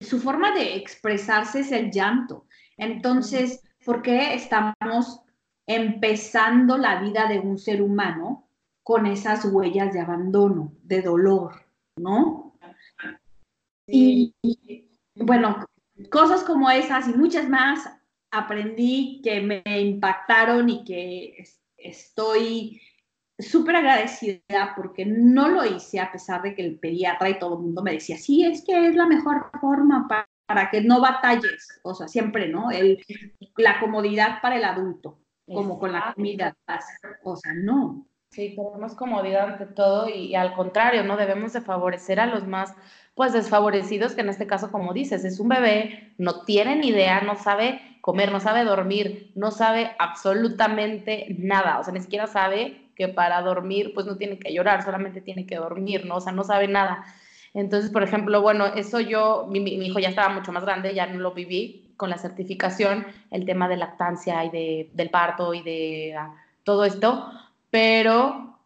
Su 0.00 0.18
forma 0.20 0.52
de 0.52 0.76
expresarse 0.76 1.60
es 1.60 1.72
el 1.72 1.90
llanto. 1.90 2.46
Entonces, 2.76 3.62
¿por 3.84 4.02
qué 4.02 4.34
estamos 4.34 5.20
empezando 5.66 6.76
la 6.76 7.00
vida 7.00 7.28
de 7.28 7.38
un 7.38 7.56
ser 7.56 7.80
humano 7.80 8.48
con 8.82 9.06
esas 9.06 9.44
huellas 9.44 9.92
de 9.92 10.00
abandono, 10.00 10.72
de 10.82 11.02
dolor, 11.02 11.64
¿no? 11.96 12.56
Y, 13.86 14.34
bueno, 15.14 15.64
cosas 16.10 16.42
como 16.42 16.70
esas 16.70 17.08
y 17.08 17.12
muchas 17.12 17.48
más 17.48 17.88
aprendí 18.32 19.20
que 19.22 19.40
me 19.40 19.62
impactaron 19.80 20.68
y 20.68 20.84
que 20.84 21.44
estoy 21.76 22.80
súper 23.40 23.76
agradecida 23.76 24.74
porque 24.76 25.04
no 25.06 25.48
lo 25.48 25.64
hice 25.64 26.00
a 26.00 26.12
pesar 26.12 26.42
de 26.42 26.54
que 26.54 26.64
el 26.64 26.78
pediatra 26.78 27.28
y 27.28 27.38
todo 27.38 27.54
el 27.54 27.62
mundo 27.62 27.82
me 27.82 27.92
decía, 27.92 28.16
sí, 28.16 28.44
es 28.44 28.64
que 28.64 28.88
es 28.88 28.94
la 28.94 29.06
mejor 29.06 29.50
forma 29.60 30.06
para, 30.08 30.28
para 30.46 30.70
que 30.70 30.80
no 30.80 31.00
batalles, 31.00 31.80
o 31.82 31.94
sea, 31.94 32.08
siempre, 32.08 32.48
¿no? 32.48 32.70
El, 32.70 32.98
la 33.56 33.78
comodidad 33.80 34.40
para 34.42 34.56
el 34.56 34.64
adulto, 34.64 35.20
como 35.46 35.78
con 35.78 35.92
la 35.92 36.12
comida, 36.14 36.56
o 37.24 37.36
sea, 37.36 37.52
no. 37.54 38.06
Sí, 38.30 38.54
tenemos 38.54 38.94
comodidad 38.94 39.50
ante 39.50 39.66
todo 39.66 40.08
y, 40.08 40.36
al 40.36 40.54
contrario, 40.54 41.02
¿no? 41.02 41.16
Debemos 41.16 41.52
de 41.52 41.60
favorecer 41.60 42.20
a 42.20 42.26
los 42.26 42.46
más, 42.46 42.74
pues, 43.14 43.32
desfavorecidos, 43.32 44.14
que 44.14 44.20
en 44.20 44.28
este 44.28 44.46
caso, 44.46 44.70
como 44.70 44.92
dices, 44.92 45.24
es 45.24 45.40
un 45.40 45.48
bebé, 45.48 46.14
no 46.16 46.44
tiene 46.44 46.76
ni 46.76 46.88
idea, 46.88 47.22
no 47.22 47.34
sabe 47.34 47.80
comer, 48.00 48.30
no 48.30 48.40
sabe 48.40 48.64
dormir, 48.64 49.32
no 49.34 49.50
sabe 49.50 49.96
absolutamente 49.98 51.26
nada, 51.38 51.80
o 51.80 51.84
sea, 51.84 51.92
ni 51.92 52.00
siquiera 52.00 52.26
sabe 52.28 52.89
para 53.08 53.40
dormir 53.42 53.92
pues 53.94 54.06
no 54.06 54.16
tiene 54.16 54.38
que 54.38 54.52
llorar, 54.52 54.82
solamente 54.82 55.20
tiene 55.20 55.46
que 55.46 55.56
dormir, 55.56 56.06
¿no? 56.06 56.16
O 56.16 56.20
sea, 56.20 56.32
no 56.32 56.44
sabe 56.44 56.68
nada. 56.68 57.04
Entonces, 57.54 57.90
por 57.90 58.02
ejemplo, 58.02 58.40
bueno, 58.42 58.66
eso 58.66 59.00
yo, 59.00 59.46
mi, 59.50 59.60
hijo 59.60 59.98
ya 59.98 60.10
estaba 60.10 60.32
mucho 60.32 60.52
más 60.52 60.64
grande, 60.64 60.94
ya 60.94 61.06
no 61.06 61.18
lo 61.18 61.32
viví 61.32 61.92
con 61.96 62.10
la 62.10 62.18
certificación, 62.18 63.06
el 63.30 63.44
tema 63.44 63.68
de 63.68 63.76
lactancia 63.76 64.44
y 64.44 64.50
de, 64.50 64.90
del 64.94 65.10
parto 65.10 65.52
y 65.52 65.62
de 65.62 66.14
ah, 66.16 66.34
todo 66.64 66.84
esto, 66.84 67.30
pero 67.70 68.58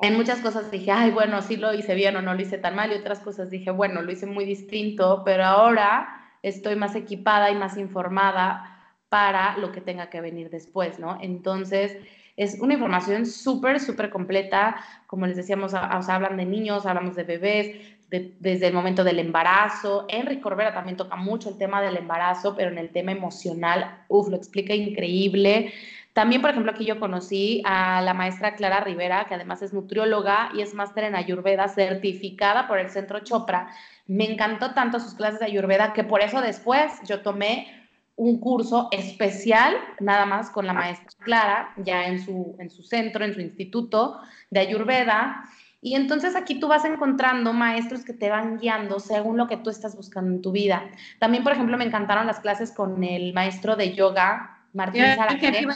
en 0.00 0.16
muchas 0.16 0.40
cosas 0.40 0.70
dije, 0.70 0.90
ay, 0.90 1.10
bueno, 1.10 1.40
sí 1.42 1.56
lo 1.56 1.72
hice 1.72 1.94
bien 1.94 2.16
o 2.16 2.22
no 2.22 2.34
lo 2.34 2.42
hice 2.42 2.58
tan 2.58 2.74
mal, 2.74 2.92
y 2.92 2.96
otras 2.96 3.20
cosas 3.20 3.50
dije, 3.50 3.70
bueno, 3.70 4.02
lo 4.02 4.12
hice 4.12 4.26
muy 4.26 4.44
distinto, 4.44 5.22
pero 5.24 5.44
ahora 5.44 6.24
estoy 6.42 6.76
más 6.76 6.94
equipada 6.94 7.50
y 7.50 7.54
más 7.54 7.78
informada 7.78 8.70
para 9.08 9.56
lo 9.58 9.70
que 9.70 9.80
tenga 9.80 10.10
que 10.10 10.20
venir 10.20 10.50
después, 10.50 10.98
¿no? 10.98 11.18
Entonces, 11.20 11.96
es 12.36 12.58
una 12.60 12.74
información 12.74 13.26
súper, 13.26 13.80
súper 13.80 14.10
completa. 14.10 14.76
Como 15.06 15.26
les 15.26 15.36
decíamos, 15.36 15.72
o 15.74 16.02
sea, 16.02 16.14
hablan 16.14 16.36
de 16.36 16.44
niños, 16.44 16.86
hablamos 16.86 17.14
de 17.14 17.24
bebés, 17.24 17.76
desde 18.10 18.66
el 18.66 18.74
momento 18.74 19.04
del 19.04 19.18
embarazo. 19.18 20.06
Enrique 20.08 20.42
Corbera 20.42 20.72
también 20.72 20.96
toca 20.96 21.16
mucho 21.16 21.48
el 21.48 21.58
tema 21.58 21.82
del 21.82 21.96
embarazo, 21.96 22.54
pero 22.54 22.70
en 22.70 22.78
el 22.78 22.90
tema 22.90 23.12
emocional, 23.12 24.04
uff, 24.08 24.28
lo 24.28 24.36
explica 24.36 24.74
increíble. 24.74 25.72
También, 26.12 26.40
por 26.40 26.50
ejemplo, 26.50 26.70
aquí 26.70 26.84
yo 26.84 27.00
conocí 27.00 27.60
a 27.64 28.00
la 28.00 28.14
maestra 28.14 28.54
Clara 28.54 28.80
Rivera, 28.80 29.26
que 29.28 29.34
además 29.34 29.62
es 29.62 29.72
nutrióloga 29.72 30.50
y 30.54 30.60
es 30.60 30.72
máster 30.72 31.04
en 31.04 31.16
Ayurveda, 31.16 31.66
certificada 31.66 32.68
por 32.68 32.78
el 32.78 32.88
Centro 32.88 33.18
Chopra. 33.20 33.68
Me 34.06 34.30
encantó 34.30 34.74
tanto 34.74 35.00
sus 35.00 35.14
clases 35.14 35.40
de 35.40 35.46
Ayurveda 35.46 35.92
que 35.92 36.04
por 36.04 36.20
eso 36.20 36.40
después 36.40 36.92
yo 37.04 37.22
tomé 37.22 37.83
un 38.16 38.38
curso 38.38 38.88
especial, 38.92 39.74
nada 40.00 40.26
más 40.26 40.50
con 40.50 40.66
la 40.66 40.72
maestra 40.72 41.08
Clara, 41.24 41.74
ya 41.78 42.06
en 42.06 42.24
su, 42.24 42.56
en 42.58 42.70
su 42.70 42.82
centro, 42.82 43.24
en 43.24 43.34
su 43.34 43.40
instituto 43.40 44.20
de 44.50 44.60
Ayurveda. 44.60 45.44
Y 45.80 45.96
entonces 45.96 46.34
aquí 46.36 46.60
tú 46.60 46.68
vas 46.68 46.84
encontrando 46.84 47.52
maestros 47.52 48.04
que 48.04 48.12
te 48.12 48.30
van 48.30 48.58
guiando 48.58 49.00
según 49.00 49.36
lo 49.36 49.48
que 49.48 49.56
tú 49.56 49.68
estás 49.68 49.96
buscando 49.96 50.30
en 50.30 50.42
tu 50.42 50.52
vida. 50.52 50.82
También, 51.18 51.42
por 51.42 51.52
ejemplo, 51.52 51.76
me 51.76 51.84
encantaron 51.84 52.26
las 52.26 52.40
clases 52.40 52.72
con 52.72 53.02
el 53.04 53.34
maestro 53.34 53.76
de 53.76 53.94
yoga, 53.94 54.64
Martín 54.72 55.02
Zárate. 55.14 55.66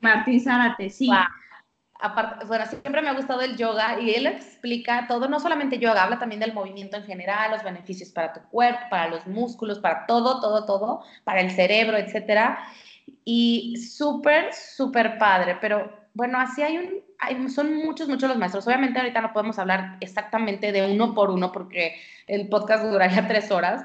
Martín 0.00 0.40
Zárate, 0.40 0.90
sí 0.90 1.10
aparte, 1.98 2.46
bueno, 2.46 2.64
siempre 2.66 3.02
me 3.02 3.08
ha 3.08 3.14
gustado 3.14 3.40
el 3.40 3.56
yoga 3.56 4.00
y 4.00 4.14
él 4.14 4.26
explica 4.26 5.06
todo, 5.08 5.28
no 5.28 5.40
solamente 5.40 5.78
yoga, 5.78 6.04
habla 6.04 6.18
también 6.18 6.40
del 6.40 6.52
movimiento 6.52 6.96
en 6.96 7.04
general, 7.04 7.50
los 7.50 7.62
beneficios 7.62 8.10
para 8.10 8.32
tu 8.32 8.40
cuerpo, 8.50 8.80
para 8.90 9.08
los 9.08 9.26
músculos, 9.26 9.78
para 9.78 10.06
todo, 10.06 10.40
todo, 10.40 10.64
todo, 10.64 11.02
para 11.24 11.40
el 11.40 11.50
cerebro, 11.50 11.96
etcétera. 11.96 12.58
Y 13.24 13.76
súper, 13.76 14.54
súper 14.54 15.18
padre, 15.18 15.58
pero 15.60 15.92
bueno, 16.14 16.38
así 16.38 16.62
hay 16.62 16.78
un, 16.78 17.02
hay, 17.18 17.48
son 17.48 17.74
muchos, 17.76 18.08
muchos 18.08 18.28
los 18.28 18.38
maestros. 18.38 18.66
Obviamente 18.66 18.98
ahorita 18.98 19.20
no 19.20 19.32
podemos 19.32 19.58
hablar 19.58 19.96
exactamente 20.00 20.72
de 20.72 20.90
uno 20.90 21.14
por 21.14 21.30
uno 21.30 21.52
porque 21.52 21.96
el 22.26 22.48
podcast 22.48 22.84
duraría 22.84 23.26
tres 23.28 23.50
horas, 23.50 23.84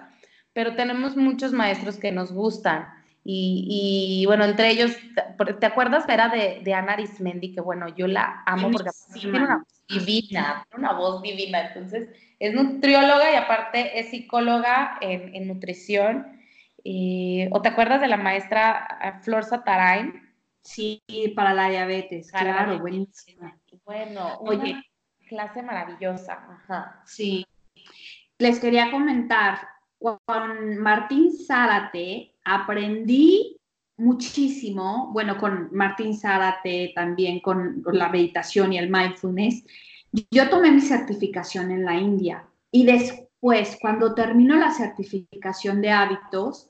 pero 0.53 0.75
tenemos 0.75 1.15
muchos 1.15 1.51
maestros 1.51 1.97
que 1.97 2.11
nos 2.11 2.31
gustan. 2.31 2.87
Y, 3.25 4.23
bueno, 4.27 4.43
entre 4.43 4.69
ellos, 4.69 4.91
¿te 5.59 5.65
acuerdas, 5.65 6.05
Vera, 6.05 6.29
de, 6.29 6.61
de 6.63 6.73
Ana 6.73 6.93
Arismendi? 6.93 7.53
Que 7.53 7.61
bueno, 7.61 7.87
yo 7.95 8.07
la 8.07 8.43
amo 8.45 8.69
porque 8.69 8.89
tiene 9.13 9.37
una 9.39 9.57
voz 9.57 9.85
divina, 9.87 10.65
tiene 10.69 10.85
una 10.85 10.93
voz 10.93 11.21
divina. 11.21 11.67
Entonces, 11.67 12.09
es 12.39 12.53
nutrióloga 12.53 13.31
y 13.31 13.35
aparte 13.35 13.99
es 13.99 14.09
psicóloga 14.09 14.97
en, 14.99 15.33
en 15.35 15.47
nutrición. 15.47 16.41
¿O 17.51 17.61
te 17.61 17.69
acuerdas 17.69 18.01
de 18.01 18.07
la 18.07 18.17
maestra 18.17 18.99
eh, 19.01 19.13
Flor 19.21 19.45
Satarain? 19.45 20.21
Sí, 20.61 21.01
para 21.35 21.53
la 21.53 21.69
diabetes, 21.69 22.31
claro, 22.31 22.79
buenísima. 22.79 23.57
Bueno, 23.85 24.37
oye, 24.39 24.81
clase 25.27 25.61
maravillosa. 25.61 26.33
Ajá. 26.33 27.01
Sí. 27.05 27.45
Les 28.37 28.59
quería 28.59 28.91
comentar, 28.91 29.59
con 30.03 30.77
Martín 30.79 31.31
Zárate 31.31 32.35
aprendí 32.43 33.57
muchísimo, 33.97 35.11
bueno, 35.13 35.37
con 35.37 35.69
Martín 35.71 36.17
Zárate 36.17 36.91
también, 36.93 37.39
con, 37.39 37.83
la 37.85 38.09
meditación 38.09 38.73
y 38.73 38.77
el 38.77 38.89
mindfulness. 38.89 39.63
Yo 40.29 40.49
tomé 40.49 40.71
mi 40.71 40.81
certificación 40.81 41.71
en 41.71 41.85
la 41.85 41.95
India 41.95 42.45
y 42.71 42.85
después, 42.85 43.77
cuando 43.81 44.13
termino 44.13 44.55
la 44.57 44.71
certificación 44.71 45.81
de 45.81 45.91
hábitos, 45.91 46.69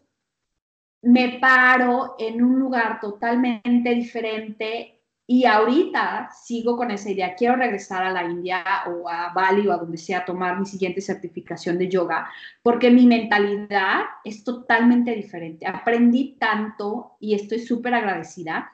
me 1.02 1.40
paro 1.40 2.16
en 2.20 2.42
un 2.42 2.60
lugar 2.60 3.00
totalmente 3.02 3.96
diferente 3.96 5.03
y 5.34 5.46
ahorita 5.46 6.30
sigo 6.30 6.78
con 6.78 6.92
esa 6.92 7.10
idea, 7.10 7.34
quiero 7.34 7.56
regresar 7.56 8.04
a 8.04 8.12
la 8.12 8.24
India 8.24 8.64
o 8.86 9.10
a 9.10 9.34
Bali 9.34 9.68
o 9.68 9.72
a 9.72 9.78
donde 9.78 9.98
sea 9.98 10.20
a 10.20 10.26
tomar 10.26 10.60
mi 10.60 10.66
siguiente 10.68 11.02
certificación 11.02 11.80
de 11.80 11.90
yoga, 11.90 12.30
porque 12.62 12.92
mi 12.92 13.08
mentalidad 13.08 14.02
es 14.24 14.44
totalmente 14.44 15.16
diferente. 15.16 15.66
Aprendí 15.66 16.36
tanto 16.40 17.18
y 17.20 17.34
estoy 17.34 17.58
súper 17.58 17.96
agradecida 17.96 18.74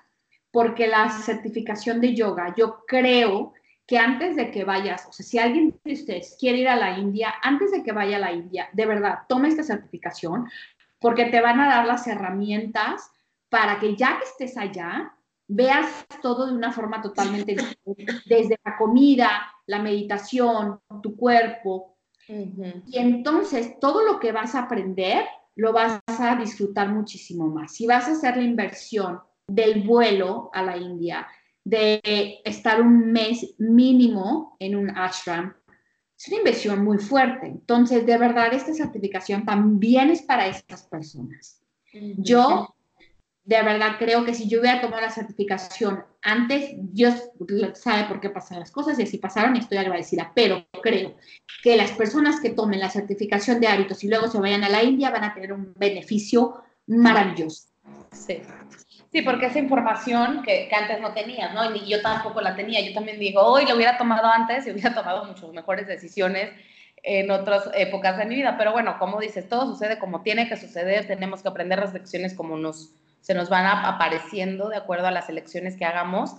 porque 0.51 0.88
la 0.88 1.10
certificación 1.10 2.01
de 2.01 2.14
yoga, 2.14 2.53
yo 2.57 2.84
creo 2.86 3.53
que 3.88 3.97
antes 3.97 4.36
de 4.36 4.51
que 4.51 4.66
vayas, 4.66 5.05
o 5.07 5.14
sea, 5.14 5.26
si 5.26 5.39
alguien 5.39 5.80
de 5.86 5.93
ustedes 5.93 6.36
quiere 6.38 6.57
ir 6.57 6.68
a 6.68 6.76
la 6.76 6.99
India, 6.99 7.36
antes 7.41 7.72
de 7.72 7.84
que 7.84 7.93
vaya 7.93 8.18
a 8.18 8.20
la 8.20 8.34
India, 8.34 8.68
de 8.74 8.86
verdad, 8.86 9.20
tome 9.30 9.47
esta 9.47 9.64
certificación 9.64 10.49
porque 10.99 11.24
te 11.28 11.39
van 11.39 11.62
a 11.62 11.70
dar 11.70 11.86
las 11.86 12.05
herramientas 12.05 13.12
para 13.47 13.80
que 13.80 13.95
ya 13.95 14.18
que 14.18 14.26
estés 14.26 14.57
allá, 14.57 15.14
veas 15.50 16.06
todo 16.22 16.45
de 16.45 16.54
una 16.54 16.72
forma 16.72 17.02
totalmente 17.02 17.52
diferente, 17.52 18.22
desde 18.26 18.60
la 18.64 18.78
comida, 18.78 19.30
la 19.66 19.82
meditación, 19.82 20.80
tu 21.02 21.18
cuerpo. 21.18 21.97
Y 22.28 22.97
entonces 22.97 23.80
todo 23.80 24.06
lo 24.06 24.20
que 24.20 24.32
vas 24.32 24.54
a 24.54 24.64
aprender 24.64 25.26
lo 25.56 25.74
vas 25.74 26.00
a 26.08 26.36
disfrutar 26.36 26.89
muchísimo 26.89 27.47
más. 27.47 27.74
Si 27.74 27.88
vas 27.88 28.08
a 28.08 28.12
hacer 28.12 28.38
la 28.38 28.43
inversión 28.43 29.20
del 29.47 29.82
vuelo 29.82 30.52
a 30.54 30.62
la 30.62 30.78
India, 30.78 31.28
de 31.64 32.00
estar 32.45 32.82
un 32.82 33.12
mes 33.12 33.56
mínimo 33.58 34.56
en 34.60 34.76
un 34.76 34.91
ashram, 34.91 35.54
es 36.16 36.28
una 36.28 36.38
inversión 36.38 36.84
muy 36.84 37.00
fuerte. 37.00 37.47
Entonces, 37.47 38.06
de 38.06 38.18
verdad, 38.18 38.54
esta 38.54 38.74
certificación 38.74 39.45
también 39.45 40.12
es 40.12 40.22
para 40.22 40.47
estas 40.47 40.84
personas. 40.84 41.62
Yo 41.91 42.76
de 43.43 43.63
verdad 43.63 43.95
creo 43.97 44.25
que 44.25 44.33
si 44.33 44.47
yo 44.47 44.59
hubiera 44.59 44.81
tomado 44.81 45.01
la 45.01 45.09
certificación 45.09 46.03
antes, 46.21 46.71
Dios 46.75 47.31
sabe 47.73 48.07
por 48.07 48.19
qué 48.19 48.29
pasan 48.29 48.59
las 48.59 48.71
cosas 48.71 48.99
y 48.99 49.03
así 49.03 49.17
pasaron 49.17 49.55
y 49.55 49.59
estoy 49.59 49.77
agradecida, 49.77 50.31
pero 50.35 50.65
creo 50.83 51.15
que 51.63 51.75
las 51.75 51.91
personas 51.91 52.39
que 52.39 52.51
tomen 52.51 52.79
la 52.79 52.89
certificación 52.89 53.59
de 53.59 53.67
hábitos 53.67 54.03
y 54.03 54.07
luego 54.07 54.27
se 54.27 54.39
vayan 54.39 54.63
a 54.63 54.69
la 54.69 54.83
India 54.83 55.09
van 55.09 55.23
a 55.23 55.33
tener 55.33 55.53
un 55.53 55.73
beneficio 55.75 56.61
maravilloso. 56.87 57.69
Sí. 58.11 58.41
Sí, 59.11 59.23
porque 59.23 59.47
esa 59.47 59.57
información 59.57 60.43
que, 60.43 60.69
antes 60.71 61.01
no 61.01 61.13
tenía, 61.13 61.51
¿no? 61.51 61.75
Y 61.75 61.89
yo 61.89 62.01
tampoco 62.01 62.41
la 62.41 62.55
tenía. 62.55 62.79
Yo 62.81 62.93
también 62.93 63.19
digo, 63.19 63.41
hoy 63.41 63.65
lo 63.65 63.75
hubiera 63.75 63.97
tomado 63.97 64.27
antes 64.27 64.67
y 64.67 64.71
hubiera 64.71 64.93
tomado 64.93 65.25
muchas 65.25 65.49
mejores 65.49 65.87
decisiones 65.87 66.51
en 67.01 67.31
otras 67.31 67.69
épocas 67.73 68.17
de 68.17 68.25
mi 68.25 68.35
vida. 68.35 68.55
Pero 68.57 68.71
bueno, 68.71 68.97
como 68.99 69.19
dices, 69.19 69.49
todo 69.49 69.65
sucede 69.65 69.97
como 69.97 70.21
tiene 70.21 70.47
que 70.47 70.57
suceder. 70.57 71.07
Tenemos 71.07 71.41
que 71.41 71.47
aprender 71.47 71.79
las 71.79 71.93
lecciones 71.93 72.35
como 72.35 72.55
nos, 72.55 72.93
se 73.22 73.34
nos 73.34 73.49
van 73.49 73.65
apareciendo 73.65 74.70
de 74.70 74.78
acuerdo 74.78 75.07
a 75.07 75.11
las 75.11 75.30
elecciones 75.30 75.76
que 75.76 75.86
hagamos. 75.86 76.36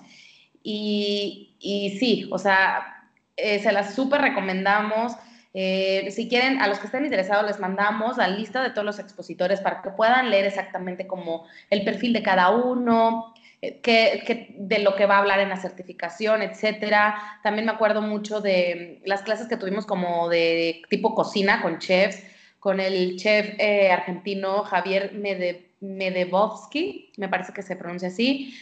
Y, 0.63 1.57
y 1.59 1.99
sí, 1.99 2.29
o 2.31 2.39
sea, 2.39 3.01
eh, 3.43 3.59
se 3.61 3.73
las 3.73 3.95
súper 3.95 4.21
recomendamos. 4.21 5.13
Eh, 5.53 6.09
si 6.11 6.29
quieren, 6.29 6.61
a 6.61 6.69
los 6.69 6.79
que 6.79 6.87
estén 6.87 7.05
interesados, 7.05 7.47
les 7.47 7.59
mandamos 7.59 8.19
la 8.19 8.29
lista 8.29 8.63
de 8.63 8.71
todos 8.71 8.85
los 8.85 8.99
expositores 8.99 9.61
para 9.61 9.83
que 9.83 9.91
puedan 9.91 10.31
leer 10.31 10.47
exactamente 10.47 11.07
como 11.07 11.47
el 11.71 11.85
perfil 11.85 12.13
de 12.13 12.23
cada 12.23 12.51
uno, 12.51 13.35
que, 13.61 14.55
de 14.57 14.79
lo 14.79 14.95
que 14.95 15.07
va 15.07 15.17
a 15.17 15.19
hablar 15.19 15.41
en 15.41 15.49
la 15.49 15.57
certificación, 15.57 16.43
etcétera. 16.43 17.41
También 17.43 17.67
me 17.67 17.73
acuerdo 17.73 18.01
mucho 18.01 18.41
de 18.41 19.03
las 19.05 19.23
clases 19.23 19.49
que 19.49 19.57
tuvimos 19.57 19.87
como 19.87 20.29
de 20.29 20.83
tipo 20.89 21.15
cocina 21.15 21.61
con 21.63 21.79
chefs, 21.79 22.23
con 22.59 22.79
el 22.79 23.17
chef 23.17 23.59
argentino 23.91 24.63
Javier 24.63 25.13
Mede, 25.15 25.70
Medebovsky, 25.81 27.13
me 27.17 27.29
parece 27.29 27.53
que 27.53 27.63
se 27.63 27.77
pronuncia 27.77 28.09
así, 28.09 28.55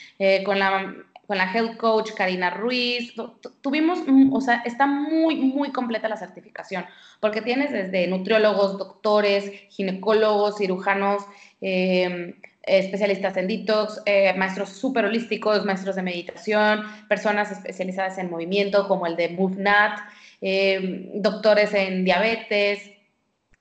con 0.45 0.59
la 0.59 0.95
con 1.29 1.37
la 1.37 1.53
health 1.53 1.77
coach 1.77 2.13
Karina 2.15 2.49
Ruiz. 2.49 3.13
Tuvimos, 3.61 4.01
mm, 4.07 4.33
o 4.33 4.41
sea, 4.41 4.63
está 4.65 4.87
muy, 4.87 5.37
muy 5.37 5.71
completa 5.73 6.09
la 6.09 6.17
certificación, 6.17 6.87
porque 7.21 7.43
tienes 7.43 7.71
desde 7.71 8.07
nutriólogos, 8.07 8.79
doctores, 8.79 9.53
ginecólogos, 9.69 10.57
cirujanos, 10.57 11.23
em, 11.61 12.35
especialistas 12.63 13.37
en 13.37 13.47
detox, 13.47 14.01
eh, 14.07 14.33
maestros 14.39 14.71
súper 14.71 15.05
holísticos, 15.05 15.67
maestros 15.67 15.97
de 15.97 16.03
meditación, 16.03 16.83
personas 17.09 17.53
especializadas 17.53 18.17
en 18.17 18.31
movimiento 18.31 18.89
como 18.89 19.07
el 19.07 19.15
de 19.17 19.29
MoveNat, 19.29 20.01
em, 20.41 21.21
doctores 21.21 21.75
en 21.75 22.05
diabetes, 22.05 22.91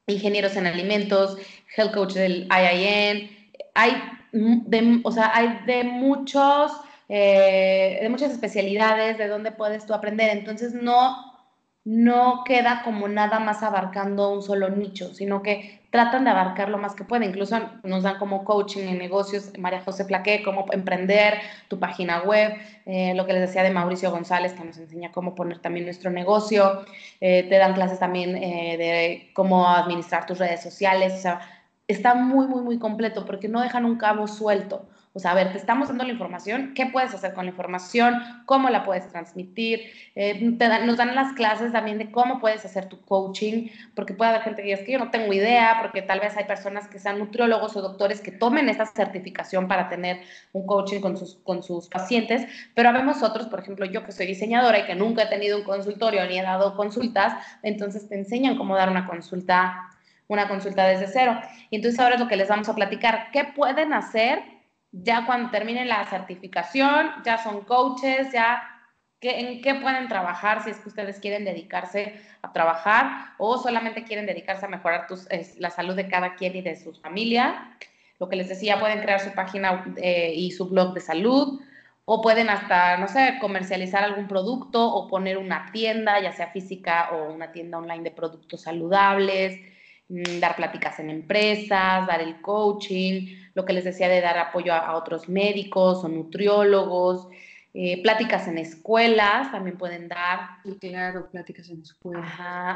ingenieros 0.08 0.56
en 0.56 0.68
alimentos, 0.68 1.38
health 1.76 1.94
coach 1.94 2.14
del 2.14 2.48
IIN. 2.50 3.36
Hay 3.78 3.94
de, 4.32 5.02
o 5.04 5.12
sea, 5.12 5.32
hay 5.34 5.60
de 5.66 5.84
muchos 5.86 6.72
eh, 7.10 8.00
de 8.02 8.10
muchas 8.10 8.32
especialidades, 8.32 9.18
de 9.18 9.28
dónde 9.28 9.52
puedes 9.52 9.86
tú 9.86 9.94
aprender. 9.94 10.36
Entonces 10.38 10.74
no, 10.74 11.16
no 11.86 12.44
queda 12.46 12.82
como 12.84 13.08
nada 13.08 13.40
más 13.40 13.64
abarcando 13.64 14.30
un 14.34 14.42
solo 14.42 14.70
nicho, 14.70 15.14
sino 15.14 15.42
que 15.42 15.80
tratan 15.90 16.26
de 16.26 16.32
abarcar 16.32 16.68
lo 16.68 16.78
más 16.78 16.96
que 16.96 17.06
pueden. 17.06 17.30
Incluso 17.30 17.58
nos 17.84 18.04
dan 18.04 18.18
como 18.18 18.44
coaching 18.44 18.88
en 18.88 18.98
negocios, 18.98 19.54
María 19.58 19.82
José 19.82 20.04
Plaqué, 20.04 20.44
cómo 20.44 20.66
emprender 20.72 21.36
tu 21.70 21.80
página 21.80 22.24
web, 22.24 22.54
eh, 22.86 23.14
lo 23.16 23.26
que 23.26 23.32
les 23.32 23.44
decía 23.44 23.64
de 23.64 23.72
Mauricio 23.72 24.12
González, 24.12 24.52
que 24.52 24.66
nos 24.66 24.78
enseña 24.78 25.14
cómo 25.14 25.34
poner 25.34 25.60
también 25.60 25.86
nuestro 25.86 26.12
negocio. 26.12 26.86
Eh, 27.22 27.48
te 27.48 27.58
dan 27.58 27.74
clases 27.74 28.00
también 28.00 28.34
de 28.34 29.32
cómo 29.34 29.70
administrar 29.70 30.26
tus 30.26 30.40
redes 30.40 30.62
sociales. 30.62 31.26
Está 31.88 32.16
muy, 32.16 32.48
muy, 32.48 32.62
muy 32.62 32.80
completo 32.80 33.26
porque 33.26 33.48
no 33.48 33.62
dejan 33.62 33.86
un 33.86 33.98
cabo 33.98 34.28
suelto. 34.28 34.88
O 35.18 35.20
sea, 35.20 35.32
a 35.32 35.34
ver, 35.34 35.52
te 35.52 35.58
estamos 35.58 35.88
dando 35.88 36.04
la 36.04 36.12
información, 36.12 36.74
¿qué 36.76 36.86
puedes 36.86 37.12
hacer 37.12 37.34
con 37.34 37.46
la 37.46 37.50
información? 37.50 38.22
¿Cómo 38.46 38.70
la 38.70 38.86
puedes 38.86 39.10
transmitir? 39.10 39.82
Eh, 40.14 40.40
nos 40.42 40.98
dan 40.98 41.16
las 41.16 41.34
clases 41.34 41.72
también 41.72 41.98
de 41.98 42.12
cómo 42.12 42.40
puedes 42.40 42.64
hacer 42.66 42.88
tu 42.88 43.02
coaching, 43.02 43.70
porque 43.96 44.14
puede 44.14 44.30
haber 44.30 44.44
gente 44.44 44.62
que 44.62 44.68
diga, 44.68 44.86
que 44.86 44.92
yo 44.92 45.00
no 45.00 45.10
tengo 45.10 45.34
idea, 45.34 45.80
porque 45.82 46.04
tal 46.04 46.20
vez 46.20 46.38
hay 46.38 46.44
personas 46.44 46.88
que 46.88 47.00
sean 47.00 47.18
nutriólogos 47.18 47.76
o 47.76 47.82
doctores 47.82 48.22
que 48.22 48.32
tomen 48.32 48.70
esta 48.70 48.86
certificación 48.86 49.68
para 49.68 49.90
tener 49.90 50.22
un 50.54 50.68
coaching 50.68 51.02
con 51.02 51.18
sus, 51.18 51.38
con 51.38 51.64
sus 51.64 51.88
pacientes, 51.88 52.46
pero 52.76 52.90
habemos 52.90 53.24
otros, 53.24 53.48
por 53.48 53.62
ejemplo, 53.62 53.88
yo 53.88 54.04
que 54.04 54.12
soy 54.12 54.28
diseñadora 54.28 54.78
y 54.78 54.86
que 54.86 54.94
nunca 54.94 55.24
he 55.24 55.28
tenido 55.30 55.58
un 55.58 55.64
consultorio 55.64 56.28
ni 56.28 56.38
he 56.38 56.44
dado 56.44 56.76
consultas, 56.76 57.34
entonces 57.64 58.08
te 58.08 58.14
enseñan 58.14 58.56
cómo 58.56 58.76
dar 58.76 58.92
una 58.92 59.08
consulta 59.08 59.90
una 60.28 60.48
consulta 60.48 60.86
desde 60.86 61.08
cero. 61.08 61.40
Y 61.70 61.78
entonces 61.78 62.00
ahora 62.00 62.16
es 62.16 62.22
lo 62.22 62.28
que 62.28 62.36
les 62.36 62.50
vamos 62.50 62.70
a 62.70 62.76
platicar. 62.76 63.30
¿Qué 63.32 63.46
pueden 63.46 63.94
hacer 63.94 64.44
ya 64.92 65.26
cuando 65.26 65.52
terminen 65.52 65.88
la 65.88 66.06
certificación, 66.06 67.12
ya 67.24 67.38
son 67.38 67.62
coaches, 67.62 68.32
ya 68.32 68.64
en 69.22 69.62
qué 69.62 69.76
pueden 69.76 70.08
trabajar 70.08 70.64
si 70.64 70.70
es 70.70 70.78
que 70.78 70.90
ustedes 70.90 71.20
quieren 71.20 71.44
dedicarse 71.44 72.22
a 72.42 72.54
trabajar 72.54 73.34
o 73.38 73.58
solamente 73.58 74.04
quieren 74.04 74.26
dedicarse 74.26 74.66
a 74.66 74.70
mejorar 74.70 75.08
la 75.58 75.70
salud 75.70 75.96
de 75.96 76.08
cada 76.08 76.36
quien 76.36 76.56
y 76.56 76.62
de 76.62 76.76
su 76.76 76.94
familia. 76.94 77.76
Lo 78.20 78.30
que 78.30 78.36
les 78.36 78.50
decía, 78.50 78.80
pueden 78.80 79.02
crear 79.02 79.20
su 79.20 79.32
página 79.34 79.94
eh, 79.98 80.34
y 80.36 80.52
su 80.52 80.70
blog 80.70 80.94
de 80.94 81.02
salud 81.02 81.62
o 82.06 82.22
pueden 82.22 82.50
hasta, 82.50 82.98
no 82.98 83.08
sé, 83.08 83.38
comercializar 83.42 84.04
algún 84.04 84.28
producto 84.28 84.88
o 84.88 85.08
poner 85.10 85.38
una 85.38 85.72
tienda, 85.74 86.22
ya 86.22 86.32
sea 86.32 86.48
física 86.48 87.10
o 87.12 87.34
una 87.34 87.52
tienda 87.52 87.80
online 87.80 88.04
de 88.04 88.12
productos 88.12 88.62
saludables 88.62 89.60
dar 90.10 90.56
pláticas 90.56 91.00
en 91.00 91.10
empresas, 91.10 92.08
dar 92.08 92.22
el 92.22 92.42
coaching, 92.42 93.36
lo 93.54 93.66
que 93.66 93.74
les 93.74 93.84
decía 93.84 94.08
de 94.08 94.22
dar 94.22 94.38
apoyo 94.38 94.74
a, 94.74 94.96
otros 94.96 95.28
médicos 95.28 96.04
o 96.04 96.08
nutriólogos, 96.08 97.28
eh, 97.74 98.02
pláticas 98.02 98.48
en 98.48 98.58
escuelas 98.58 99.52
también 99.52 99.78
pueden 99.78 100.08
dar. 100.08 100.40
claro, 100.80 101.30
pláticas 101.30 101.70
en 101.70 101.82
escuelas. 101.82 102.26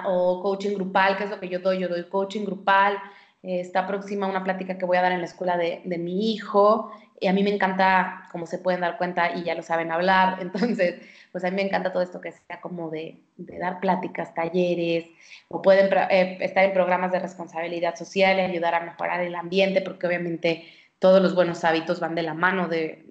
o 0.05 0.41
coaching 0.41 0.75
grupal, 0.75 1.17
que 1.17 1.23
es 1.23 1.29
lo 1.29 1.39
que 1.39 1.49
yo 1.49 1.59
doy, 1.59 1.79
yo 1.79 1.87
doy 1.87 2.03
coaching 2.09 2.45
grupal. 2.45 2.97
Eh, 3.43 3.61
está 3.61 3.87
próxima 3.87 4.27
una 4.27 4.43
plática 4.43 4.77
que 4.77 4.85
voy 4.85 4.97
a 4.97 5.01
dar 5.01 5.11
en 5.13 5.19
la 5.19 5.25
escuela 5.25 5.57
de, 5.57 5.81
de 5.85 5.97
mi 5.97 6.33
hijo 6.33 6.91
y 7.21 7.27
a 7.27 7.33
mí 7.33 7.43
me 7.43 7.53
encanta, 7.53 8.27
como 8.31 8.47
se 8.47 8.57
pueden 8.57 8.81
dar 8.81 8.97
cuenta, 8.97 9.35
y 9.35 9.43
ya 9.43 9.53
lo 9.53 9.61
saben 9.61 9.91
hablar, 9.91 10.39
entonces, 10.41 10.95
pues 11.31 11.43
a 11.45 11.51
mí 11.51 11.55
me 11.55 11.61
encanta 11.61 11.93
todo 11.93 12.03
esto 12.03 12.19
que 12.19 12.31
sea 12.31 12.59
como 12.59 12.89
de, 12.89 13.21
dar 13.37 13.79
pláticas, 13.79 14.33
talleres, 14.33 15.05
o 15.47 15.61
pueden 15.61 15.89
eh, 16.09 16.39
estar 16.41 16.65
en 16.65 16.73
programas 16.73 17.11
de 17.11 17.19
responsabilidad 17.19 17.95
social 17.95 18.37
y 18.37 18.41
ayudar 18.41 18.73
a 18.73 18.81
mejorar 18.81 19.21
el 19.21 19.35
ambiente, 19.35 19.81
porque 19.81 20.07
obviamente 20.07 20.65
todos 20.97 21.21
los 21.21 21.35
buenos 21.35 21.63
hábitos 21.63 21.99
van 21.99 22.15
de 22.15 22.23
la 22.23 22.33
mano 22.33 22.67
de, 22.67 23.05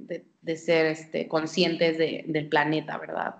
ser 0.56 0.86
este, 0.86 1.28
conscientes 1.28 1.96
del 1.96 2.48
planeta, 2.48 2.98
¿verdad? 2.98 3.36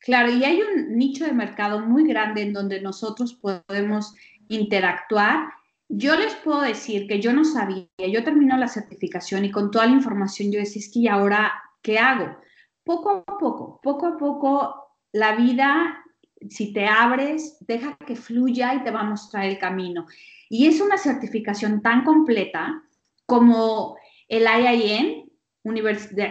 Claro, 0.00 0.30
y 0.30 0.44
hay 0.44 0.60
un 0.60 0.96
nicho 0.98 1.24
de 1.24 1.32
mercado 1.32 1.80
muy 1.80 2.06
grande 2.06 2.42
en 2.42 2.52
donde 2.52 2.82
nosotros 2.82 3.34
podemos 3.34 4.14
interactuar 4.48 5.48
yo 5.88 6.16
les 6.16 6.34
puedo 6.36 6.60
decir 6.62 7.06
que 7.06 7.20
yo 7.20 7.32
no 7.32 7.44
sabía, 7.44 7.86
yo 7.98 8.24
termino 8.24 8.56
la 8.56 8.68
certificación 8.68 9.44
y 9.44 9.50
con 9.50 9.70
toda 9.70 9.86
la 9.86 9.92
información 9.92 10.50
yo 10.50 10.58
decía, 10.58 10.80
es 10.80 10.92
que 10.92 11.00
¿y 11.00 11.08
ahora 11.08 11.52
qué 11.82 11.98
hago? 11.98 12.36
Poco 12.84 13.10
a 13.10 13.24
poco, 13.24 13.80
poco 13.82 14.06
a 14.06 14.16
poco, 14.16 14.86
la 15.12 15.36
vida, 15.36 16.04
si 16.48 16.72
te 16.72 16.86
abres, 16.86 17.56
deja 17.60 17.96
que 18.06 18.16
fluya 18.16 18.74
y 18.74 18.84
te 18.84 18.90
va 18.90 19.00
a 19.00 19.04
mostrar 19.04 19.44
el 19.46 19.58
camino. 19.58 20.06
Y 20.48 20.66
es 20.66 20.80
una 20.80 20.98
certificación 20.98 21.82
tan 21.82 22.04
completa 22.04 22.82
como 23.24 23.96
el 24.28 24.44
IIN, 24.44 25.26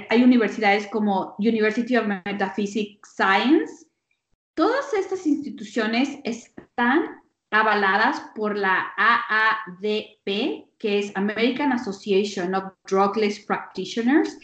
hay 0.10 0.24
universidades 0.24 0.88
como 0.88 1.36
University 1.40 1.98
of 1.98 2.06
Metaphysics 2.08 3.16
Science. 3.16 3.88
Todas 4.54 4.94
estas 4.94 5.26
instituciones 5.26 6.20
están 6.24 7.22
avaladas 7.60 8.22
por 8.36 8.58
la 8.58 8.94
AADP, 8.98 10.78
que 10.78 11.00
es 11.00 11.12
American 11.16 11.72
Association 11.72 12.54
of 12.56 12.74
Drugless 12.88 13.46
Practitioners, 13.46 14.38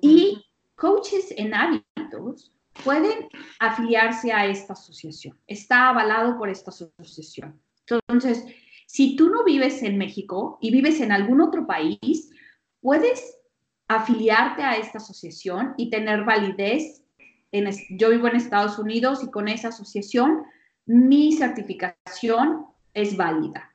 y 0.00 0.44
coaches 0.74 1.32
en 1.36 1.54
hábitos 1.54 2.52
pueden 2.82 3.28
afiliarse 3.60 4.32
a 4.32 4.46
esta 4.46 4.72
asociación. 4.72 5.38
Está 5.46 5.88
avalado 5.88 6.36
por 6.38 6.48
esta 6.48 6.70
asociación. 6.70 7.60
Entonces, 7.86 8.44
si 8.86 9.16
tú 9.16 9.30
no 9.30 9.44
vives 9.44 9.82
en 9.82 9.96
México 9.96 10.58
y 10.60 10.70
vives 10.70 11.00
en 11.00 11.12
algún 11.12 11.40
otro 11.40 11.66
país, 11.66 12.30
puedes 12.80 13.38
afiliarte 13.88 14.62
a 14.62 14.76
esta 14.76 14.98
asociación 14.98 15.74
y 15.76 15.90
tener 15.90 16.24
validez. 16.24 17.02
En, 17.52 17.70
yo 17.90 18.10
vivo 18.10 18.26
en 18.26 18.36
Estados 18.36 18.78
Unidos 18.78 19.22
y 19.22 19.30
con 19.30 19.48
esa 19.48 19.68
asociación 19.68 20.44
mi 20.86 21.32
certificación 21.32 22.66
es 22.92 23.16
válida. 23.16 23.74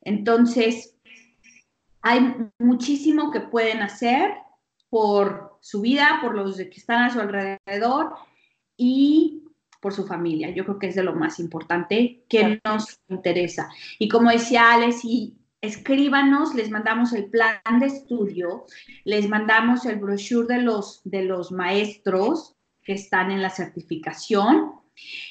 Entonces, 0.00 0.96
hay 2.02 2.34
muchísimo 2.58 3.30
que 3.30 3.40
pueden 3.40 3.82
hacer 3.82 4.32
por 4.88 5.58
su 5.60 5.82
vida, 5.82 6.18
por 6.22 6.34
los 6.34 6.56
que 6.56 6.62
están 6.62 7.04
a 7.04 7.10
su 7.10 7.20
alrededor 7.20 8.14
y 8.76 9.44
por 9.80 9.92
su 9.92 10.06
familia. 10.06 10.50
Yo 10.50 10.64
creo 10.64 10.78
que 10.78 10.88
es 10.88 10.94
de 10.94 11.02
lo 11.02 11.14
más 11.14 11.38
importante 11.38 12.24
que 12.28 12.60
nos 12.64 12.98
interesa. 13.08 13.70
Y 13.98 14.08
como 14.08 14.30
decía 14.30 14.72
Alex, 14.72 15.04
y 15.04 15.36
escríbanos, 15.60 16.54
les 16.54 16.70
mandamos 16.70 17.12
el 17.12 17.26
plan 17.26 17.60
de 17.78 17.86
estudio, 17.86 18.64
les 19.04 19.28
mandamos 19.28 19.84
el 19.86 19.96
brochure 19.96 20.54
de 20.54 20.62
los, 20.62 21.02
de 21.04 21.24
los 21.24 21.52
maestros 21.52 22.56
que 22.82 22.94
están 22.94 23.30
en 23.30 23.42
la 23.42 23.50
certificación 23.50 24.79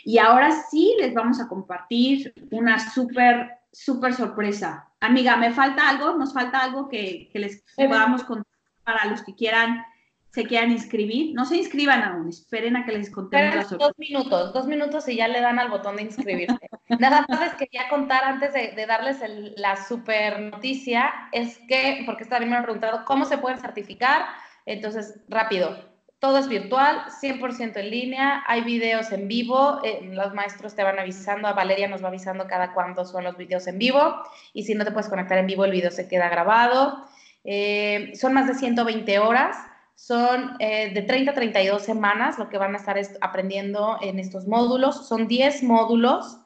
y 0.04 0.18
ahora 0.18 0.52
sí 0.70 0.96
les 1.00 1.14
vamos 1.14 1.40
a 1.40 1.48
compartir 1.48 2.34
una 2.52 2.80
súper, 2.92 3.60
súper 3.72 4.14
sorpresa. 4.14 4.88
Amiga, 5.00 5.38
¿me 5.38 5.52
falta 5.52 5.90
algo? 5.90 6.16
¿Nos 6.16 6.34
falta 6.34 6.60
algo 6.60 6.90
que, 6.90 7.30
les 7.34 7.64
podamos 7.76 8.24
contar 8.24 8.46
para 8.84 9.06
los 9.06 9.22
que 9.22 9.36
quieran, 9.36 9.84
se 10.32 10.46
quieran 10.46 10.72
inscribir? 10.72 11.34
No 11.34 11.46
se 11.46 11.58
inscriban 11.58 12.04
aún, 12.04 12.30
esperen 12.30 12.76
a 12.76 12.86
que 12.86 12.92
les 12.92 13.10
contemos 13.10 13.56
la 13.56 13.64
sorpresa. 13.64 13.88
Dos 13.88 13.98
minutos, 13.98 14.54
dos 14.54 14.68
minutos 14.68 15.08
y 15.08 15.16
ya 15.16 15.28
le 15.28 15.42
dan 15.42 15.60
al 15.60 15.70
botón 15.70 15.96
de 15.96 16.04
inscribirse. 16.04 16.58
Nada 17.00 17.26
más 17.30 17.40
les 17.40 17.54
quería 17.54 17.88
contar 17.90 18.24
antes 18.24 18.54
de, 18.54 18.86
darles 18.86 19.18
la 19.58 19.76
super 19.86 20.40
noticia, 20.40 21.14
es 21.32 21.60
que, 21.68 22.04
porque 22.06 22.24
esta 22.24 22.36
también 22.36 22.52
me 22.52 22.58
han 22.58 22.64
preguntado, 22.64 23.06
¿cómo 23.06 23.26
se 23.26 23.38
pueden 23.38 23.60
certificar? 23.60 24.26
Entonces, 24.66 25.20
rápido, 25.30 25.89
todo 26.20 26.38
es 26.38 26.50
virtual, 26.50 27.06
100% 27.22 27.78
en 27.78 27.90
línea, 27.90 28.44
hay 28.46 28.62
videos 28.62 29.12
en 29.14 29.30
vivo, 29.30 29.80
eh, 29.86 30.02
los 30.12 30.34
maestros 30.34 30.76
te 30.76 30.84
van 30.84 31.00
avisando, 31.00 31.48
a 31.48 31.54
Valeria 31.54 31.88
nos 31.88 32.04
va 32.04 32.10
avisando 32.10 32.46
cada 32.46 32.74
cuándo 32.74 33.06
son 33.06 33.24
los 33.24 33.38
videos 33.38 33.68
en 33.68 33.80
vivo 33.80 34.16
y 34.54 34.64
si 34.64 34.76
no 34.76 34.84
te 34.84 34.92
puedes 34.92 35.10
conectar 35.10 35.38
en 35.38 35.48
vivo 35.48 35.64
el 35.64 35.72
video 35.72 35.92
se 35.92 36.10
queda 36.10 36.28
grabado. 36.28 37.08
Eh, 37.46 38.12
son 38.16 38.34
más 38.34 38.48
de 38.48 38.54
120 38.54 39.18
horas, 39.20 39.56
son 39.96 40.58
eh, 40.60 40.94
de 40.94 41.02
30 41.04 41.32
a 41.32 41.34
32 41.34 41.82
semanas 41.82 42.38
lo 42.38 42.50
que 42.50 42.58
van 42.58 42.74
a 42.74 42.78
estar 42.78 43.00
aprendiendo 43.22 43.98
en 44.02 44.20
estos 44.20 44.46
módulos, 44.46 45.08
son 45.08 45.28
10 45.28 45.64
módulos. 45.64 46.38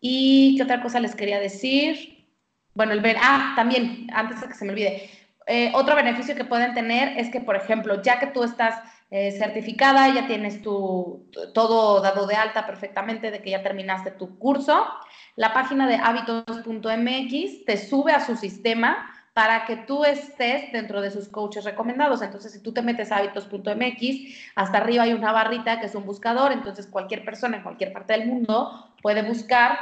¿Y 0.00 0.56
qué 0.56 0.64
otra 0.64 0.82
cosa 0.82 0.98
les 0.98 1.14
quería 1.14 1.38
decir? 1.38 2.26
Bueno, 2.74 2.92
el 2.92 3.00
ver, 3.00 3.16
ah, 3.20 3.52
también, 3.54 4.08
antes 4.12 4.40
de 4.40 4.48
que 4.48 4.54
se 4.54 4.64
me 4.64 4.72
olvide, 4.72 5.10
eh, 5.50 5.72
otro 5.74 5.96
beneficio 5.96 6.36
que 6.36 6.44
pueden 6.44 6.74
tener 6.74 7.18
es 7.18 7.28
que, 7.28 7.40
por 7.40 7.56
ejemplo, 7.56 8.00
ya 8.02 8.20
que 8.20 8.28
tú 8.28 8.44
estás 8.44 8.80
eh, 9.10 9.32
certificada, 9.32 10.08
ya 10.14 10.28
tienes 10.28 10.62
tu, 10.62 11.28
todo 11.52 12.00
dado 12.00 12.28
de 12.28 12.36
alta 12.36 12.66
perfectamente, 12.66 13.32
de 13.32 13.42
que 13.42 13.50
ya 13.50 13.60
terminaste 13.60 14.12
tu 14.12 14.38
curso, 14.38 14.86
la 15.34 15.52
página 15.52 15.88
de 15.88 15.96
hábitos.mx 15.96 17.64
te 17.64 17.76
sube 17.76 18.12
a 18.12 18.24
su 18.24 18.36
sistema 18.36 19.10
para 19.32 19.64
que 19.64 19.76
tú 19.76 20.04
estés 20.04 20.70
dentro 20.70 21.00
de 21.00 21.10
sus 21.10 21.28
coaches 21.28 21.64
recomendados. 21.64 22.22
Entonces, 22.22 22.52
si 22.52 22.62
tú 22.62 22.72
te 22.72 22.82
metes 22.82 23.10
a 23.10 23.16
hábitos.mx, 23.16 24.52
hasta 24.54 24.78
arriba 24.78 25.02
hay 25.02 25.14
una 25.14 25.32
barrita 25.32 25.80
que 25.80 25.86
es 25.86 25.94
un 25.96 26.06
buscador, 26.06 26.52
entonces 26.52 26.86
cualquier 26.86 27.24
persona 27.24 27.56
en 27.56 27.64
cualquier 27.64 27.92
parte 27.92 28.12
del 28.12 28.28
mundo 28.28 28.92
puede 29.02 29.22
buscar 29.22 29.76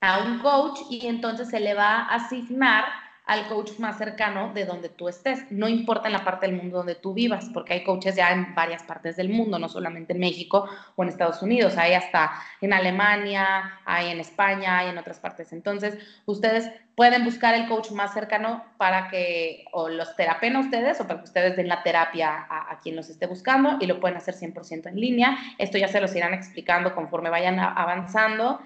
a 0.00 0.22
un 0.22 0.38
coach 0.38 0.78
y 0.90 1.08
entonces 1.08 1.48
se 1.48 1.58
le 1.58 1.74
va 1.74 2.02
a 2.02 2.14
asignar 2.14 2.84
al 3.24 3.46
coach 3.46 3.78
más 3.78 3.98
cercano 3.98 4.52
de 4.52 4.64
donde 4.64 4.88
tú 4.88 5.08
estés. 5.08 5.50
No 5.50 5.68
importa 5.68 6.08
en 6.08 6.12
la 6.12 6.24
parte 6.24 6.46
del 6.46 6.56
mundo 6.56 6.78
donde 6.78 6.96
tú 6.96 7.14
vivas, 7.14 7.48
porque 7.54 7.74
hay 7.74 7.84
coaches 7.84 8.16
ya 8.16 8.32
en 8.32 8.54
varias 8.54 8.82
partes 8.82 9.16
del 9.16 9.28
mundo, 9.28 9.58
no 9.58 9.68
solamente 9.68 10.12
en 10.12 10.18
México 10.18 10.68
o 10.96 11.02
en 11.02 11.08
Estados 11.08 11.40
Unidos, 11.40 11.76
hay 11.76 11.94
hasta 11.94 12.32
en 12.60 12.72
Alemania, 12.72 13.78
hay 13.84 14.10
en 14.10 14.18
España, 14.18 14.78
hay 14.78 14.88
en 14.88 14.98
otras 14.98 15.20
partes. 15.20 15.52
Entonces, 15.52 15.98
ustedes 16.26 16.68
pueden 16.96 17.24
buscar 17.24 17.54
el 17.54 17.68
coach 17.68 17.92
más 17.92 18.12
cercano 18.12 18.64
para 18.76 19.08
que 19.08 19.64
o 19.72 19.88
los 19.88 20.16
terapen 20.16 20.56
a 20.56 20.60
ustedes 20.60 21.00
o 21.00 21.06
para 21.06 21.20
que 21.20 21.24
ustedes 21.24 21.56
den 21.56 21.68
la 21.68 21.82
terapia 21.84 22.46
a, 22.50 22.72
a 22.72 22.78
quien 22.80 22.96
los 22.96 23.08
esté 23.08 23.26
buscando 23.26 23.78
y 23.80 23.86
lo 23.86 24.00
pueden 24.00 24.16
hacer 24.16 24.34
100% 24.34 24.88
en 24.88 25.00
línea. 25.00 25.38
Esto 25.58 25.78
ya 25.78 25.86
se 25.86 26.00
los 26.00 26.14
irán 26.16 26.34
explicando 26.34 26.92
conforme 26.92 27.30
vayan 27.30 27.60
avanzando. 27.60 28.60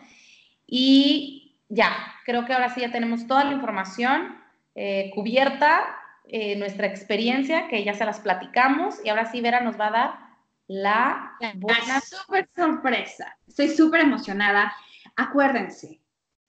Y 0.66 1.59
ya, 1.68 1.90
creo 2.24 2.46
que 2.46 2.54
ahora 2.54 2.70
sí 2.70 2.80
ya 2.80 2.90
tenemos 2.90 3.26
toda 3.26 3.44
la 3.44 3.52
información 3.52 4.45
eh, 4.79 5.11
cubierta 5.14 5.97
eh, 6.29 6.55
nuestra 6.57 6.87
experiencia, 6.87 7.66
que 7.66 7.83
ya 7.83 7.95
se 7.95 8.05
las 8.05 8.20
platicamos, 8.20 9.03
y 9.03 9.09
ahora 9.09 9.24
sí 9.24 9.41
Vera 9.41 9.61
nos 9.61 9.81
va 9.81 9.87
a 9.87 9.91
dar 9.91 10.18
la 10.66 11.33
buena 11.55 12.01
súper 12.01 12.49
sorpresa. 12.55 13.39
Estoy 13.49 13.68
súper 13.68 14.03
emocionada. 14.03 14.74
Acuérdense, 15.16 16.03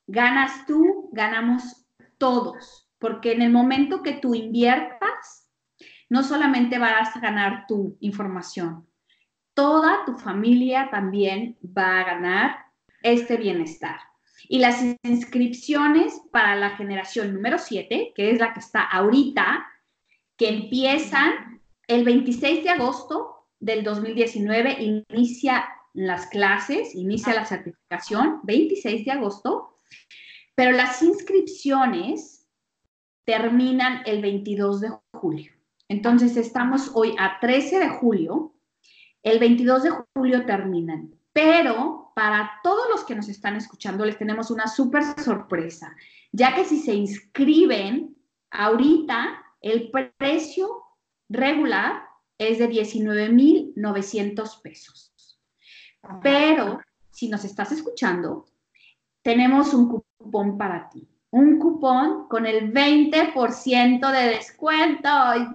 ganas 0.08 0.66
tú, 0.66 1.10
ganamos 1.14 1.88
todos, 2.18 2.90
porque 3.00 3.32
en 3.32 3.44
el 3.44 3.52
momento 3.52 4.04
que 4.04 4.14
tú 4.14 4.36
inviertas, 4.36 5.50
no 6.10 6.22
solamente 6.24 6.80
vas 6.80 7.16
a 7.16 7.20
ganar 7.22 7.66
tu 7.66 7.98
información, 8.02 8.88
toda 9.54 10.04
tu 10.06 10.18
familia 10.18 10.90
también 10.92 11.58
va 11.66 12.02
a 12.02 12.04
ganar 12.04 12.66
este 13.04 13.38
bienestar. 13.38 14.00
Y 14.48 14.60
las 14.60 14.82
inscripciones 15.04 16.22
para 16.32 16.56
la 16.56 16.72
generación 16.72 17.34
número 17.34 17.58
7, 17.58 18.14
que 18.16 18.32
es 18.32 18.40
la 18.40 18.54
que 18.54 18.60
está 18.60 18.84
ahorita, 18.84 19.66
que 20.38 20.50
empiezan 20.50 21.62
el 21.88 22.04
26 22.04 22.64
de 22.64 22.70
agosto 22.70 23.48
del 23.60 23.84
2019, 23.84 25.04
inicia 25.10 25.68
las 25.94 26.28
clases, 26.28 26.94
inicia 26.94 27.34
la 27.34 27.46
certificación, 27.46 28.42
26 28.44 29.06
de 29.06 29.12
agosto, 29.12 29.76
pero 30.54 30.72
las 30.72 31.02
inscripciones 31.02 32.48
terminan 33.26 34.04
el 34.06 34.22
22 34.22 34.82
de 34.82 34.92
julio. 35.14 35.52
Entonces 35.90 36.38
estamos 36.38 36.92
hoy 36.94 37.16
a 37.18 37.40
13 37.40 37.80
de 37.80 37.90
julio, 37.90 38.54
el 39.24 39.40
22 39.40 39.84
de 39.84 39.90
julio 40.14 40.46
terminan, 40.46 41.16
pero 41.34 41.97
para 42.18 42.60
todos 42.64 42.90
los 42.90 43.04
que 43.04 43.14
nos 43.14 43.30
están 43.30 43.56
escuchando 43.58 44.04
les 44.04 44.18
tenemos 44.18 44.50
una 44.50 44.66
súper 44.66 45.04
sorpresa, 45.22 45.96
ya 46.32 46.56
que 46.56 46.66
si 46.66 46.80
se 46.80 46.96
inscriben 46.96 48.18
ahorita, 48.50 49.40
el 49.62 49.92
precio 49.92 50.82
regular 51.30 52.02
es 52.40 52.58
de 52.58 52.70
19,900 52.70 54.56
pesos. 54.64 55.14
Pero 56.24 56.80
si 57.12 57.30
nos 57.30 57.46
estás 57.46 57.72
escuchando, 57.72 58.48
tenemos 59.22 59.76
un 59.76 59.88
cupón 60.18 60.58
para 60.58 60.90
ti. 60.90 61.08
Un 61.30 61.60
cupón 61.60 62.28
con 62.28 62.48
el 62.48 62.74
20% 62.74 64.12
de 64.12 64.30
descuento. 64.30 65.08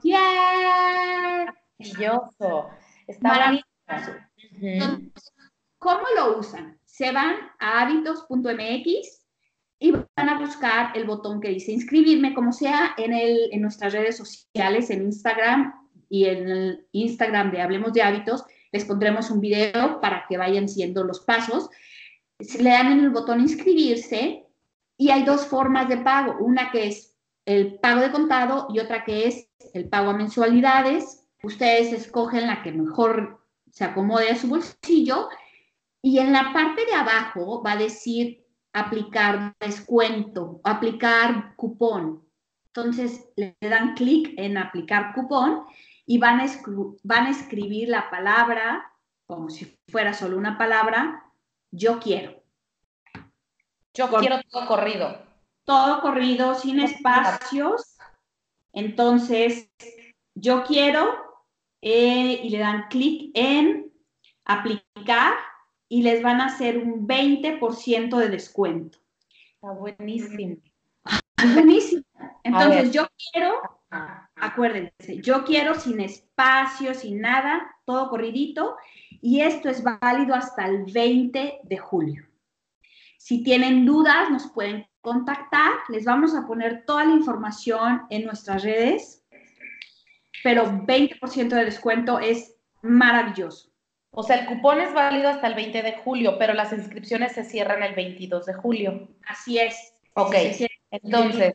¡Yeah! 0.05 1.53
Maravilloso. 1.77 2.71
Está 3.09 3.29
maravilloso. 3.29 4.13
¿Cómo 5.83 6.03
lo 6.17 6.39
usan? 6.39 6.79
Se 6.85 7.11
van 7.11 7.35
a 7.59 7.83
hábitos.mx 7.83 9.27
y 9.81 9.91
van 9.91 10.29
a 10.29 10.39
buscar 10.39 10.97
el 10.97 11.05
botón 11.05 11.41
que 11.41 11.49
dice 11.49 11.73
inscribirme, 11.73 12.35
como 12.35 12.53
sea 12.53 12.95
en, 12.97 13.13
el, 13.13 13.49
en 13.51 13.63
nuestras 13.63 13.93
redes 13.93 14.17
sociales, 14.17 14.91
en 14.91 15.03
Instagram 15.03 15.75
y 16.09 16.27
en 16.27 16.49
el 16.49 16.87
Instagram 16.93 17.51
de 17.51 17.63
Hablemos 17.63 17.93
de 17.93 18.03
Hábitos, 18.03 18.45
les 18.71 18.85
pondremos 18.85 19.29
un 19.33 19.41
video 19.41 20.01
para 20.01 20.25
que 20.29 20.39
vayan 20.39 20.69
siguiendo 20.69 21.03
los 21.03 21.19
pasos. 21.19 21.69
Le 22.39 22.71
dan 22.71 22.93
en 22.93 23.01
el 23.01 23.11
botón 23.11 23.41
inscribirse 23.41 24.47
y 24.97 25.11
hay 25.11 25.25
dos 25.25 25.47
formas 25.47 25.89
de 25.89 25.97
pago, 25.97 26.37
una 26.39 26.71
que 26.71 26.87
es 26.87 27.17
el 27.45 27.81
pago 27.81 28.03
de 28.03 28.13
contado 28.13 28.69
y 28.73 28.79
otra 28.79 29.03
que 29.03 29.27
es 29.27 29.51
el 29.75 29.89
pago 29.89 30.11
a 30.11 30.17
mensualidades. 30.17 31.27
Ustedes 31.43 31.93
escogen 31.93 32.47
la 32.47 32.63
que 32.63 32.71
mejor 32.71 33.45
se 33.73 33.83
acomode 33.83 34.31
a 34.31 34.37
su 34.37 34.47
bolsillo 34.47 35.29
y 36.03 36.19
en 36.19 36.33
la 36.33 36.53
parte 36.53 36.85
de 36.85 36.95
abajo 36.95 37.63
va 37.63 37.73
a 37.73 37.77
decir 37.77 38.45
aplicar 38.73 39.55
descuento, 39.61 40.61
aplicar 40.65 41.55
cupón. 41.55 42.27
Entonces 42.67 43.29
le 43.37 43.57
dan 43.61 43.95
clic 43.95 44.35
en 44.37 44.59
aplicar 44.59 45.15
cupón 45.15 45.65
y 46.05 46.19
van 46.19 46.41
a, 46.41 46.47
van 47.05 47.27
a 47.27 47.31
escribir 47.31 47.89
la 47.89 48.11
palabra, 48.11 48.93
como 49.27 49.49
si 49.49 49.79
fuera 49.89 50.13
solo 50.13 50.37
una 50.37 50.59
palabra, 50.59 51.23
yo 51.71 52.01
quiero. 52.01 52.43
Yo 53.95 54.09
quiero 54.09 54.41
todo 54.51 54.67
corrido. 54.67 55.23
Todo 55.65 56.01
corrido, 56.01 56.55
sin 56.55 56.81
espacios. 56.81 57.97
Entonces, 58.73 59.71
yo 60.35 60.65
quiero 60.65 61.15
eh, 61.83 62.41
y 62.43 62.49
le 62.49 62.59
dan 62.59 62.89
clic 62.89 63.31
en 63.35 63.93
aplicar 64.45 65.35
y 65.93 66.01
les 66.01 66.23
van 66.23 66.41
a 66.41 66.47
hacer 66.47 66.79
un 66.79 67.07
20% 67.07 68.17
de 68.17 68.29
descuento. 68.31 68.99
Está 69.57 69.73
buenísimo. 69.73 70.57
Buenísimo. 71.55 72.03
Entonces, 72.45 72.93
yo 72.93 73.07
quiero, 73.31 73.61
acuérdense, 74.37 75.21
yo 75.21 75.45
quiero 75.45 75.75
sin 75.75 76.01
espacio, 76.01 76.95
sin 76.95 77.21
nada, 77.21 77.77
todo 77.85 78.09
corridito, 78.09 78.75
y 79.21 79.41
esto 79.41 79.69
es 79.69 79.85
válido 79.85 80.35
hasta 80.35 80.67
el 80.67 80.91
20 80.91 81.61
de 81.63 81.77
julio. 81.77 82.27
Si 83.19 83.43
tienen 83.43 83.85
dudas, 83.85 84.31
nos 84.31 84.51
pueden 84.51 84.87
contactar. 85.03 85.73
Les 85.91 86.07
vamos 86.07 86.35
a 86.35 86.47
poner 86.47 86.87
toda 86.87 87.05
la 87.05 87.13
información 87.13 88.07
en 88.09 88.25
nuestras 88.25 88.63
redes, 88.63 89.27
pero 90.43 90.65
20% 90.65 91.49
de 91.49 91.65
descuento 91.67 92.19
es 92.19 92.57
maravilloso. 92.81 93.72
O 94.15 94.23
sea, 94.23 94.37
el 94.37 94.47
cupón 94.47 94.81
es 94.81 94.93
válido 94.93 95.31
hasta 95.31 95.47
el 95.47 95.55
20 95.55 95.83
de 95.83 95.93
julio, 95.97 96.37
pero 96.39 96.53
las 96.53 96.73
inscripciones 96.73 97.33
se 97.33 97.45
cierran 97.45 97.83
el 97.83 97.95
22 97.95 98.45
de 98.45 98.53
julio. 98.55 99.09
Así 99.27 99.59
es. 99.59 99.95
Ok, 100.15 100.35
entonces. 100.91 101.53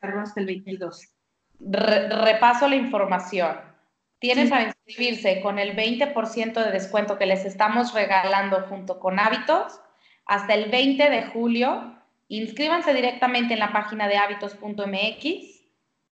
Hasta 0.00 0.40
el 0.40 0.46
22. 0.46 1.08
repaso 1.60 2.66
la 2.68 2.74
información. 2.74 3.60
Tienes 4.18 4.50
a 4.50 4.62
inscribirse 4.62 5.40
con 5.40 5.58
el 5.58 5.76
20% 5.76 6.64
de 6.64 6.72
descuento 6.72 7.16
que 7.16 7.26
les 7.26 7.44
estamos 7.44 7.94
regalando 7.94 8.62
junto 8.68 8.98
con 8.98 9.18
hábitos 9.20 9.80
hasta 10.26 10.54
el 10.54 10.70
20 10.70 11.10
de 11.10 11.26
julio. 11.26 11.96
Inscríbanse 12.28 12.92
directamente 12.92 13.54
en 13.54 13.60
la 13.60 13.72
página 13.72 14.08
de 14.08 14.16
hábitos.mx. 14.16 15.24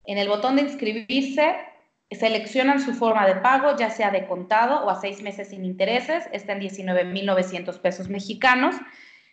En 0.05 0.19
el 0.19 0.29
botón 0.29 0.57
de 0.57 0.63
inscribirse 0.63 1.57
Seleccionan 2.11 2.81
su 2.81 2.95
forma 2.95 3.27
de 3.27 3.37
pago, 3.37 3.77
ya 3.77 3.91
sea 3.91 4.11
de 4.11 4.27
contado 4.27 4.85
o 4.85 4.91
a 4.91 5.01
seis 5.01 5.23
meses 5.23 5.49
sin 5.49 5.65
intereses, 5.65 6.25
está 6.33 6.55
en 6.55 6.61
19.900 6.61 7.79
pesos 7.81 8.09
mexicanos, 8.09 8.75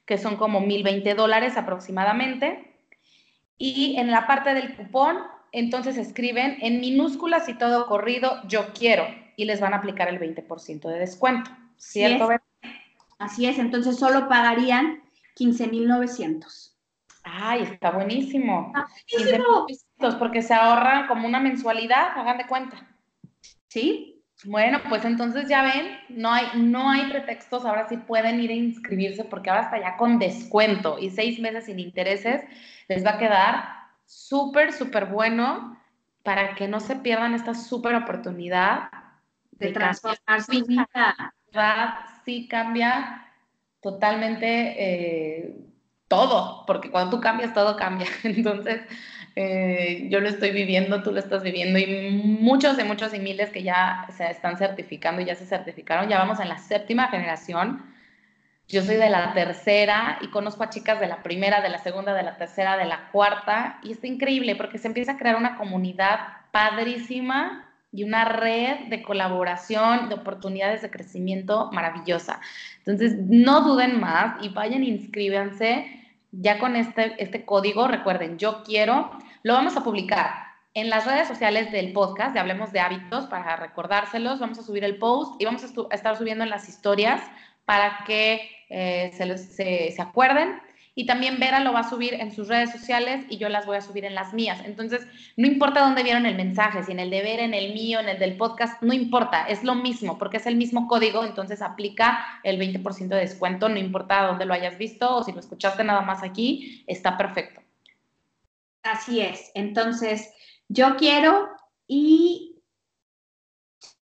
que 0.05 0.17
son 0.17 0.35
como 0.35 0.59
1.020 0.59 1.15
dólares 1.15 1.57
aproximadamente. 1.57 2.75
Y 3.57 3.95
en 3.97 4.11
la 4.11 4.27
parte 4.27 4.53
del 4.53 4.75
cupón 4.75 5.17
entonces 5.55 5.95
escriben 5.95 6.57
en 6.59 6.81
minúsculas 6.81 7.47
y 7.47 7.53
todo 7.53 7.87
corrido, 7.87 8.41
yo 8.45 8.73
quiero, 8.77 9.05
y 9.37 9.45
les 9.45 9.61
van 9.61 9.73
a 9.73 9.77
aplicar 9.77 10.09
el 10.09 10.19
20% 10.19 10.89
de 10.89 10.99
descuento. 10.99 11.49
¿Cierto? 11.77 12.27
Así 13.19 13.45
es, 13.45 13.57
entonces 13.57 13.97
solo 13.97 14.27
pagarían 14.27 15.01
15,900. 15.35 16.74
Ay, 17.25 17.63
está 17.63 17.91
buenísimo. 17.91 18.71
buenísimo. 19.11 20.19
Porque 20.19 20.41
se 20.41 20.53
ahorran 20.53 21.07
como 21.07 21.27
una 21.27 21.39
mensualidad, 21.39 22.17
hagan 22.17 22.37
de 22.37 22.45
cuenta. 22.47 22.77
¿Sí? 23.67 24.23
Bueno, 24.43 24.79
pues 24.89 25.05
entonces 25.05 25.47
ya 25.49 25.63
ven, 25.63 25.97
no 26.09 26.31
hay, 26.31 26.45
no 26.55 26.89
hay 26.89 27.09
pretextos, 27.09 27.65
ahora 27.65 27.87
sí 27.87 27.97
pueden 27.97 28.39
ir 28.41 28.51
a 28.51 28.53
inscribirse 28.53 29.23
porque 29.23 29.49
ahora 29.49 29.63
está 29.63 29.79
ya 29.79 29.97
con 29.97 30.19
descuento 30.19 30.99
y 30.99 31.09
seis 31.09 31.39
meses 31.39 31.65
sin 31.65 31.79
intereses 31.79 32.43
les 32.87 33.03
va 33.05 33.11
a 33.11 33.17
quedar 33.17 33.65
súper, 34.05 34.73
súper 34.73 35.05
bueno 35.05 35.79
para 36.21 36.53
que 36.55 36.67
no 36.67 36.79
se 36.79 36.97
pierdan 36.97 37.33
esta 37.33 37.55
súper 37.55 37.95
oportunidad 37.95 38.89
de, 39.51 39.71
transformar 39.71 40.43
su 40.43 40.65
vida. 40.65 40.87
Sí 42.25 42.47
cambia 42.47 43.31
totalmente 43.79 44.75
eh, 44.77 45.65
todo, 46.07 46.63
porque 46.65 46.91
cuando 46.91 47.17
tú 47.17 47.21
cambias, 47.21 47.53
todo 47.53 47.75
cambia. 47.77 48.07
Entonces, 48.23 48.81
eh, 49.35 50.07
yo 50.09 50.19
lo 50.19 50.29
estoy 50.29 50.51
viviendo, 50.51 51.03
tú 51.03 51.11
lo 51.11 51.19
estás 51.19 51.43
viviendo 51.43 51.77
y 51.79 52.09
muchos 52.39 52.77
de 52.77 52.83
muchos 52.83 53.13
y 53.13 53.19
miles 53.19 53.49
que 53.49 53.63
ya 53.63 54.07
se 54.15 54.29
están 54.29 54.57
certificando 54.57 55.21
y 55.21 55.25
ya 55.25 55.35
se 55.35 55.45
certificaron, 55.45 56.07
ya 56.09 56.19
vamos 56.19 56.39
en 56.39 56.49
la 56.49 56.57
séptima 56.57 57.09
generación. 57.09 57.93
Yo 58.67 58.81
soy 58.81 58.95
de 58.95 59.09
la 59.09 59.33
tercera 59.33 60.17
y 60.21 60.29
conozco 60.29 60.63
a 60.63 60.69
chicas 60.69 60.99
de 60.99 61.07
la 61.07 61.21
primera, 61.21 61.61
de 61.61 61.69
la 61.69 61.77
segunda, 61.77 62.13
de 62.13 62.23
la 62.23 62.37
tercera, 62.37 62.77
de 62.77 62.85
la 62.85 63.09
cuarta 63.11 63.79
y 63.83 63.91
está 63.91 64.07
increíble 64.07 64.55
porque 64.55 64.79
se 64.79 64.87
empieza 64.87 65.13
a 65.13 65.17
crear 65.17 65.35
una 65.35 65.55
comunidad 65.55 66.19
padrísima 66.51 67.64
y 67.95 68.03
una 68.03 68.25
red 68.25 68.87
de 68.89 69.01
colaboración, 69.01 70.09
de 70.09 70.15
oportunidades 70.15 70.81
de 70.81 70.91
crecimiento 70.91 71.69
maravillosa. 71.71 72.41
Entonces, 72.79 73.15
no 73.17 73.61
duden 73.61 73.99
más 73.99 74.43
y 74.43 74.49
vayan, 74.49 74.83
inscríbanse 74.83 76.03
ya 76.31 76.59
con 76.59 76.75
este, 76.75 77.15
este 77.23 77.45
código, 77.45 77.87
recuerden, 77.87 78.37
yo 78.37 78.63
quiero, 78.63 79.11
lo 79.43 79.53
vamos 79.53 79.77
a 79.77 79.83
publicar 79.83 80.45
en 80.73 80.89
las 80.89 81.05
redes 81.05 81.29
sociales 81.29 81.71
del 81.71 81.93
podcast 81.93 82.33
de 82.33 82.41
Hablemos 82.41 82.73
de 82.73 82.81
Hábitos 82.81 83.27
para 83.27 83.55
recordárselos. 83.55 84.39
Vamos 84.39 84.59
a 84.59 84.63
subir 84.63 84.83
el 84.83 84.97
post 84.97 85.41
y 85.41 85.45
vamos 85.45 85.63
a, 85.63 85.95
estar 85.95 86.17
subiendo 86.17 86.43
en 86.43 86.49
las 86.49 86.67
historias 86.67 87.21
para 87.63 88.03
que 88.05 88.49
eh, 88.69 89.11
se, 89.13 89.37
se, 89.37 89.91
se 89.91 90.01
acuerden 90.01 90.59
y 90.95 91.05
también 91.05 91.39
Vera 91.39 91.59
lo 91.59 91.73
va 91.73 91.81
a 91.81 91.89
subir 91.89 92.13
en 92.13 92.33
sus 92.33 92.47
redes 92.47 92.71
sociales 92.71 93.25
y 93.29 93.37
yo 93.37 93.49
las 93.49 93.65
voy 93.65 93.75
a 93.75 93.81
subir 93.81 94.05
en 94.05 94.15
las 94.15 94.33
mías. 94.33 94.61
Entonces, 94.65 95.05
no 95.35 95.45
importa 95.45 95.81
dónde 95.81 96.03
vieron 96.03 96.25
el 96.25 96.35
mensaje, 96.35 96.83
si 96.83 96.93
en 96.93 97.01
el 97.01 97.09
de 97.09 97.21
Vera, 97.21 97.43
en 97.43 97.53
el 97.53 97.73
mío, 97.73 97.99
en 97.99 98.07
el 98.07 98.17
del 98.17 98.37
podcast, 98.37 98.81
no 98.81 98.93
importa, 98.93 99.45
es 99.45 99.63
lo 99.63 99.75
mismo 99.75 100.17
porque 100.17 100.37
es 100.37 100.45
el 100.45 100.55
mismo 100.55 100.87
código, 100.87 101.25
entonces 101.25 101.61
aplica 101.61 102.25
el 102.43 102.57
20% 102.57 103.09
de 103.09 103.17
descuento, 103.17 103.67
no 103.67 103.77
importa 103.77 104.25
dónde 104.25 104.45
lo 104.45 104.53
hayas 104.53 104.77
visto 104.77 105.17
o 105.17 105.23
si 105.23 105.33
lo 105.33 105.41
escuchaste 105.41 105.83
nada 105.83 106.01
más 106.01 106.23
aquí, 106.23 106.83
está 106.87 107.17
perfecto. 107.17 107.61
Así 108.83 109.19
es, 109.19 109.51
entonces 109.53 110.31
yo 110.69 110.95
quiero 110.95 111.49
y 111.87 112.61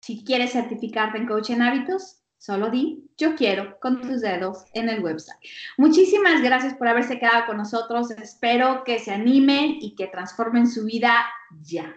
si 0.00 0.24
quieres 0.24 0.52
certificarte 0.52 1.16
en 1.18 1.28
coach 1.28 1.50
en 1.50 1.62
hábitos, 1.62 2.21
Solo 2.42 2.70
di, 2.70 3.08
yo 3.16 3.36
quiero, 3.36 3.78
con 3.78 4.00
tus 4.00 4.20
dedos 4.20 4.64
en 4.74 4.88
el 4.88 5.00
website. 5.00 5.38
Muchísimas 5.78 6.42
gracias 6.42 6.74
por 6.74 6.88
haberse 6.88 7.20
quedado 7.20 7.46
con 7.46 7.56
nosotros. 7.56 8.10
Espero 8.10 8.82
que 8.82 8.98
se 8.98 9.12
animen 9.12 9.76
y 9.80 9.94
que 9.94 10.08
transformen 10.08 10.66
su 10.66 10.84
vida 10.84 11.24
ya. 11.60 11.96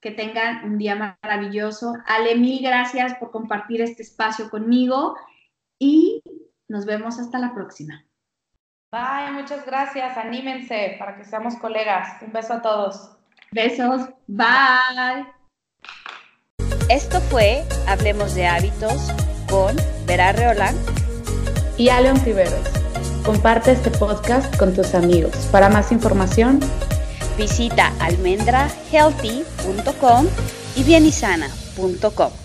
Que 0.00 0.10
tengan 0.10 0.64
un 0.64 0.76
día 0.76 1.16
maravilloso. 1.22 1.92
Ale, 2.04 2.34
mil 2.34 2.64
gracias 2.64 3.14
por 3.14 3.30
compartir 3.30 3.80
este 3.80 4.02
espacio 4.02 4.50
conmigo 4.50 5.16
y 5.78 6.20
nos 6.66 6.84
vemos 6.84 7.20
hasta 7.20 7.38
la 7.38 7.54
próxima. 7.54 8.04
Bye, 8.90 9.40
muchas 9.40 9.64
gracias. 9.64 10.16
Anímense 10.16 10.96
para 10.98 11.16
que 11.16 11.22
seamos 11.22 11.54
colegas. 11.58 12.20
Un 12.22 12.32
beso 12.32 12.54
a 12.54 12.60
todos. 12.60 13.16
Besos. 13.52 14.08
Bye. 14.26 15.28
Esto 16.90 17.20
fue 17.20 17.62
Hablemos 17.86 18.34
de 18.34 18.46
Hábitos 18.48 19.14
con 19.54 19.76
Vera 20.04 20.32
Reolán 20.32 20.74
y 21.76 21.88
Aleon 21.88 22.18
Tiveros. 22.24 22.66
Comparte 23.24 23.70
este 23.70 23.92
podcast 23.92 24.56
con 24.56 24.74
tus 24.74 24.96
amigos. 24.96 25.30
Para 25.52 25.68
más 25.68 25.92
información, 25.92 26.58
visita 27.38 27.92
almendrahealthy.com 28.00 30.26
y 30.74 30.82
bienisana.com. 30.82 32.43